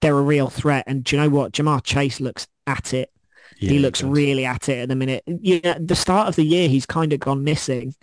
they're 0.00 0.16
a 0.16 0.22
real 0.22 0.48
threat. 0.48 0.84
And 0.86 1.02
do 1.02 1.16
you 1.16 1.22
know 1.22 1.28
what? 1.28 1.52
Ja'Marr 1.52 1.82
Chase 1.82 2.20
looks 2.20 2.46
at 2.66 2.94
it. 2.94 3.10
Yeah, 3.56 3.70
he 3.70 3.78
looks 3.78 4.00
does. 4.00 4.08
really 4.10 4.44
at 4.44 4.68
it 4.68 4.78
at 4.80 4.88
the 4.88 4.96
minute. 4.96 5.22
You 5.26 5.60
know, 5.62 5.74
the 5.80 5.96
start 5.96 6.28
of 6.28 6.36
the 6.36 6.44
year, 6.44 6.68
he's 6.68 6.86
kind 6.86 7.12
of 7.12 7.20
gone 7.20 7.44
missing. 7.44 7.94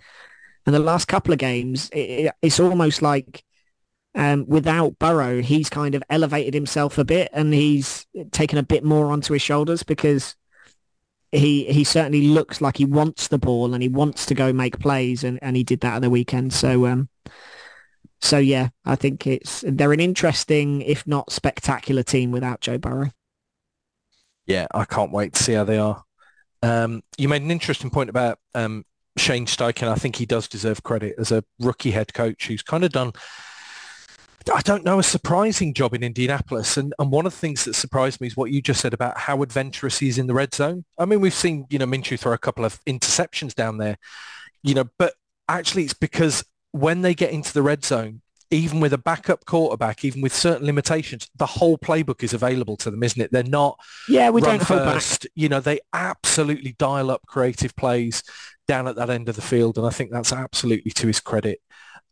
And 0.66 0.74
the 0.74 0.80
last 0.80 1.06
couple 1.08 1.32
of 1.32 1.38
games, 1.38 1.90
it- 1.92 2.32
it's 2.42 2.60
almost 2.60 3.02
like 3.02 3.44
um, 4.14 4.46
without 4.48 4.98
Burrow, 4.98 5.42
he's 5.42 5.68
kind 5.70 5.94
of 5.94 6.02
elevated 6.10 6.54
himself 6.54 6.98
a 6.98 7.04
bit 7.04 7.28
and 7.32 7.54
he's 7.54 8.06
taken 8.32 8.58
a 8.58 8.62
bit 8.62 8.84
more 8.84 9.12
onto 9.12 9.34
his 9.34 9.42
shoulders 9.42 9.82
because 9.82 10.36
he 11.32 11.64
he 11.72 11.84
certainly 11.84 12.28
looks 12.28 12.60
like 12.60 12.76
he 12.78 12.84
wants 12.84 13.28
the 13.28 13.38
ball 13.38 13.74
and 13.74 13.82
he 13.82 13.88
wants 13.88 14.26
to 14.26 14.34
go 14.34 14.52
make 14.52 14.78
plays 14.78 15.24
and, 15.24 15.38
and 15.42 15.56
he 15.56 15.64
did 15.64 15.80
that 15.80 15.96
at 15.96 16.02
the 16.02 16.10
weekend. 16.10 16.52
So 16.52 16.86
um 16.86 17.08
so 18.20 18.38
yeah, 18.38 18.68
I 18.84 18.96
think 18.96 19.26
it's 19.26 19.64
they're 19.66 19.92
an 19.92 20.00
interesting, 20.00 20.82
if 20.82 21.06
not 21.06 21.32
spectacular 21.32 22.02
team 22.02 22.30
without 22.30 22.60
Joe 22.60 22.78
Burrow. 22.78 23.10
Yeah, 24.46 24.66
I 24.72 24.84
can't 24.84 25.12
wait 25.12 25.34
to 25.34 25.42
see 25.42 25.52
how 25.54 25.64
they 25.64 25.78
are. 25.78 26.02
Um, 26.62 27.02
you 27.18 27.28
made 27.28 27.42
an 27.42 27.50
interesting 27.50 27.90
point 27.90 28.10
about 28.10 28.38
um, 28.54 28.84
Shane 29.16 29.46
Steichen. 29.46 29.88
I 29.88 29.96
think 29.96 30.16
he 30.16 30.26
does 30.26 30.48
deserve 30.48 30.82
credit 30.82 31.16
as 31.18 31.32
a 31.32 31.44
rookie 31.58 31.90
head 31.90 32.14
coach 32.14 32.46
who's 32.46 32.62
kind 32.62 32.84
of 32.84 32.92
done, 32.92 33.12
I 34.52 34.60
don't 34.62 34.84
know, 34.84 34.98
a 34.98 35.02
surprising 35.02 35.74
job 35.74 35.94
in 35.94 36.02
Indianapolis. 36.02 36.76
And, 36.76 36.94
and 36.98 37.10
one 37.10 37.26
of 37.26 37.32
the 37.32 37.38
things 37.38 37.64
that 37.64 37.74
surprised 37.74 38.20
me 38.20 38.28
is 38.28 38.36
what 38.36 38.50
you 38.50 38.62
just 38.62 38.80
said 38.80 38.94
about 38.94 39.18
how 39.18 39.42
adventurous 39.42 39.98
he 39.98 40.08
is 40.08 40.18
in 40.18 40.26
the 40.26 40.34
red 40.34 40.54
zone. 40.54 40.84
I 40.98 41.04
mean, 41.04 41.20
we've 41.20 41.34
seen, 41.34 41.66
you 41.70 41.78
know, 41.78 41.86
Minshew 41.86 42.18
throw 42.18 42.32
a 42.32 42.38
couple 42.38 42.64
of 42.64 42.82
interceptions 42.84 43.54
down 43.54 43.78
there, 43.78 43.98
you 44.62 44.74
know, 44.74 44.84
but 44.98 45.14
actually 45.48 45.84
it's 45.84 45.94
because 45.94 46.44
when 46.72 47.02
they 47.02 47.14
get 47.14 47.32
into 47.32 47.52
the 47.52 47.62
red 47.62 47.84
zone, 47.84 48.22
even 48.50 48.80
with 48.80 48.92
a 48.92 48.98
backup 48.98 49.44
quarterback, 49.44 50.04
even 50.04 50.20
with 50.22 50.34
certain 50.34 50.66
limitations, 50.66 51.28
the 51.36 51.46
whole 51.46 51.78
playbook 51.78 52.22
is 52.22 52.32
available 52.34 52.76
to 52.78 52.90
them, 52.90 53.02
isn't 53.02 53.20
it? 53.20 53.32
They're 53.32 53.42
not 53.42 53.78
Yeah, 54.06 54.30
we 54.30 54.40
run 54.40 54.40
don't 54.40 54.62
hold 54.62 54.84
back. 54.84 55.04
first. 55.04 55.26
You 55.34 55.48
know, 55.48 55.60
they 55.60 55.80
absolutely 55.92 56.74
dial 56.78 57.10
up 57.10 57.22
creative 57.26 57.74
plays 57.76 58.22
down 58.68 58.88
at 58.88 58.96
that 58.96 59.10
end 59.10 59.28
of 59.28 59.36
the 59.36 59.42
field, 59.42 59.78
and 59.78 59.86
I 59.86 59.90
think 59.90 60.10
that's 60.10 60.32
absolutely 60.32 60.92
to 60.92 61.06
his 61.06 61.20
credit. 61.20 61.60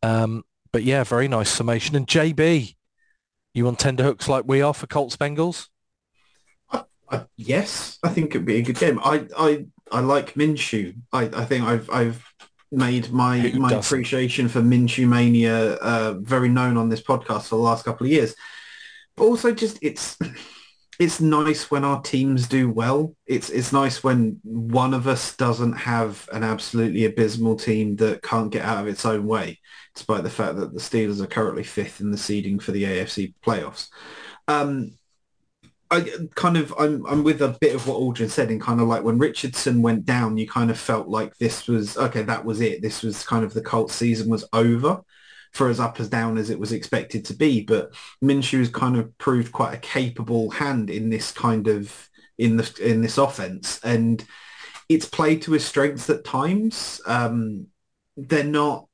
Um, 0.02 0.44
but 0.72 0.82
yeah, 0.84 1.04
very 1.04 1.28
nice 1.28 1.50
summation. 1.50 1.96
And 1.96 2.06
JB, 2.06 2.74
you 3.54 3.68
on 3.68 3.76
tender 3.76 4.04
hooks 4.04 4.28
like 4.28 4.44
we 4.46 4.62
are 4.62 4.74
for 4.74 4.86
Colts 4.86 5.16
Bengals? 5.16 5.68
I, 7.10 7.24
yes, 7.36 7.98
I 8.02 8.08
think 8.08 8.30
it'd 8.34 8.46
be 8.46 8.56
a 8.56 8.62
good 8.62 8.78
game. 8.78 8.98
I 9.02 9.26
I, 9.36 9.66
I 9.92 10.00
like 10.00 10.34
Minshew. 10.34 10.96
I, 11.12 11.24
I 11.24 11.44
think 11.44 11.64
I've 11.64 11.88
I've 11.90 12.33
made 12.74 13.10
my 13.12 13.38
Who 13.38 13.58
my 13.58 13.70
doesn't? 13.70 13.86
appreciation 13.86 14.48
for 14.48 14.60
Minshew 14.60 15.08
mania 15.08 15.74
uh, 15.74 16.14
very 16.20 16.48
known 16.48 16.76
on 16.76 16.88
this 16.88 17.02
podcast 17.02 17.48
for 17.48 17.56
the 17.56 17.62
last 17.62 17.84
couple 17.84 18.06
of 18.06 18.12
years. 18.12 18.34
But 19.16 19.24
also 19.24 19.52
just 19.52 19.78
it's 19.82 20.16
it's 20.98 21.20
nice 21.20 21.70
when 21.70 21.84
our 21.84 22.00
teams 22.02 22.46
do 22.48 22.70
well. 22.70 23.14
It's 23.26 23.50
it's 23.50 23.72
nice 23.72 24.02
when 24.04 24.40
one 24.42 24.94
of 24.94 25.08
us 25.08 25.36
doesn't 25.36 25.74
have 25.74 26.28
an 26.32 26.44
absolutely 26.44 27.04
abysmal 27.04 27.56
team 27.56 27.96
that 27.96 28.22
can't 28.22 28.52
get 28.52 28.64
out 28.64 28.82
of 28.82 28.88
its 28.88 29.04
own 29.04 29.26
way, 29.26 29.60
despite 29.94 30.22
the 30.22 30.30
fact 30.30 30.56
that 30.56 30.72
the 30.72 30.80
Steelers 30.80 31.20
are 31.20 31.26
currently 31.26 31.64
fifth 31.64 32.00
in 32.00 32.10
the 32.10 32.18
seeding 32.18 32.58
for 32.58 32.72
the 32.72 32.84
AFC 32.84 33.34
playoffs. 33.44 33.88
Um, 34.46 34.92
I 35.94 36.10
kind 36.34 36.56
of 36.56 36.74
I'm 36.78 37.06
I'm 37.06 37.22
with 37.22 37.40
a 37.40 37.56
bit 37.60 37.74
of 37.74 37.86
what 37.86 37.98
Aldrin 37.98 38.30
said 38.30 38.50
in 38.50 38.58
kind 38.58 38.80
of 38.80 38.88
like 38.88 39.04
when 39.04 39.18
Richardson 39.18 39.80
went 39.80 40.04
down, 40.04 40.36
you 40.36 40.48
kind 40.48 40.70
of 40.70 40.78
felt 40.78 41.08
like 41.08 41.36
this 41.38 41.68
was 41.68 41.96
okay, 41.96 42.22
that 42.22 42.44
was 42.44 42.60
it. 42.60 42.82
This 42.82 43.02
was 43.02 43.24
kind 43.24 43.44
of 43.44 43.54
the 43.54 43.62
Colts 43.62 43.94
season 43.94 44.28
was 44.28 44.44
over 44.52 45.02
for 45.52 45.68
as 45.68 45.78
up 45.78 46.00
as 46.00 46.08
down 46.08 46.36
as 46.36 46.50
it 46.50 46.58
was 46.58 46.72
expected 46.72 47.24
to 47.26 47.34
be. 47.34 47.62
But 47.62 47.94
Minshew's 48.20 48.70
kind 48.70 48.96
of 48.96 49.16
proved 49.18 49.52
quite 49.52 49.74
a 49.74 49.78
capable 49.78 50.50
hand 50.50 50.90
in 50.90 51.10
this 51.10 51.30
kind 51.30 51.68
of 51.68 52.10
in 52.38 52.56
the 52.56 52.78
in 52.82 53.00
this 53.00 53.18
offense, 53.18 53.80
and 53.84 54.24
it's 54.88 55.06
played 55.06 55.42
to 55.42 55.52
his 55.52 55.64
strengths 55.64 56.10
at 56.10 56.24
times. 56.24 57.00
Um, 57.06 57.68
they're 58.16 58.44
not 58.44 58.88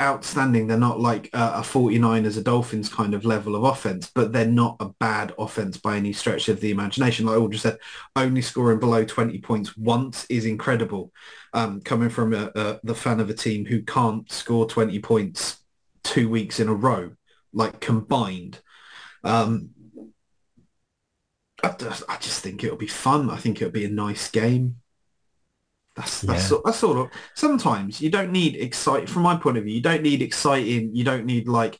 outstanding. 0.00 0.66
They're 0.66 0.78
not 0.78 1.00
like 1.00 1.30
a, 1.32 1.52
a 1.56 1.62
49ers, 1.62 2.38
a 2.38 2.42
Dolphins 2.42 2.88
kind 2.88 3.14
of 3.14 3.24
level 3.24 3.54
of 3.54 3.64
offense, 3.64 4.10
but 4.14 4.32
they're 4.32 4.46
not 4.46 4.76
a 4.80 4.88
bad 5.00 5.32
offense 5.38 5.76
by 5.76 5.96
any 5.96 6.12
stretch 6.12 6.48
of 6.48 6.60
the 6.60 6.70
imagination. 6.70 7.26
Like 7.26 7.40
I 7.40 7.46
just 7.46 7.62
said, 7.62 7.78
only 8.16 8.42
scoring 8.42 8.80
below 8.80 9.04
20 9.04 9.38
points 9.40 9.76
once 9.76 10.24
is 10.26 10.46
incredible. 10.46 11.12
Um, 11.52 11.80
coming 11.80 12.08
from 12.10 12.32
a, 12.34 12.50
a, 12.54 12.80
the 12.82 12.94
fan 12.94 13.20
of 13.20 13.30
a 13.30 13.34
team 13.34 13.64
who 13.66 13.82
can't 13.82 14.30
score 14.32 14.66
20 14.66 14.98
points 15.00 15.58
two 16.02 16.28
weeks 16.28 16.58
in 16.60 16.68
a 16.68 16.74
row, 16.74 17.12
like 17.52 17.80
combined. 17.80 18.60
Um, 19.24 19.70
I 21.64 21.70
just, 21.78 22.02
I 22.08 22.16
just 22.18 22.40
think 22.40 22.62
it'll 22.64 22.76
be 22.76 22.86
fun. 22.86 23.30
I 23.30 23.36
think 23.36 23.60
it'll 23.60 23.72
be 23.72 23.84
a 23.84 23.88
nice 23.90 24.30
game. 24.30 24.81
That's 25.96 26.24
that's 26.24 26.42
Yeah. 26.42 26.48
sort 26.48 26.64
that's 26.64 26.78
sort 26.78 26.98
of 26.98 27.10
sometimes 27.34 28.00
you 28.00 28.10
don't 28.10 28.32
need 28.32 28.56
excite 28.56 29.08
from 29.08 29.22
my 29.22 29.36
point 29.36 29.58
of 29.58 29.64
view. 29.64 29.74
You 29.74 29.82
don't 29.82 30.02
need 30.02 30.22
exciting. 30.22 30.94
You 30.94 31.04
don't 31.04 31.26
need 31.26 31.48
like 31.48 31.78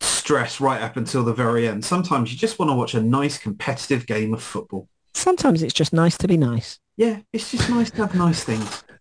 stress 0.00 0.60
right 0.60 0.80
up 0.80 0.96
until 0.96 1.24
the 1.24 1.34
very 1.34 1.68
end. 1.68 1.84
Sometimes 1.84 2.32
you 2.32 2.38
just 2.38 2.58
want 2.58 2.70
to 2.70 2.74
watch 2.76 2.94
a 2.94 3.02
nice 3.02 3.38
competitive 3.38 4.06
game 4.06 4.32
of 4.32 4.42
football. 4.42 4.88
Sometimes 5.14 5.62
it's 5.62 5.74
just 5.74 5.92
nice 5.92 6.16
to 6.18 6.28
be 6.28 6.36
nice. 6.36 6.78
Yeah, 6.96 7.20
it's 7.32 7.50
just 7.50 7.68
nice 7.68 7.90
to 7.92 7.96
have 8.06 8.14
nice 8.14 8.44
things. 8.44 8.84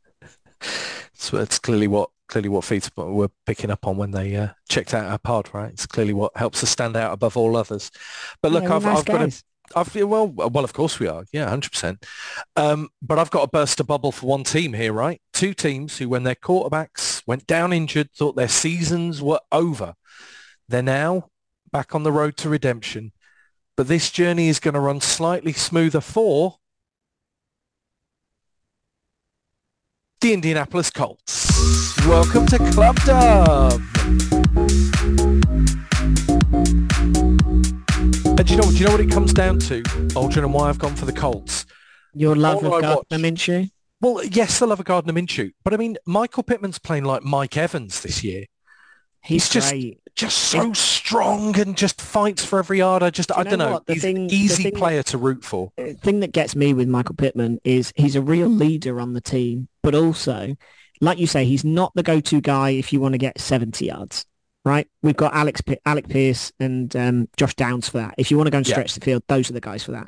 So 1.14 1.38
it's 1.38 1.60
clearly 1.60 1.88
what 1.88 2.10
clearly 2.28 2.50
what 2.50 2.64
feeds 2.64 2.90
were 2.96 3.30
picking 3.46 3.70
up 3.72 3.86
on 3.88 3.98
when 3.98 4.12
they 4.12 4.36
uh, 4.36 4.50
checked 4.70 4.94
out 4.94 5.06
our 5.06 5.18
pod, 5.20 5.50
right? 5.54 5.72
It's 5.72 5.86
clearly 5.86 6.14
what 6.14 6.36
helps 6.36 6.64
us 6.64 6.70
stand 6.70 6.96
out 6.96 7.14
above 7.14 7.38
all 7.38 7.56
others. 7.58 7.92
But 8.42 8.52
look, 8.52 8.64
Yeah, 8.64 8.76
I've, 8.76 8.84
nice 8.84 9.00
I've 9.00 9.08
got 9.10 9.22
a 9.22 9.32
I've 9.76 9.94
well, 9.96 10.28
well, 10.28 10.64
of 10.64 10.74
course 10.74 11.00
we 11.00 11.08
are. 11.08 11.26
Yeah, 11.32 11.50
hundred 11.50 11.72
percent. 11.72 12.06
Um, 12.56 12.90
but 13.02 13.20
I've 13.20 13.32
got 13.32 13.42
to 13.42 13.48
burst 13.48 13.80
a 13.80 13.84
bubble 13.84 14.12
for 14.12 14.28
one 14.28 14.44
team 14.44 14.74
here, 14.74 14.94
right? 14.94 15.22
Two 15.34 15.54
teams 15.54 15.98
who, 15.98 16.10
when 16.10 16.24
their 16.24 16.36
quarterbacks 16.36 17.22
went 17.26 17.48
down 17.48 17.74
injured, 17.74 18.12
thought 18.12 18.36
their 18.36 18.48
seasons 18.48 19.22
were 19.22 19.40
over. 19.52 19.96
They're 20.68 20.82
now 20.82 21.30
back 21.72 21.96
on 21.96 22.04
the 22.04 22.12
road 22.12 22.38
to 22.38 22.50
redemption. 22.50 23.12
But 23.78 23.88
this 23.88 24.12
journey 24.12 24.50
is 24.50 24.60
going 24.60 24.74
to 24.74 24.80
run 24.80 25.02
slightly 25.02 25.54
smoother 25.54 26.02
for 26.02 26.58
the 30.20 30.34
Indianapolis 30.34 30.92
Colts. 30.92 31.98
Welcome 32.06 32.46
to 32.48 32.58
Club 32.72 32.96
Dub. 33.06 33.82
And 38.42 38.48
do 38.48 38.56
you 38.56 38.60
know, 38.60 38.72
do 38.72 38.76
you 38.78 38.86
know 38.86 38.92
what 38.94 39.02
it 39.02 39.12
comes 39.12 39.34
down 39.34 39.60
to, 39.60 39.84
Aldrin, 39.84 40.38
and 40.38 40.52
why 40.52 40.68
I've 40.68 40.80
gone 40.80 40.96
for 40.96 41.06
the 41.06 41.14
Colts? 41.14 41.68
Your 42.16 42.36
love 42.36 42.66
All 42.66 42.74
of 42.74 42.82
Gardner 42.82 43.20
Minshew. 43.20 43.70
Well, 44.00 44.24
yes, 44.26 44.58
the 44.58 44.66
love 44.66 44.80
of 44.80 44.86
Gardner 44.88 45.14
Minshew, 45.14 45.52
but 45.64 45.76
I 45.76 45.78
mean, 45.78 46.00
Michael 46.08 46.42
Pittman's 46.42 46.80
playing 46.80 47.04
like 47.04 47.22
Mike 47.22 47.56
Evans 47.56 48.02
this 48.02 48.24
year. 48.24 48.46
He's, 49.22 49.44
He's 49.44 49.50
just- 49.50 49.70
great. 49.70 50.00
Just 50.16 50.40
so 50.40 50.74
strong 50.74 51.58
and 51.60 51.78
just 51.78 52.02
fights 52.02 52.44
for 52.44 52.58
every 52.58 52.80
yard. 52.80 53.04
I 53.04 53.12
just, 53.12 53.32
I 53.32 53.44
know 53.44 53.50
don't 53.52 53.60
know. 53.60 53.72
what? 53.74 53.84
He's 53.86 54.02
thing- 54.02 54.28
easy 54.32 54.72
player 54.72 55.04
to 55.04 55.20
root 55.20 55.46
for. 55.46 55.72
The 55.78 55.94
thing 55.94 56.22
that 56.22 56.32
gets 56.32 56.56
me 56.56 56.74
with 56.74 56.88
Michael 56.88 57.16
Pittman 57.16 57.60
is 57.64 57.94
he's 57.96 58.16
a 58.16 58.22
real 58.24 58.48
leader 58.48 59.00
on 59.00 59.14
the 59.14 59.22
team, 59.22 59.68
but 59.84 59.94
also 59.94 60.56
like 61.00 61.18
you 61.18 61.28
say, 61.28 61.46
he's 61.46 61.64
not 61.64 61.92
the 61.94 62.04
go-to 62.04 62.42
guy 62.42 62.72
if 62.72 62.92
you 62.92 63.02
want 63.02 63.14
to 63.14 63.18
get 63.20 63.40
70 63.40 63.86
yards, 63.86 64.26
right? 64.66 64.88
We've 65.02 65.16
got 65.18 65.34
Alex, 65.34 65.62
Alec 65.86 66.08
Pierce 66.08 66.52
and 66.60 66.96
um, 66.96 67.28
Josh 67.38 67.56
Downs 67.56 67.90
for 67.90 67.98
that. 68.00 68.16
If 68.18 68.30
you 68.32 68.38
want 68.38 68.48
to 68.48 68.52
go 68.52 68.58
and 68.58 68.68
Yeah. 68.68 68.74
stretch 68.76 68.94
the 68.94 69.02
field, 69.04 69.24
those 69.28 69.50
are 69.50 69.54
the 69.54 69.62
guys 69.62 69.84
for 69.84 69.92
that. 69.92 70.08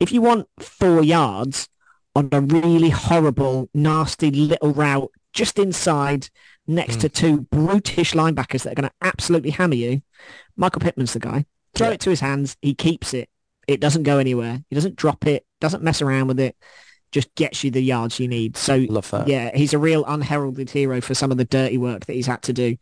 If 0.00 0.12
you 0.12 0.20
want 0.20 0.48
four 0.58 1.02
yards 1.02 1.68
on 2.14 2.28
a 2.32 2.40
really 2.40 2.90
horrible, 2.90 3.68
nasty 3.74 4.30
little 4.30 4.72
route 4.72 5.10
just 5.32 5.58
inside 5.58 6.28
next 6.66 6.96
Mm. 6.98 7.00
to 7.00 7.08
two 7.08 7.40
brutish 7.42 8.12
linebackers 8.12 8.62
that 8.62 8.72
are 8.72 8.74
going 8.82 8.88
to 8.88 8.94
absolutely 9.06 9.50
hammer 9.50 9.74
you, 9.74 10.02
Michael 10.56 10.80
Pittman's 10.80 11.12
the 11.12 11.18
guy. 11.20 11.46
Throw 11.74 11.88
Yeah. 11.88 11.94
it 11.94 12.00
to 12.00 12.10
his 12.10 12.20
hands. 12.20 12.56
He 12.62 12.74
keeps 12.74 13.14
it. 13.14 13.28
It 13.66 13.80
doesn't 13.80 14.02
go 14.04 14.18
anywhere. 14.18 14.62
He 14.68 14.74
doesn't 14.74 14.96
drop 14.96 15.26
it. 15.26 15.44
Doesn't 15.60 15.82
mess 15.82 16.02
around 16.02 16.28
with 16.28 16.38
it. 16.38 16.56
Just 17.14 17.32
gets 17.36 17.62
you 17.62 17.70
the 17.70 17.80
yards 17.80 18.18
you 18.18 18.26
need. 18.26 18.56
So 18.56 18.74
yeah, 18.74 19.56
he's 19.56 19.72
a 19.72 19.78
real 19.78 20.04
unheralded 20.04 20.68
hero 20.68 21.00
for 21.00 21.14
some 21.14 21.30
of 21.30 21.36
the 21.38 21.44
dirty 21.44 21.78
work 21.78 22.06
that 22.06 22.12
he's 22.12 22.26
had 22.26 22.42
to 22.42 22.52
do. 22.52 22.76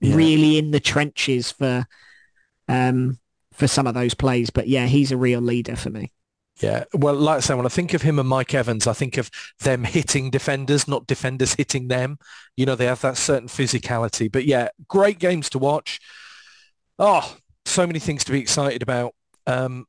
Yeah. 0.00 0.16
Really 0.16 0.58
in 0.58 0.72
the 0.72 0.80
trenches 0.80 1.52
for 1.52 1.86
um 2.68 3.20
for 3.52 3.68
some 3.68 3.86
of 3.86 3.94
those 3.94 4.12
plays. 4.12 4.50
But 4.50 4.66
yeah, 4.66 4.86
he's 4.86 5.12
a 5.12 5.16
real 5.16 5.40
leader 5.40 5.76
for 5.76 5.90
me. 5.90 6.10
Yeah. 6.60 6.82
Well, 6.94 7.14
like 7.14 7.36
I 7.36 7.40
say, 7.40 7.54
when 7.54 7.64
I 7.64 7.68
think 7.68 7.94
of 7.94 8.02
him 8.02 8.18
and 8.18 8.28
Mike 8.28 8.54
Evans, 8.54 8.88
I 8.88 8.92
think 8.92 9.18
of 9.18 9.30
them 9.60 9.84
hitting 9.84 10.30
defenders, 10.30 10.88
not 10.88 11.06
defenders 11.06 11.54
hitting 11.54 11.86
them. 11.86 12.18
You 12.56 12.66
know, 12.66 12.74
they 12.74 12.86
have 12.86 13.02
that 13.02 13.18
certain 13.18 13.48
physicality. 13.48 14.32
But 14.32 14.46
yeah, 14.46 14.70
great 14.88 15.20
games 15.20 15.48
to 15.50 15.60
watch. 15.60 16.00
Oh, 16.98 17.36
so 17.66 17.86
many 17.86 18.00
things 18.00 18.24
to 18.24 18.32
be 18.32 18.40
excited 18.40 18.82
about. 18.82 19.14
Um, 19.46 19.86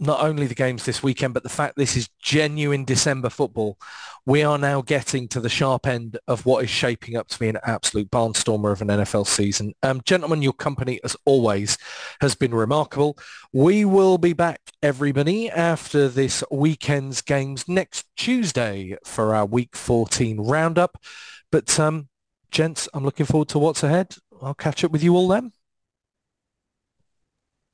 not 0.00 0.20
only 0.20 0.46
the 0.46 0.54
games 0.54 0.84
this 0.84 1.02
weekend, 1.02 1.34
but 1.34 1.42
the 1.42 1.48
fact 1.48 1.76
this 1.76 1.96
is 1.96 2.08
genuine 2.22 2.84
December 2.84 3.30
football. 3.30 3.78
We 4.24 4.42
are 4.42 4.58
now 4.58 4.82
getting 4.82 5.26
to 5.28 5.40
the 5.40 5.48
sharp 5.48 5.86
end 5.86 6.18
of 6.28 6.46
what 6.46 6.62
is 6.62 6.70
shaping 6.70 7.16
up 7.16 7.28
to 7.28 7.38
be 7.38 7.48
an 7.48 7.58
absolute 7.64 8.10
barnstormer 8.10 8.70
of 8.70 8.82
an 8.82 8.88
NFL 8.88 9.26
season. 9.26 9.74
Um, 9.82 10.00
gentlemen, 10.04 10.42
your 10.42 10.52
company, 10.52 11.00
as 11.02 11.16
always, 11.24 11.78
has 12.20 12.34
been 12.34 12.54
remarkable. 12.54 13.18
We 13.52 13.84
will 13.84 14.18
be 14.18 14.34
back, 14.34 14.60
everybody, 14.82 15.50
after 15.50 16.08
this 16.08 16.44
weekend's 16.50 17.20
games 17.22 17.66
next 17.66 18.06
Tuesday 18.16 18.96
for 19.04 19.34
our 19.34 19.46
Week 19.46 19.74
14 19.74 20.40
roundup. 20.40 21.02
But, 21.50 21.80
um, 21.80 22.08
gents, 22.50 22.88
I'm 22.94 23.04
looking 23.04 23.26
forward 23.26 23.48
to 23.48 23.58
what's 23.58 23.82
ahead. 23.82 24.14
I'll 24.40 24.54
catch 24.54 24.84
up 24.84 24.92
with 24.92 25.02
you 25.02 25.16
all 25.16 25.28
then. 25.28 25.52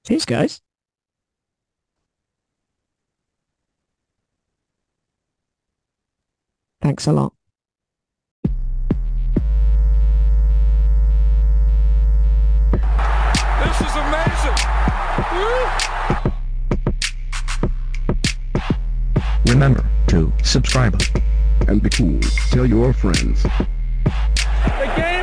Cheers, 0.07 0.25
guys. 0.25 0.61
Thanks 6.85 7.07
a 7.07 7.13
lot. 7.15 7.33
This 13.63 13.81
is 13.81 13.97
amazing. 13.97 14.59
Remember 19.47 19.83
to 20.09 20.31
subscribe 20.43 21.01
and 21.69 21.83
be 21.83 21.89
cool. 21.89 22.21
Tell 22.51 22.67
your 22.67 22.93
friends. 22.93 23.43
The 23.45 24.93
game 24.95 25.14